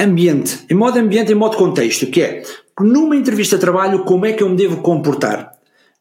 [0.00, 0.64] Ambiente.
[0.70, 2.42] Em modo ambiente, em modo contexto, que é
[2.80, 5.56] numa entrevista de trabalho, como é que eu me devo comportar?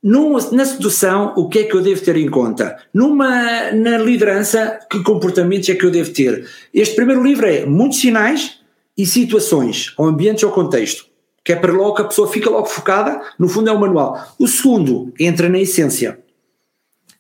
[0.05, 2.77] numa, na sedução, o que é que eu devo ter em conta?
[2.93, 6.47] Numa, na liderança, que comportamentos é que eu devo ter?
[6.71, 8.59] Este primeiro livro é muitos sinais
[8.95, 11.07] e situações, ou ambientes ou contexto,
[11.43, 14.15] que é para logo que a pessoa fica logo focada, no fundo é o manual.
[14.37, 16.19] O segundo entra na essência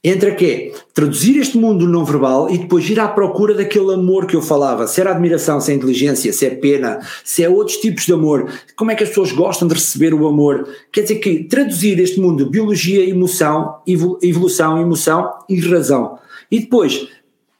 [0.07, 3.91] entre a que é traduzir este mundo não verbal e depois ir à procura daquele
[3.91, 7.49] amor que eu falava, se era admiração, se é inteligência, se é pena, se é
[7.49, 10.67] outros tipos de amor, como é que as pessoas gostam de receber o amor.
[10.91, 13.77] Quer dizer que traduzir este mundo biologia, emoção,
[14.21, 16.19] evolução, emoção e razão.
[16.51, 17.07] E depois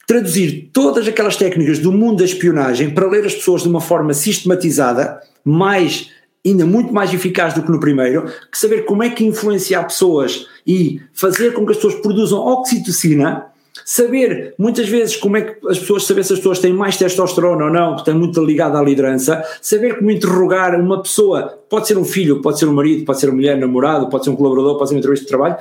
[0.08, 4.14] traduzir todas aquelas técnicas do mundo da espionagem para ler as pessoas de uma forma
[4.14, 6.12] sistematizada, mais
[6.46, 10.46] ainda muito mais eficaz do que no primeiro, que saber como é que influenciar pessoas
[10.66, 13.46] e fazer com que as pessoas produzam oxitocina,
[13.84, 17.66] saber muitas vezes como é que as pessoas, saber se as pessoas têm mais testosterona
[17.66, 21.98] ou não, que está muito ligado à liderança, saber como interrogar uma pessoa, pode ser
[21.98, 24.78] um filho, pode ser um marido, pode ser uma mulher, namorado, pode ser um colaborador,
[24.78, 25.58] pode ser um entrevista de trabalho,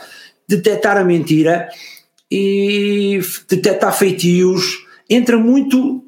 [0.49, 1.69] detectar a mentira
[2.31, 6.03] e detectar feitios, entra muito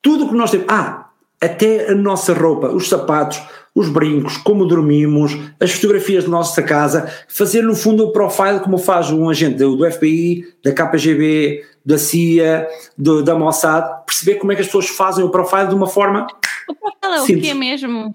[0.00, 0.66] tudo o que nós temos.
[0.68, 1.10] Ah,
[1.40, 3.40] até a nossa roupa, os sapatos,
[3.74, 8.78] os brincos, como dormimos, as fotografias da nossa casa, fazer no fundo o profile como
[8.78, 12.68] faz um agente do, FBI, da KGB, da CIA,
[12.98, 16.26] do, da Mossad, perceber como é que as pessoas fazem o profile de uma forma.
[16.68, 18.14] O profile é o quê mesmo?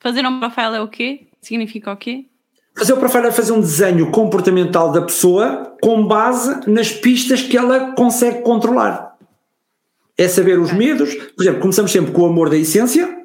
[0.00, 1.28] Fazer um profile é o quê?
[1.40, 2.26] Significa o quê?
[2.74, 7.56] Fazer o profile é fazer um desenho comportamental da pessoa com base nas pistas que
[7.56, 9.16] ela consegue controlar.
[10.16, 13.17] É saber os medos, por exemplo, começamos sempre com o amor da essência,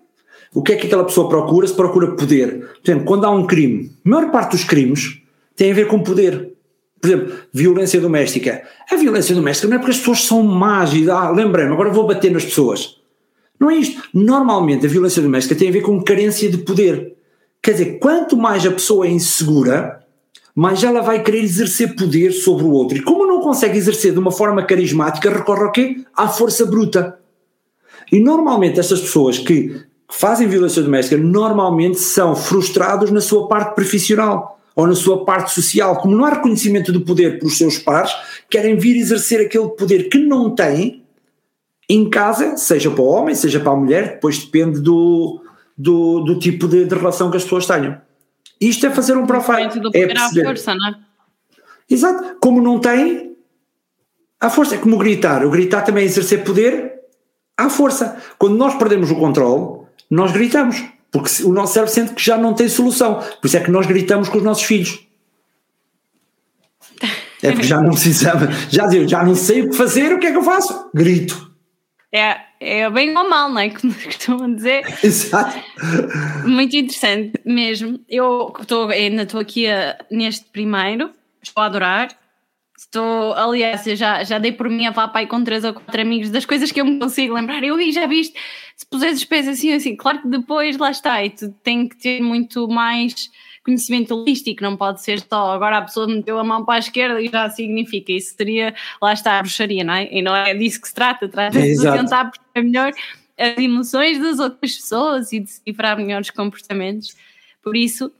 [0.53, 1.67] o que é que aquela pessoa procura?
[1.67, 2.69] Se procura poder.
[2.83, 5.21] Por exemplo, quando há um crime, a maior parte dos crimes
[5.55, 6.53] tem a ver com poder.
[7.01, 8.63] Por exemplo, violência doméstica.
[8.89, 12.07] A violência doméstica não é porque as pessoas são más e ah, lembrei-me, agora vou
[12.07, 12.97] bater nas pessoas.
[13.59, 14.01] Não é isto.
[14.13, 17.15] Normalmente a violência doméstica tem a ver com carência de poder.
[17.61, 20.03] Quer dizer, quanto mais a pessoa é insegura,
[20.55, 22.97] mais ela vai querer exercer poder sobre o outro.
[22.97, 26.05] E como não consegue exercer de uma forma carismática, recorre ao quê?
[26.15, 27.17] À força bruta.
[28.11, 29.81] E normalmente estas pessoas que
[30.11, 35.97] fazem violência doméstica normalmente são frustrados na sua parte profissional ou na sua parte social.
[35.97, 38.11] Como não há reconhecimento do poder pelos seus pares,
[38.49, 41.03] querem vir exercer aquele poder que não têm
[41.89, 45.41] em casa, seja para o homem, seja para a mulher, depois depende do,
[45.77, 48.01] do, do tipo de, de, relação que as pessoas tenham.
[48.59, 49.67] Isto é fazer um profile.
[49.67, 50.41] Do poder é perceber.
[50.41, 50.95] à força, não é?
[51.89, 52.37] Exato.
[52.39, 53.35] Como não tem,
[54.39, 55.45] a força é como gritar.
[55.45, 56.93] O gritar também é exercer poder
[57.57, 58.17] à força.
[58.37, 62.53] Quando nós perdemos o controle, nós gritamos, porque o nosso cérebro sente que já não
[62.53, 63.15] tem solução.
[63.41, 64.99] Por isso é que nós gritamos com os nossos filhos.
[67.41, 70.27] É porque já não precisava, já digo, já não sei o que fazer, o que
[70.27, 70.89] é que eu faço?
[70.93, 71.51] Grito.
[72.09, 73.69] É, é bem ou mal, não é?
[73.75, 74.83] Como costumam dizer.
[75.03, 75.59] Exato.
[76.45, 77.99] Muito interessante mesmo.
[78.07, 81.09] Eu estou, ainda estou aqui a, neste primeiro,
[81.41, 82.22] estou a adorar.
[82.83, 86.29] Estou, aliás, eu já, já dei por mim a falar com três ou quatro amigos
[86.29, 87.63] das coisas que eu me consigo lembrar.
[87.63, 88.37] Eu vi, já viste,
[88.75, 91.95] se puseres os pés assim, assim, claro que depois lá está, e tu tem que
[91.95, 93.31] ter muito mais
[93.65, 97.21] conhecimento holístico, não pode ser só agora a pessoa meteu a mão para a esquerda
[97.21, 100.09] e já significa, isso seria, lá está a bruxaria, não é?
[100.11, 102.91] E não é disso que se trata, trata-se é, de tentar perceber melhor
[103.37, 107.15] as emoções das outras pessoas e decifrar melhores comportamentos.
[107.63, 108.11] Por isso,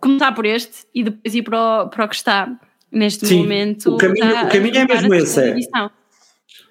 [0.00, 2.60] começar por este e depois ir para o, para o que está
[2.92, 3.94] neste Sim, momento.
[3.94, 5.40] O caminho, o caminho é mesmo esse.
[5.40, 5.56] É.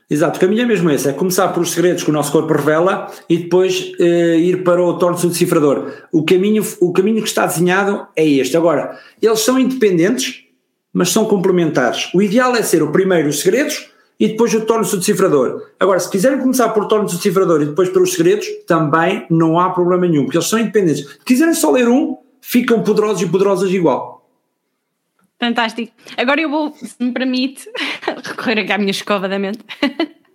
[0.09, 2.51] Exato, o caminho é mesmo esse, é começar por os segredos que o nosso corpo
[2.51, 5.91] revela e depois uh, ir para o torno do decifrador.
[6.11, 8.57] O caminho, o caminho que está desenhado é este.
[8.57, 10.45] Agora, eles são independentes,
[10.91, 12.09] mas são complementares.
[12.15, 15.67] O ideal é ser o primeiro os segredos e depois o torno do decifrador.
[15.79, 19.69] Agora, se quiserem começar por torno do decifrador e depois pelos segredos, também não há
[19.69, 21.07] problema nenhum, porque eles são independentes.
[21.07, 24.18] Se quiserem só ler um, ficam poderosos e poderosas igual.
[25.39, 25.91] Fantástico.
[26.17, 27.65] Agora eu vou, se me permite,
[28.23, 29.59] recorrer aqui à minha escova da mente,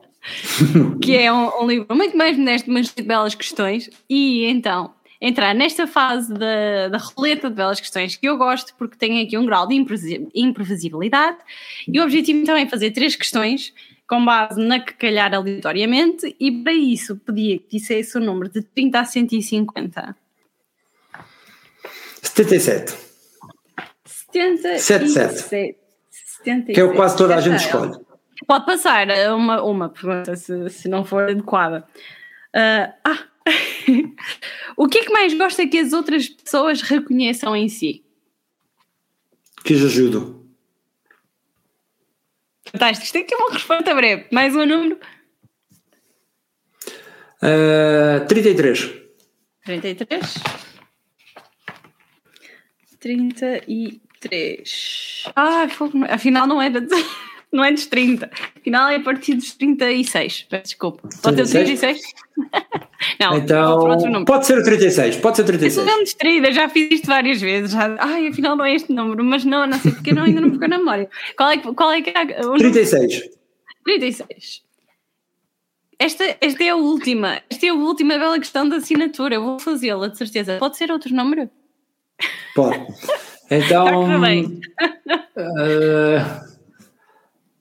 [1.02, 5.54] que é um, um, livro muito mais modesto, mas de belas questões, e então entrar
[5.54, 9.46] nesta fase da, da roleta de belas questões que eu gosto porque tem aqui um
[9.46, 11.38] grau de imprevisibilidade
[11.86, 13.72] e o objetivo então é fazer três questões
[14.06, 18.62] com base na que calhar aleatoriamente e para isso pedia que dissesse o número de
[18.62, 20.16] 30 a 150.
[22.22, 23.03] 77.
[24.34, 25.08] 77.
[25.08, 26.72] 77.
[26.72, 27.92] Que é o quase toda a gente escolhe.
[28.46, 31.86] Pode passar uma, uma pergunta se, se não for adequada.
[32.54, 33.24] Uh, ah,
[34.76, 38.04] o que é que mais gosta que as outras pessoas reconheçam em si?
[39.64, 40.44] Que as ajudo.
[42.70, 43.06] Fantástico.
[43.06, 44.26] Isto aqui é uma resposta breve.
[44.32, 44.98] Mais um número?
[47.40, 48.92] Uh, 33.
[49.64, 50.34] 33.
[53.00, 54.03] 33.
[54.28, 55.24] 33.
[55.36, 56.80] Ah, fogo, afinal não é, de,
[57.52, 58.30] não é dos 30.
[58.56, 60.46] Afinal é a partir dos 36.
[60.48, 61.08] Peço desculpa.
[61.22, 62.00] Pode ser o 36?
[63.20, 65.86] não, Então, pode ser o 36, pode ser o Eu sou 36.
[65.86, 67.72] mesmo distraída, já fiz isto várias vezes.
[67.72, 70.48] Já, ai, afinal não é este número, mas não, não sei porque não, ainda não
[70.48, 71.08] me ficou na memória.
[71.36, 72.72] Qual é, qual é que é o número?
[72.72, 73.22] 36.
[73.84, 74.64] 36.
[75.98, 77.40] Esta, esta é a última.
[77.48, 79.36] Esta é a última bela questão da assinatura.
[79.36, 80.56] Eu vou fazê-la, de certeza.
[80.58, 81.48] Pode ser outro número?
[82.54, 82.78] Pode.
[83.54, 84.24] Então,
[85.36, 86.24] eh,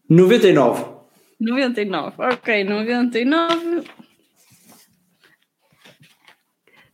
[0.09, 0.85] 99.
[1.39, 2.15] 99.
[2.17, 3.83] Ok, 99.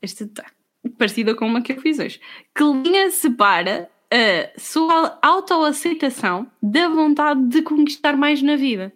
[0.01, 0.45] Esta está
[0.97, 2.19] parecida com uma que eu fiz hoje.
[2.55, 8.91] Que linha separa a sua autoaceitação da vontade de conquistar mais na vida?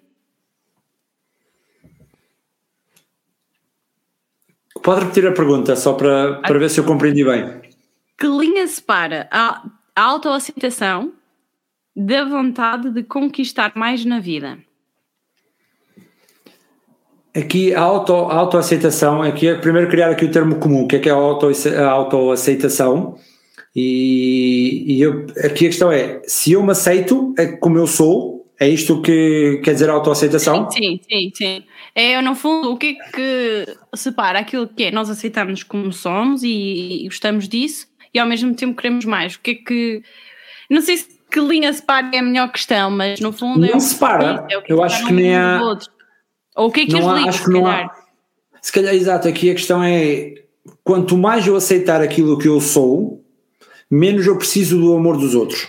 [4.81, 7.61] Pode repetir a pergunta, só para, para ver se eu compreendi bem.
[8.17, 9.63] Que linha separa a,
[9.95, 11.13] a autoaceitação
[11.95, 14.57] da vontade de conquistar mais na vida?
[17.35, 20.99] Aqui a, auto, a autoaceitação, aqui é primeiro criar aqui o termo comum, que é
[20.99, 23.17] que é a, auto, a autoaceitação.
[23.75, 28.45] E, e eu, aqui a questão é: se eu me aceito é como eu sou,
[28.59, 30.69] é isto que quer dizer autoaceitação?
[30.69, 31.63] Sim, sim, sim.
[31.95, 36.43] É, no fundo, o que é que separa aquilo que é nós aceitamos como somos
[36.43, 39.35] e, e gostamos disso e ao mesmo tempo queremos mais?
[39.35, 40.03] O que é que.
[40.69, 43.77] Não sei se que linha separa é a melhor questão, mas no fundo é Não
[43.77, 44.45] o separa.
[44.49, 45.89] é o Eu acho que nem há- outro.
[46.55, 47.85] Ou o que é que Não há- liga, acho se que não calhar?
[47.89, 48.03] há.
[48.61, 50.35] Se calhar, exato, aqui a questão é:
[50.83, 53.23] quanto mais eu aceitar aquilo que eu sou,
[53.89, 55.67] menos eu preciso do amor dos outros.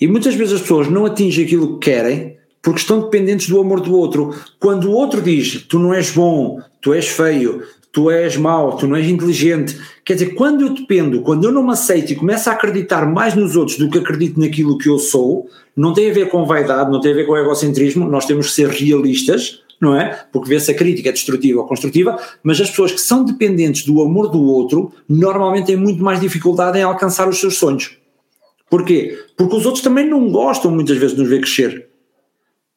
[0.00, 3.80] E muitas vezes as pessoas não atingem aquilo que querem porque estão dependentes do amor
[3.80, 4.32] do outro.
[4.60, 7.62] Quando o outro diz tu não és bom, tu és feio,
[7.94, 11.62] tu és mau, tu não és inteligente, quer dizer, quando eu dependo, quando eu não
[11.62, 14.98] me aceito e começo a acreditar mais nos outros do que acredito naquilo que eu
[14.98, 18.48] sou, não tem a ver com vaidade, não tem a ver com egocentrismo, nós temos
[18.48, 20.26] que ser realistas, não é?
[20.32, 24.28] Porque vê-se a crítica destrutiva ou construtiva, mas as pessoas que são dependentes do amor
[24.28, 27.96] do outro normalmente têm muito mais dificuldade em alcançar os seus sonhos.
[28.68, 29.16] Porquê?
[29.36, 31.86] Porque os outros também não gostam muitas vezes de nos ver crescer.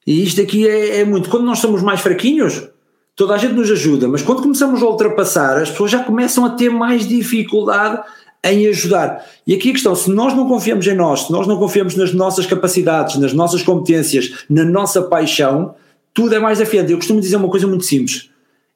[0.05, 1.27] E isto aqui é, é muito.
[1.27, 2.69] Quando nós somos mais fraquinhos,
[3.17, 6.51] toda a gente nos ajuda, mas quando começamos a ultrapassar, as pessoas já começam a
[6.51, 7.99] ter mais dificuldade
[8.43, 9.25] em ajudar.
[9.45, 12.13] E aqui a questão: se nós não confiamos em nós, se nós não confiamos nas
[12.13, 15.73] nossas capacidades, nas nossas competências, na nossa paixão,
[16.13, 16.91] tudo é mais desafiante.
[16.91, 18.29] Eu costumo dizer uma coisa muito simples: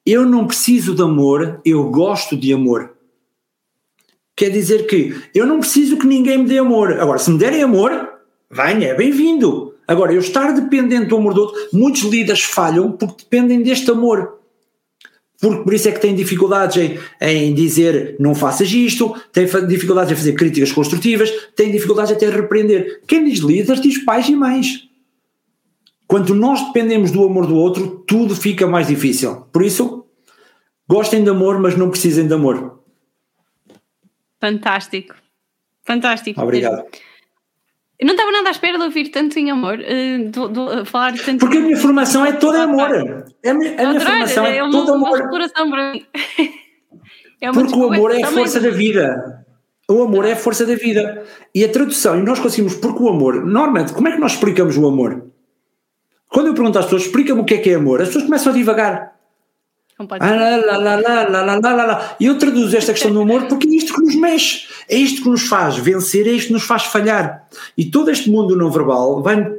[0.06, 2.94] eu não preciso de amor, eu gosto de amor.
[4.36, 7.00] Quer dizer que eu não preciso que ninguém me dê amor.
[7.00, 8.10] Agora, se me derem amor,
[8.50, 9.71] venha, é bem-vindo.
[9.92, 14.40] Agora, eu estar dependente do amor do outro, muitos líderes falham porque dependem deste amor.
[15.38, 20.14] Porque por isso é que têm dificuldades em, em dizer não faças isto, têm dificuldades
[20.14, 23.02] em fazer críticas construtivas, têm dificuldades até em repreender.
[23.06, 24.88] Quem diz líderes diz pais e mães.
[26.08, 29.42] Quando nós dependemos do amor do outro, tudo fica mais difícil.
[29.52, 30.06] Por isso,
[30.88, 32.80] gostem de amor, mas não precisem de amor.
[34.40, 35.16] Fantástico.
[35.84, 36.42] Fantástico.
[36.42, 36.86] Obrigado.
[38.02, 41.14] Eu não estava nada à espera de ouvir tanto em amor, eh, do- do- falar
[41.14, 42.90] tanto Porque a minha formação é toda amor.
[43.46, 45.20] A minha, a minha formação é uma, toda amor.
[45.20, 46.06] exploração para mim.
[47.44, 49.44] É Porque o amor é a força da vida.
[49.90, 51.24] O amor é a força da vida.
[51.56, 54.78] E a tradução, e nós conseguimos, porque o amor, normalmente, como é que nós explicamos
[54.78, 55.26] o amor?
[56.28, 58.52] Quando eu pergunto às pessoas, explica-me o que é que é amor, as pessoas começam
[58.52, 59.11] a divagar.
[60.02, 60.66] Ah, Completamente.
[60.66, 62.16] lá, lá, lá, lá, lá, lá, lá, lá, lá.
[62.20, 65.24] E eu traduzo esta questão do amor porque é isto que nos mexe, é isto
[65.24, 67.48] que nos faz vencer, é isto que nos faz falhar.
[67.78, 69.58] E todo este mundo não verbal vai-me?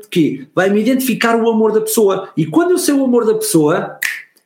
[0.55, 2.29] Vai-me identificar o amor da pessoa.
[2.37, 3.99] E quando eu sei o amor da pessoa,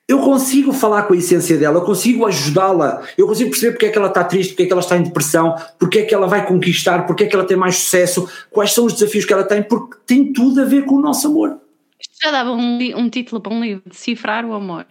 [0.09, 3.91] eu consigo falar com a essência dela, eu consigo ajudá-la, eu consigo perceber porque é
[3.91, 6.29] que ela está triste, porque é que ela está em depressão, porque é que ela
[6.29, 9.45] vai conquistar, porque é que ela tem mais sucesso, quais são os desafios que ela
[9.45, 11.59] tem, porque tem tudo a ver com o nosso amor.
[12.01, 14.87] Isto já dava um, um título para um livro, Decifrar o Amor.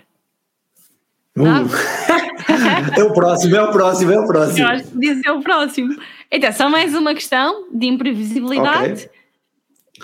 [1.38, 1.68] Uh.
[2.98, 4.60] é o próximo, é o próximo, é o próximo.
[4.60, 5.96] Eu acho que podia ser o próximo.
[6.32, 9.10] Então, só mais uma questão de imprevisibilidade.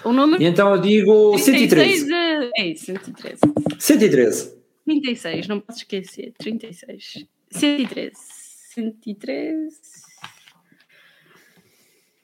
[0.04, 2.06] O número então eu digo 36 113.
[2.06, 2.52] de...
[2.58, 3.42] É isso, 113.
[3.80, 4.62] 113.
[4.86, 6.34] 36, não posso esquecer.
[6.38, 7.26] 36.
[7.52, 8.12] 113.
[8.74, 9.70] 113.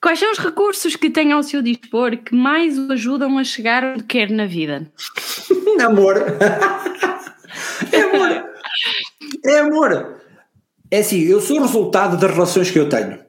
[0.01, 3.84] Quais são os recursos que tem ao seu dispor que mais o ajudam a chegar
[3.84, 4.91] onde quer na vida?
[5.81, 6.15] Amor.
[7.91, 8.47] É amor.
[9.43, 10.21] É amor.
[10.89, 13.19] É assim, eu sou o resultado das relações que eu tenho.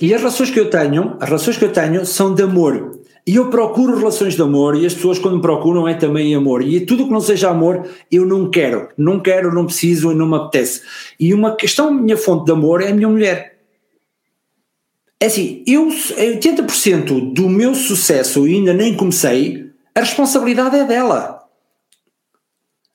[0.00, 2.98] E as relações que eu tenho, as relações que eu tenho são de amor.
[3.26, 6.62] E eu procuro relações de amor e as pessoas quando me procuram é também amor.
[6.62, 8.88] E tudo que não seja amor, eu não quero.
[8.96, 10.80] Não quero, não preciso e não me apetece.
[11.20, 13.58] E uma questão, minha fonte de amor é a minha mulher.
[15.20, 21.37] é assim, eu 80% do meu sucesso, ainda nem comecei, a responsabilidade é dela.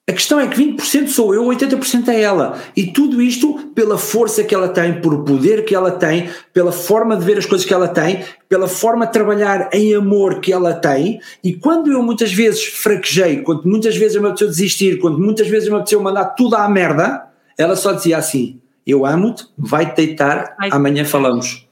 [0.05, 2.59] A questão é que 20% sou eu, 80% é ela.
[2.75, 7.15] E tudo isto pela força que ela tem, por poder que ela tem, pela forma
[7.15, 10.73] de ver as coisas que ela tem, pela forma de trabalhar em amor que ela
[10.73, 11.21] tem.
[11.41, 15.69] E quando eu muitas vezes fraquejei, quando muitas vezes me apeteceu desistir, quando muitas vezes
[15.69, 17.25] me apeteceu mandar tudo à merda,
[17.57, 21.65] ela só dizia assim: Eu amo-te, vai-te deitar, amanhã falamos.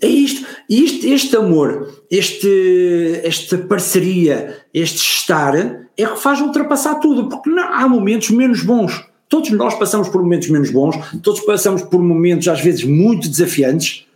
[0.00, 7.28] É isto, isto, este amor, este, esta parceria, este estar, é que faz ultrapassar tudo,
[7.28, 9.06] porque não, há momentos menos bons.
[9.28, 14.06] Todos nós passamos por momentos menos bons, todos passamos por momentos às vezes muito desafiantes.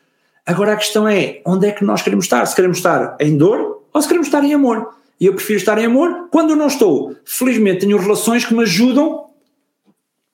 [0.47, 2.44] Agora a questão é, onde é que nós queremos estar?
[2.47, 4.94] Se queremos estar em dor ou se queremos estar em amor?
[5.20, 7.15] E eu prefiro estar em amor quando eu não estou.
[7.24, 9.27] Felizmente tenho relações que me ajudam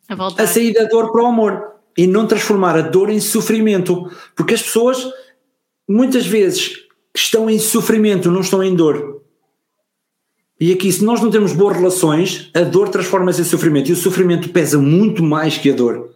[0.09, 4.10] a, a sair da dor para o amor e não transformar a dor em sofrimento.
[4.35, 5.05] Porque as pessoas
[5.89, 6.74] muitas vezes
[7.15, 9.23] estão em sofrimento, não estão em dor.
[10.60, 13.97] E aqui, se nós não temos boas relações, a dor transforma-se em sofrimento e o
[13.97, 16.10] sofrimento pesa muito mais que a dor.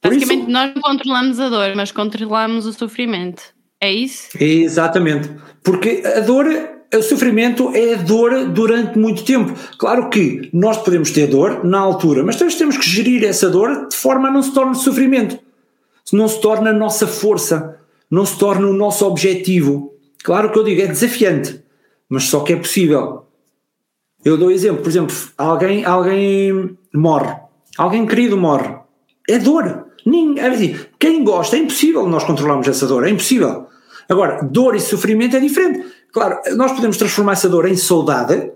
[0.00, 3.42] Por Basicamente, isso, nós não controlamos a dor, mas controlamos o sofrimento.
[3.80, 4.28] É isso?
[4.38, 5.28] Exatamente.
[5.62, 6.46] Porque a dor,
[6.94, 9.52] o sofrimento é a dor durante muito tempo.
[9.76, 13.88] Claro que nós podemos ter dor na altura, mas nós temos que gerir essa dor
[13.88, 15.38] de forma a não se torne sofrimento.
[16.12, 17.79] Não se torne a nossa força
[18.10, 19.94] não se torna o nosso objetivo.
[20.22, 21.62] Claro que eu digo, é desafiante,
[22.08, 23.26] mas só que é possível.
[24.24, 27.34] Eu dou exemplo, por exemplo, alguém, alguém morre,
[27.78, 28.74] alguém querido morre,
[29.28, 29.86] é dor.
[30.38, 33.66] É assim, quem gosta, é impossível nós controlarmos essa dor, é impossível.
[34.08, 35.86] Agora, dor e sofrimento é diferente.
[36.12, 38.50] Claro, nós podemos transformar essa dor em saudade,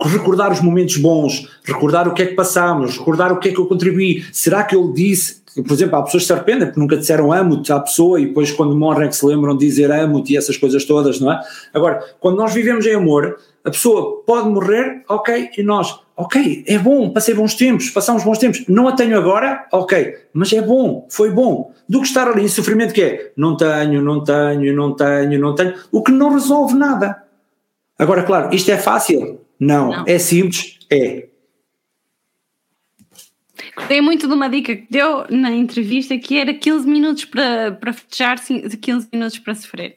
[0.00, 3.58] recordar os momentos bons, recordar o que é que passámos, recordar o que é que
[3.58, 4.24] eu contribuí.
[4.32, 7.72] Será que eu disse por exemplo, há pessoas que se arrependem porque nunca disseram amo-te
[7.72, 10.56] à pessoa e depois quando morrem é que se lembram de dizer amo-te e essas
[10.56, 11.40] coisas todas, não é?
[11.72, 16.78] Agora, quando nós vivemos em amor, a pessoa pode morrer, ok, e nós, ok, é
[16.78, 21.06] bom, passei bons tempos, passamos bons tempos, não a tenho agora, ok, mas é bom,
[21.08, 21.72] foi bom.
[21.88, 25.54] Do que estar ali em sofrimento que é, não tenho, não tenho, não tenho, não
[25.54, 27.22] tenho, o que não resolve nada.
[27.98, 29.40] Agora, claro, isto é fácil?
[29.58, 29.90] Não.
[29.90, 30.04] não.
[30.06, 30.78] É simples?
[30.90, 31.28] É.
[33.76, 37.92] Gostei muito de uma dica que deu na entrevista que era 15 minutos para, para
[37.92, 39.96] festejar, 15 minutos para sofrer.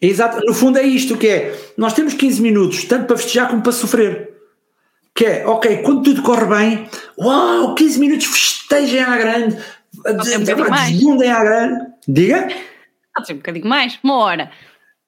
[0.00, 3.62] Exato, no fundo é isto que é, nós temos 15 minutos, tanto para festejar como
[3.62, 4.30] para sofrer.
[5.14, 6.88] Que é, ok, quando tudo corre bem,
[7.18, 9.56] uau, 15 minutos festejem à grande,
[10.88, 11.86] desbundem à grande.
[12.06, 12.48] Diga?
[13.14, 14.50] Pode ser um bocadinho mais, uma hora.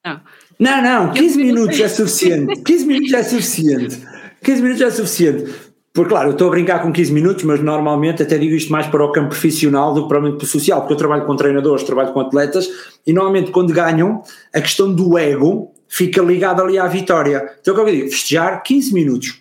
[0.05, 0.19] Não,
[0.59, 2.61] não, não 15 minutos é suficiente.
[2.61, 4.01] 15 minutos é suficiente.
[4.43, 5.53] 15 minutos é suficiente.
[5.93, 8.87] Porque, claro, eu estou a brincar com 15 minutos, mas normalmente até digo isto mais
[8.87, 12.11] para o campo profissional do que para o social, porque eu trabalho com treinadores, trabalho
[12.11, 12.67] com atletas,
[13.05, 17.47] e normalmente quando ganham, a questão do ego fica ligada ali à vitória.
[17.61, 18.09] Então, o que eu digo?
[18.09, 19.39] Festejar 15 minutos.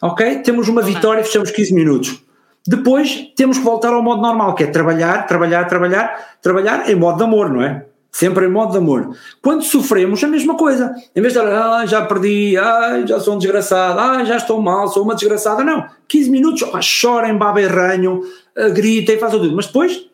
[0.00, 0.36] Ok?
[0.36, 2.22] Temos uma vitória, fechamos 15 minutos.
[2.66, 7.18] Depois temos que voltar ao modo normal, que é trabalhar, trabalhar, trabalhar, trabalhar em modo
[7.18, 7.84] de amor, não é?
[8.16, 9.14] Sempre em modo de amor.
[9.42, 10.94] Quando sofremos, a mesma coisa.
[11.14, 14.88] Em vez de ah, já perdi, ah, já sou um desgraçado, ah, já estou mal,
[14.88, 15.62] sou uma desgraçada.
[15.62, 15.86] Não.
[16.08, 18.22] 15 minutos, ah, chorem, babem ranho,
[18.56, 19.54] ah, gritem, fazem tudo.
[19.54, 20.06] Mas depois,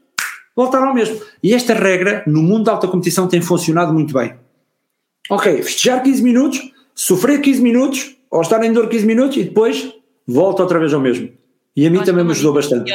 [0.57, 1.21] voltaram ao mesmo.
[1.41, 4.35] E esta regra, no mundo da alta competição, tem funcionado muito bem.
[5.31, 9.95] Ok, festejar 15 minutos, sofrer 15 minutos, ou estar em dor 15 minutos e depois
[10.27, 11.29] volta outra vez ao mesmo.
[11.77, 12.93] E a mim também me ajudou bastante.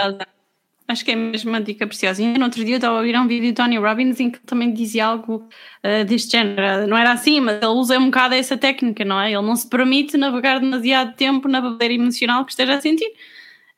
[0.87, 2.21] Acho que é mesmo uma dica preciosa.
[2.21, 4.37] E no outro dia eu estava a ouvir um vídeo de Tony Robbins em que
[4.37, 5.47] ele também dizia algo
[5.83, 6.87] uh, deste género.
[6.87, 9.33] Não era assim, mas ele usa um bocado essa técnica, não é?
[9.33, 13.11] Ele não se permite navegar demasiado tempo na babeira emocional que esteja a sentir.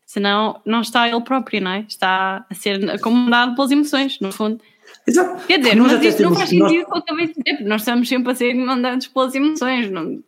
[0.06, 1.86] Senão não está ele próprio, não é?
[1.88, 4.60] Está a ser acomodado pelas emoções, no fundo.
[5.08, 5.48] Exato.
[5.48, 7.04] Quer dizer, mas isso não faz sentido nós...
[7.04, 7.66] que eu dizer.
[7.66, 10.24] Nós estamos sempre a ser comandados pelas emoções, não,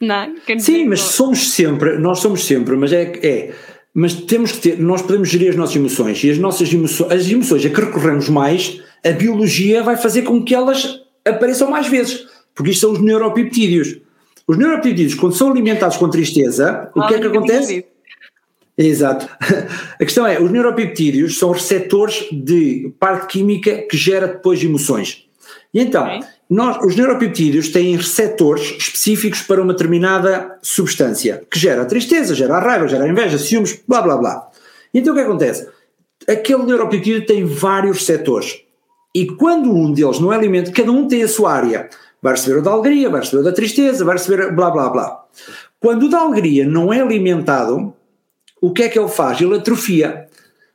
[0.00, 3.54] não Sim, dizer, mas somos sempre, nós somos sempre, mas é, é
[3.98, 7.30] mas temos que ter, nós podemos gerir as nossas emoções e as nossas emoções, as
[7.30, 12.26] emoções a que recorremos mais, a biologia vai fazer com que elas apareçam mais vezes,
[12.54, 13.96] porque isto são os neuropeptídeos.
[14.46, 17.86] Os neuropeptídeos, quando são alimentados com tristeza, o que é que acontece?
[18.76, 19.26] Exato.
[19.98, 25.26] A questão é, os neuropeptídeos são receptores de parte química que gera depois emoções.
[25.72, 26.20] E então, okay.
[26.48, 32.86] Nós, os neuropeptídeos têm receptores específicos para uma determinada substância, que gera tristeza, gera raiva,
[32.86, 34.48] gera inveja, ciúmes, blá blá blá.
[34.94, 35.68] Então o que acontece?
[36.28, 38.60] Aquele neuropeptídeo tem vários receptores.
[39.14, 41.88] E quando um deles não é alimento, cada um tem a sua área.
[42.22, 45.24] Vai receber o da alegria, vai receber o da tristeza, vai receber blá blá blá.
[45.80, 47.92] Quando o da alegria não é alimentado,
[48.60, 49.40] o que é que ele faz?
[49.40, 50.28] Ele atrofia.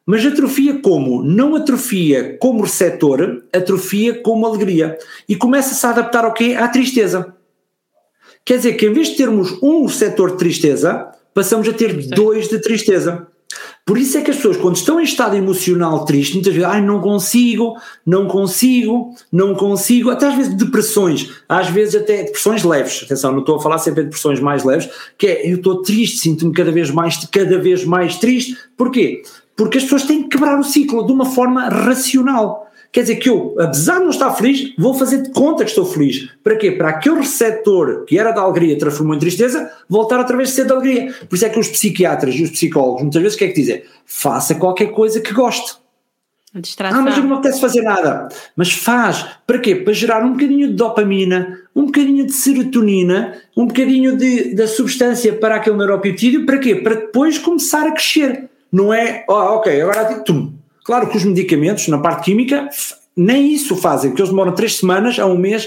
[0.06, 1.24] Mas atrofia como?
[1.24, 4.98] Não atrofia como receptor, atrofia como alegria.
[5.28, 6.56] E começa-se a adaptar ao quê?
[6.58, 7.36] À tristeza.
[8.44, 12.48] Quer dizer que em vez de termos um receptor de tristeza, passamos a ter dois
[12.48, 13.28] de tristeza.
[13.86, 16.82] Por isso é que as pessoas, quando estão em estado emocional triste, muitas vezes, ai,
[16.82, 17.76] não consigo,
[18.06, 23.40] não consigo, não consigo, até às vezes depressões, às vezes até depressões leves, atenção, não
[23.40, 26.72] estou a falar sempre de depressões mais leves, que é, eu estou triste, sinto-me cada
[26.72, 29.24] vez mais, cada vez mais triste, porquê?
[29.56, 32.68] Porque as pessoas têm que quebrar o ciclo de uma forma racional.
[32.92, 35.86] Quer dizer que eu, apesar de não estar feliz, vou fazer de conta que estou
[35.86, 36.30] feliz.
[36.44, 36.72] Para quê?
[36.72, 40.66] Para aquele receptor que era da alegria transformou em tristeza, voltar outra vez a ser
[40.66, 41.14] da alegria.
[41.30, 43.54] Por isso é que os psiquiatras e os psicólogos muitas vezes o que é que
[43.54, 43.84] dizem?
[44.06, 45.80] Faça qualquer coisa que goste.
[47.00, 48.28] Ah, mas não me apetece fazer nada.
[48.58, 49.26] Mas faz.
[49.48, 49.74] Para quê?
[49.74, 55.32] Para gerar um bocadinho de dopamina, um bocadinho de serotonina, um bocadinho de, da substância
[55.32, 56.46] para aquele neuropeptídeo.
[56.46, 56.76] Para quê?
[56.76, 58.50] Para depois começar a crescer.
[58.72, 60.54] Não é, oh, ok, agora tum,
[60.84, 62.68] Claro que os medicamentos, na parte química,
[63.16, 65.66] nem isso fazem, porque eles demoram três semanas a um mês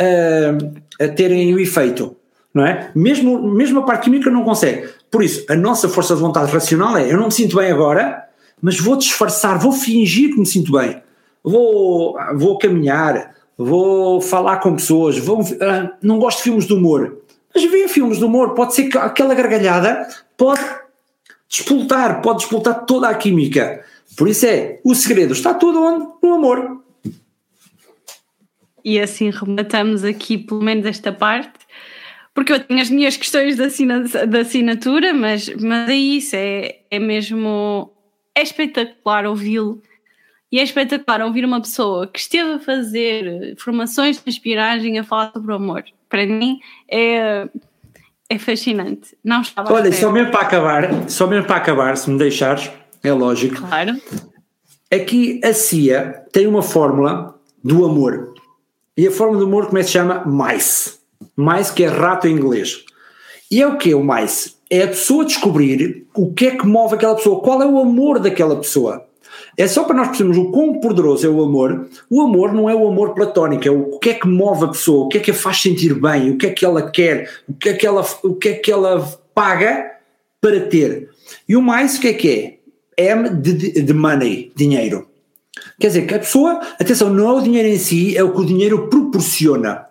[0.00, 2.16] uh, a terem o efeito,
[2.52, 2.90] não é?
[2.94, 4.88] Mesmo, mesmo a parte química não consegue.
[5.10, 8.24] Por isso, a nossa força de vontade racional é: eu não me sinto bem agora,
[8.60, 11.00] mas vou disfarçar, vou fingir que me sinto bem,
[11.44, 17.18] vou, vou caminhar, vou falar com pessoas, vou, uh, não gosto de filmes de humor,
[17.54, 20.60] mas vê filmes de humor, pode ser que aquela gargalhada pode
[21.48, 23.84] despoltar, pode despoltar toda a química.
[24.16, 26.06] Por isso é, o segredo está todo onde?
[26.22, 26.82] No amor.
[28.84, 31.58] E assim rematamos aqui pelo menos esta parte,
[32.32, 36.80] porque eu tenho as minhas questões da, assina, da assinatura, mas, mas é isso, é,
[36.90, 37.92] é mesmo.
[38.34, 39.82] É espetacular ouvi-lo.
[40.52, 45.32] E é espetacular ouvir uma pessoa que esteve a fazer formações de inspiragem a falar
[45.32, 45.84] sobre o amor.
[46.08, 47.48] Para mim é,
[48.28, 49.16] é fascinante.
[49.22, 52.70] Não estava Olha, só mesmo para acabar, só mesmo para acabar, se me deixares,
[53.02, 53.56] é lógico.
[53.56, 54.00] Claro.
[54.92, 58.34] Aqui a CIA tem uma fórmula do amor.
[58.96, 60.24] E a fórmula do amor como é que se chama?
[60.26, 60.94] MICE.
[61.36, 62.84] MICE que é rato em inglês.
[63.50, 64.56] E é o que o MICE?
[64.68, 68.18] É a pessoa descobrir o que é que move aquela pessoa, qual é o amor
[68.18, 69.06] daquela pessoa.
[69.56, 71.88] É só para nós percebermos o quão poderoso é o amor.
[72.10, 75.06] O amor não é o amor platónico, é o que é que move a pessoa,
[75.06, 77.54] o que é que a faz sentir bem, o que é que ela quer, o
[77.54, 79.00] que é que ela, o que é que ela
[79.34, 79.92] paga
[80.40, 81.08] para ter.
[81.48, 82.60] E o mais o que é que
[82.98, 83.12] é?
[83.14, 85.08] M de, de money, dinheiro.
[85.78, 88.40] Quer dizer, que a pessoa, atenção, não é o dinheiro em si, é o que
[88.40, 89.85] o dinheiro proporciona.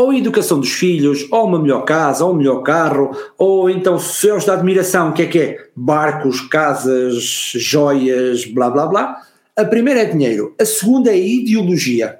[0.00, 3.98] Ou a educação dos filhos, ou uma melhor casa, ou um melhor carro, ou então
[3.98, 5.66] céus da admiração, que é que é?
[5.76, 9.22] Barcos, casas, joias, blá blá blá.
[9.54, 10.54] A primeira é dinheiro.
[10.58, 12.18] A segunda é ideologia,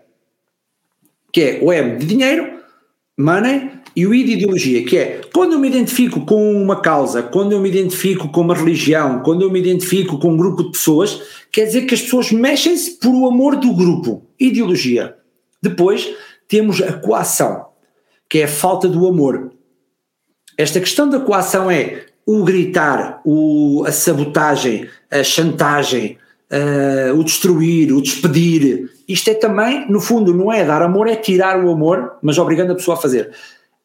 [1.32, 2.50] que é o M de dinheiro,
[3.18, 7.22] money, e o I de ideologia, que é quando eu me identifico com uma causa,
[7.22, 10.72] quando eu me identifico com uma religião, quando eu me identifico com um grupo de
[10.72, 14.26] pessoas, quer dizer que as pessoas mexem-se por o amor do grupo.
[14.38, 15.16] Ideologia.
[15.62, 16.14] Depois
[16.46, 17.69] temos a coação,
[18.30, 19.52] que é a falta do amor.
[20.56, 26.16] Esta questão da coação é o gritar, o, a sabotagem, a chantagem,
[26.50, 28.90] uh, o destruir, o despedir.
[29.06, 32.72] Isto é também, no fundo, não é dar amor, é tirar o amor, mas obrigando
[32.72, 33.30] a pessoa a fazer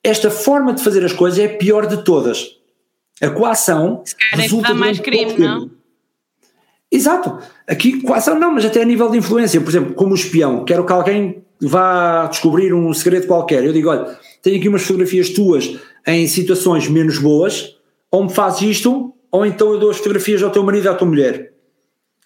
[0.06, 2.56] esta forma de fazer as coisas é a pior de todas.
[3.20, 4.04] A coação
[4.34, 5.72] resulta dá mais crime, não?
[6.92, 7.40] Exato.
[7.68, 10.94] Aqui coação não, mas até a nível de influência, por exemplo, como espião, quero que
[10.94, 13.64] alguém vá descobrir um segredo qualquer.
[13.64, 14.16] Eu digo, olha,
[14.46, 17.76] tenho aqui umas fotografias tuas em situações menos boas,
[18.12, 20.96] ou me fazes isto, ou então eu dou as fotografias ao teu marido ou à
[20.96, 21.52] tua mulher.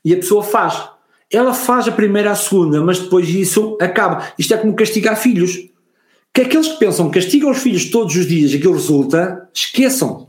[0.03, 0.89] E a pessoa faz.
[1.31, 4.33] Ela faz a primeira, a segunda, mas depois isso acaba.
[4.37, 5.69] Isto é como castigar filhos
[6.33, 10.28] que aqueles que pensam que castigam os filhos todos os dias e aquilo resulta, esqueçam.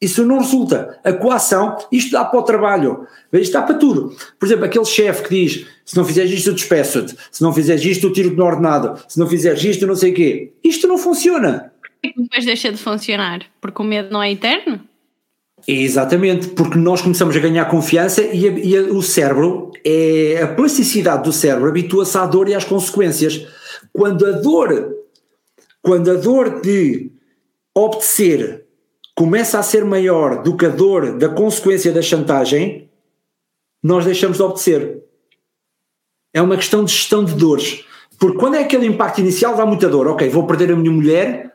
[0.00, 0.98] Isso não resulta.
[1.02, 4.14] A coação, isto dá para o trabalho, isto dá para tudo.
[4.38, 7.84] Por exemplo, aquele chefe que diz: se não fizeres isto, eu despeço-te, se não fizeres
[7.84, 10.52] isto, eu tiro-te no ordenado, se não fizeres isto, não sei o quê.
[10.62, 11.72] Isto não funciona.
[12.02, 13.46] E depois deixa de funcionar?
[13.60, 14.80] Porque o medo não é eterno?
[15.66, 20.48] Exatamente, porque nós começamos a ganhar confiança e, a, e a, o cérebro, é, a
[20.48, 23.46] plasticidade do cérebro habitua-se à dor e às consequências.
[23.92, 24.94] Quando a dor
[25.84, 27.10] quando a dor de
[27.74, 28.63] obedecer
[29.14, 32.90] começa a ser maior do que a dor da consequência da chantagem,
[33.82, 35.02] nós deixamos de obedecer.
[36.32, 37.84] É uma questão de gestão de dores.
[38.18, 40.08] Porque quando é aquele impacto inicial, dá muita dor.
[40.08, 41.52] Ok, vou perder a minha mulher,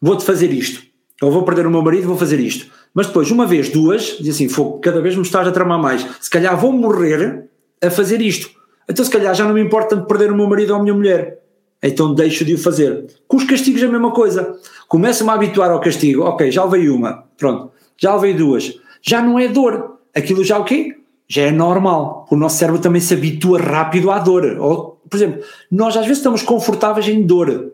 [0.00, 0.82] vou-te fazer isto.
[1.22, 2.70] Ou vou perder o meu marido, vou fazer isto.
[2.94, 4.48] Mas depois, uma vez, duas, diz assim,
[4.80, 6.06] cada vez me estás a tramar mais.
[6.20, 7.48] Se calhar vou morrer
[7.82, 8.50] a fazer isto.
[8.88, 10.94] Então se calhar já não me importa tanto perder o meu marido ou a minha
[10.94, 11.45] mulher
[11.82, 13.06] então deixo de o fazer.
[13.28, 14.58] Com os castigos é a mesma coisa.
[14.88, 18.72] Começo-me a habituar ao castigo, ok, já levei uma, pronto, já levei duas,
[19.02, 19.96] já não é dor.
[20.14, 20.96] Aquilo já o quê?
[21.28, 22.26] já é normal.
[22.30, 24.44] O nosso cérebro também se habitua rápido à dor.
[24.58, 27.72] Ou, por exemplo, nós às vezes estamos confortáveis em dor.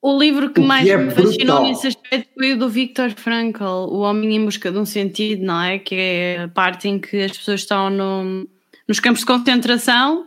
[0.00, 1.62] O livro que, que mais é me fascinou brutal.
[1.62, 5.62] nesse aspecto foi o do Viktor Frankl, O Homem em Busca de um Sentido, não
[5.62, 5.78] é?
[5.78, 8.48] Que é a parte em que as pessoas estão no,
[8.88, 10.26] nos campos de concentração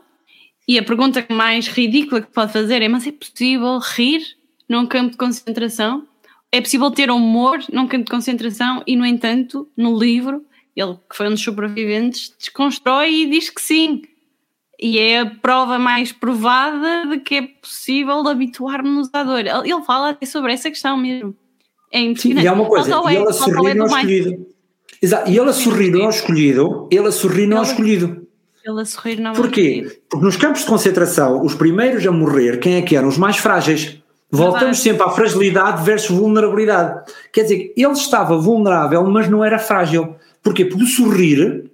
[0.68, 4.22] e a pergunta mais ridícula que pode fazer é: mas é possível rir
[4.68, 6.08] num campo de concentração?
[6.52, 8.82] É possível ter humor num campo de concentração?
[8.88, 10.44] E, no entanto, no livro,
[10.76, 14.02] ele que foi um dos sobreviventes, desconstrói e diz que sim.
[14.80, 19.46] E é a prova mais provada de que é possível habituar-nos à dor.
[19.46, 21.36] Ele fala até sobre essa questão mesmo.
[21.92, 22.42] É impressionante.
[22.42, 24.48] Sim, e há uma coisa, e ele a sorrir não escolhido.
[25.02, 28.25] Exato, e ele a sorrir não escolhido, ele a sorrir não escolhido.
[28.66, 30.00] Ele a sorrir não Porquê?
[30.10, 33.08] Porque nos campos de concentração, os primeiros a morrer, quem é que eram?
[33.08, 34.00] Os mais frágeis.
[34.32, 37.12] Voltamos sempre à fragilidade versus vulnerabilidade.
[37.32, 40.16] Quer dizer, ele estava vulnerável, mas não era frágil.
[40.42, 40.66] Porquê?
[40.66, 41.70] Porque o sorrir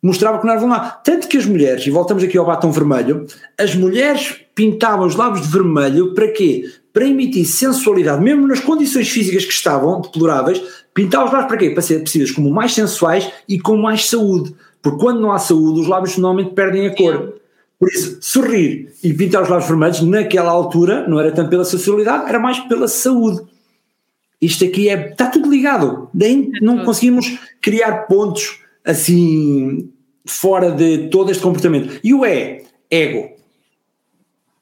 [0.00, 0.92] mostrava que não era vulnerável.
[1.02, 3.26] Tanto que as mulheres, e voltamos aqui ao batom vermelho,
[3.58, 6.70] as mulheres pintavam os lábios de vermelho para quê?
[6.92, 10.62] Para emitir sensualidade, mesmo nas condições físicas que estavam deploráveis,
[10.94, 11.70] pintavam os lábios para quê?
[11.70, 14.54] Para ser percebidas como mais sensuais e com mais saúde.
[14.82, 17.34] Porque quando não há saúde, os lábios normalmente perdem a cor.
[17.78, 22.28] Por isso, sorrir e pintar os lábios vermelhos, naquela altura, não era tanto pela sensualidade,
[22.28, 23.42] era mais pela saúde.
[24.40, 25.10] Isto aqui é.
[25.10, 26.10] Está tudo ligado.
[26.12, 29.90] Daí não conseguimos criar pontos assim
[30.26, 32.00] fora de todo este comportamento.
[32.02, 33.30] E o E, ego.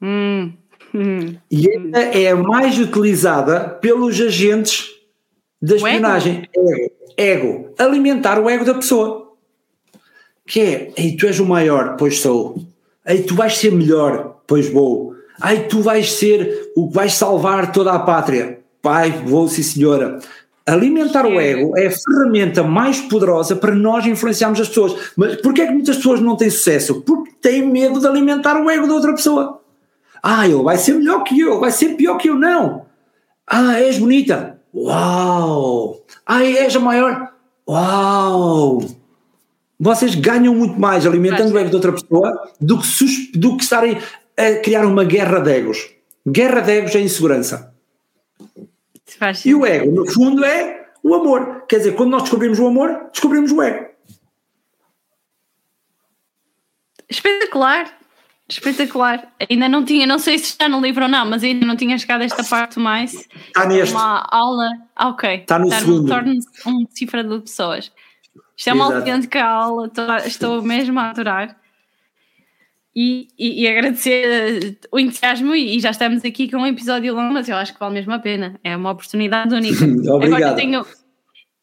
[0.01, 0.53] Hum.
[0.93, 1.35] Hum.
[1.49, 4.87] E esta é a mais utilizada pelos agentes
[5.61, 6.47] da espionagem.
[6.55, 6.91] Ego.
[7.17, 7.73] ego.
[7.77, 9.20] Alimentar o ego da pessoa
[10.45, 12.55] que é, ei, tu és o maior, pois sou.
[13.05, 15.15] Ei, tu vais ser melhor, pois vou.
[15.39, 18.59] Ai, tu vais ser o que vais salvar toda a pátria.
[18.81, 20.19] Pai, vou sim senhora.
[20.65, 24.95] Alimentar o ego é a ferramenta mais poderosa para nós influenciarmos as pessoas.
[25.15, 27.01] Mas porquê é que muitas pessoas não têm sucesso?
[27.01, 29.59] Porque têm medo de alimentar o ego da outra pessoa.
[30.21, 32.85] Ah, ele vai ser melhor que eu, vai ser pior que eu, não.
[33.47, 34.59] Ah, és bonita.
[34.73, 35.99] Uau!
[36.25, 37.33] Ah, és a maior.
[37.67, 38.81] Uau!
[39.83, 43.97] Vocês ganham muito mais alimentando o ego de outra pessoa do que, do que estarem
[44.37, 45.89] a criar uma guerra de egos.
[46.25, 47.73] Guerra de egos é insegurança.
[49.43, 51.65] E o ego, no fundo, é o amor.
[51.67, 53.87] Quer dizer, quando nós descobrimos o amor, descobrimos o ego.
[57.09, 57.91] Espetacular.
[58.47, 59.33] Espetacular.
[59.49, 61.97] Ainda não tinha, não sei se está no livro ou não, mas ainda não tinha
[61.97, 63.15] chegado a esta parte mais.
[63.47, 63.95] Está neste.
[63.95, 64.69] Uma aula.
[64.95, 65.37] Ah, ok.
[65.37, 66.07] Está no está segundo.
[66.07, 67.91] Torna-se um decifrador de pessoas.
[68.55, 68.99] Isto é uma Exato.
[68.99, 71.59] autêntica aula, estou, estou mesmo a adorar.
[72.93, 77.33] E, e, e, agradecer o entusiasmo e, e, já estamos aqui com um episódio longo,
[77.33, 78.59] mas eu acho que vale mesmo a pena.
[78.63, 79.85] É uma oportunidade única.
[80.13, 80.23] Obrigado.
[80.23, 80.85] Agora eu tenho,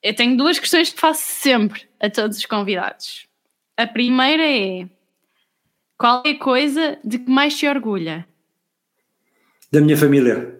[0.02, 3.28] eu tenho duas questões que faço sempre a todos os convidados.
[3.76, 4.88] A primeira é
[5.98, 8.26] qual é a coisa de que mais te orgulha?
[9.70, 10.58] Da minha família.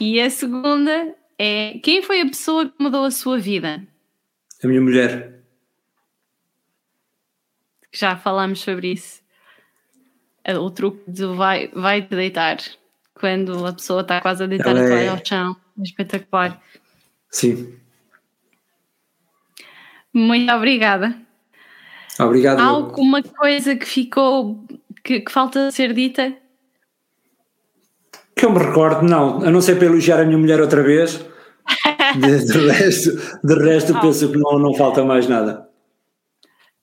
[0.00, 3.82] E a segunda é quem foi a pessoa que mudou a sua vida?
[4.62, 5.40] A minha mulher.
[7.92, 9.22] Já falámos sobre isso.
[10.46, 12.58] O truque de vai, vai te deitar
[13.14, 15.08] quando a pessoa está quase a deitar Ela a é...
[15.08, 15.56] ao chão.
[15.78, 16.60] É espetacular.
[17.30, 17.78] Sim.
[20.12, 21.16] Muito obrigada.
[22.20, 22.60] Obrigado.
[22.60, 24.64] Há alguma coisa que ficou
[25.04, 26.34] que, que falta ser dita?
[28.44, 31.18] Que eu me recordo, não, a não ser para elogiar a minha mulher outra vez.
[32.14, 33.10] De, de resto,
[33.42, 35.66] de resto penso que não, não falta mais nada.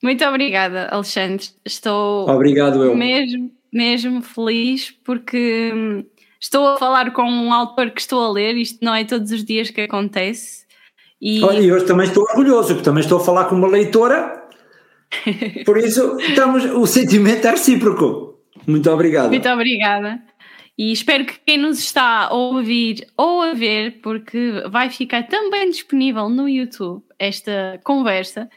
[0.02, 1.46] Muito obrigada, Alexandre.
[1.64, 2.96] Estou Obrigado, eu.
[2.96, 6.04] mesmo, mesmo feliz porque hum,
[6.40, 9.44] estou a falar com um autor que estou a ler, isto não é todos os
[9.44, 10.66] dias que acontece.
[11.20, 14.48] E, Olha, e hoje também estou orgulhoso, porque também estou a falar com uma leitora,
[15.64, 18.32] por isso estamos, o sentimento é recíproco.
[18.66, 19.28] Muito obrigado.
[19.28, 20.20] Muito obrigada.
[20.76, 25.70] E espero que quem nos está a ouvir ou a ver, porque vai ficar também
[25.70, 28.48] disponível no YouTube esta conversa,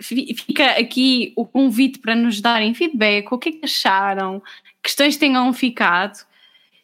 [0.00, 4.42] fica aqui o convite para nos darem feedback, o que é que acharam,
[4.82, 6.26] questões tenham ficado.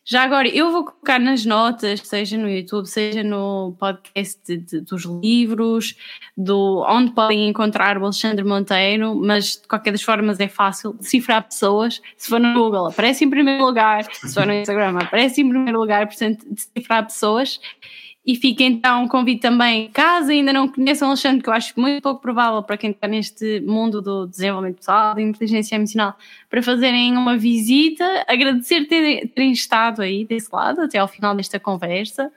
[0.07, 4.81] Já agora, eu vou colocar nas notas, seja no YouTube, seja no podcast de, de,
[4.83, 5.97] dos livros,
[6.37, 11.43] do onde podem encontrar o Alexandre Monteiro, mas de qualquer das formas é fácil decifrar
[11.43, 12.03] pessoas.
[12.19, 15.81] Se for no Google, aparece em primeiro lugar, se for no Instagram, aparece em primeiro
[15.81, 17.59] lugar, portanto, decifrar pessoas.
[18.27, 21.79] E fica então um convite também, caso ainda não conheçam o Alexandre, que eu acho
[21.79, 26.17] muito pouco provável para quem está neste mundo do desenvolvimento pessoal, da inteligência emocional,
[26.49, 31.61] para fazerem uma visita, agradecer terem, terem estado aí desse lado até ao final desta
[31.61, 32.33] conversa.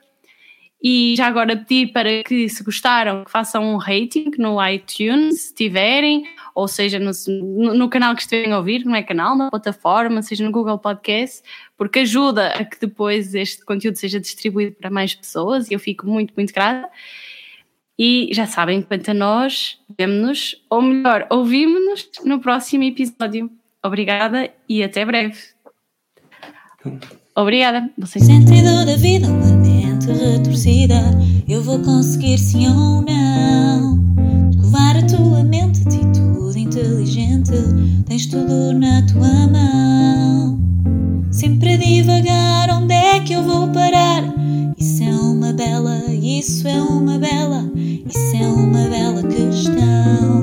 [0.80, 5.54] E já agora pedir para que, se gostaram, que façam um rating no iTunes, se
[5.54, 6.24] tiverem,
[6.58, 7.12] ou seja, no,
[7.72, 11.40] no, canal que estiverem a ouvir, não é canal, na plataforma, seja no Google Podcast,
[11.76, 16.04] porque ajuda a que depois este conteúdo seja distribuído para mais pessoas e eu fico
[16.04, 16.90] muito, muito grata.
[17.96, 23.48] E já sabem, quanto a nós, vemo-nos, ou melhor, ouvimos-nos no próximo episódio.
[23.80, 25.38] Obrigada e até breve.
[27.36, 27.88] Obrigada.
[27.96, 28.24] Vocês...
[28.24, 29.28] Sentido da vida,
[30.12, 31.00] retorcida.
[31.48, 34.07] Eu vou conseguir sim ou não.
[37.48, 40.58] mente, tens tudo na tua mão.
[41.30, 44.22] Sempre a divagar, onde é que eu vou parar?
[44.76, 50.37] Isso é uma bela, isso é uma bela, isso é uma bela questão.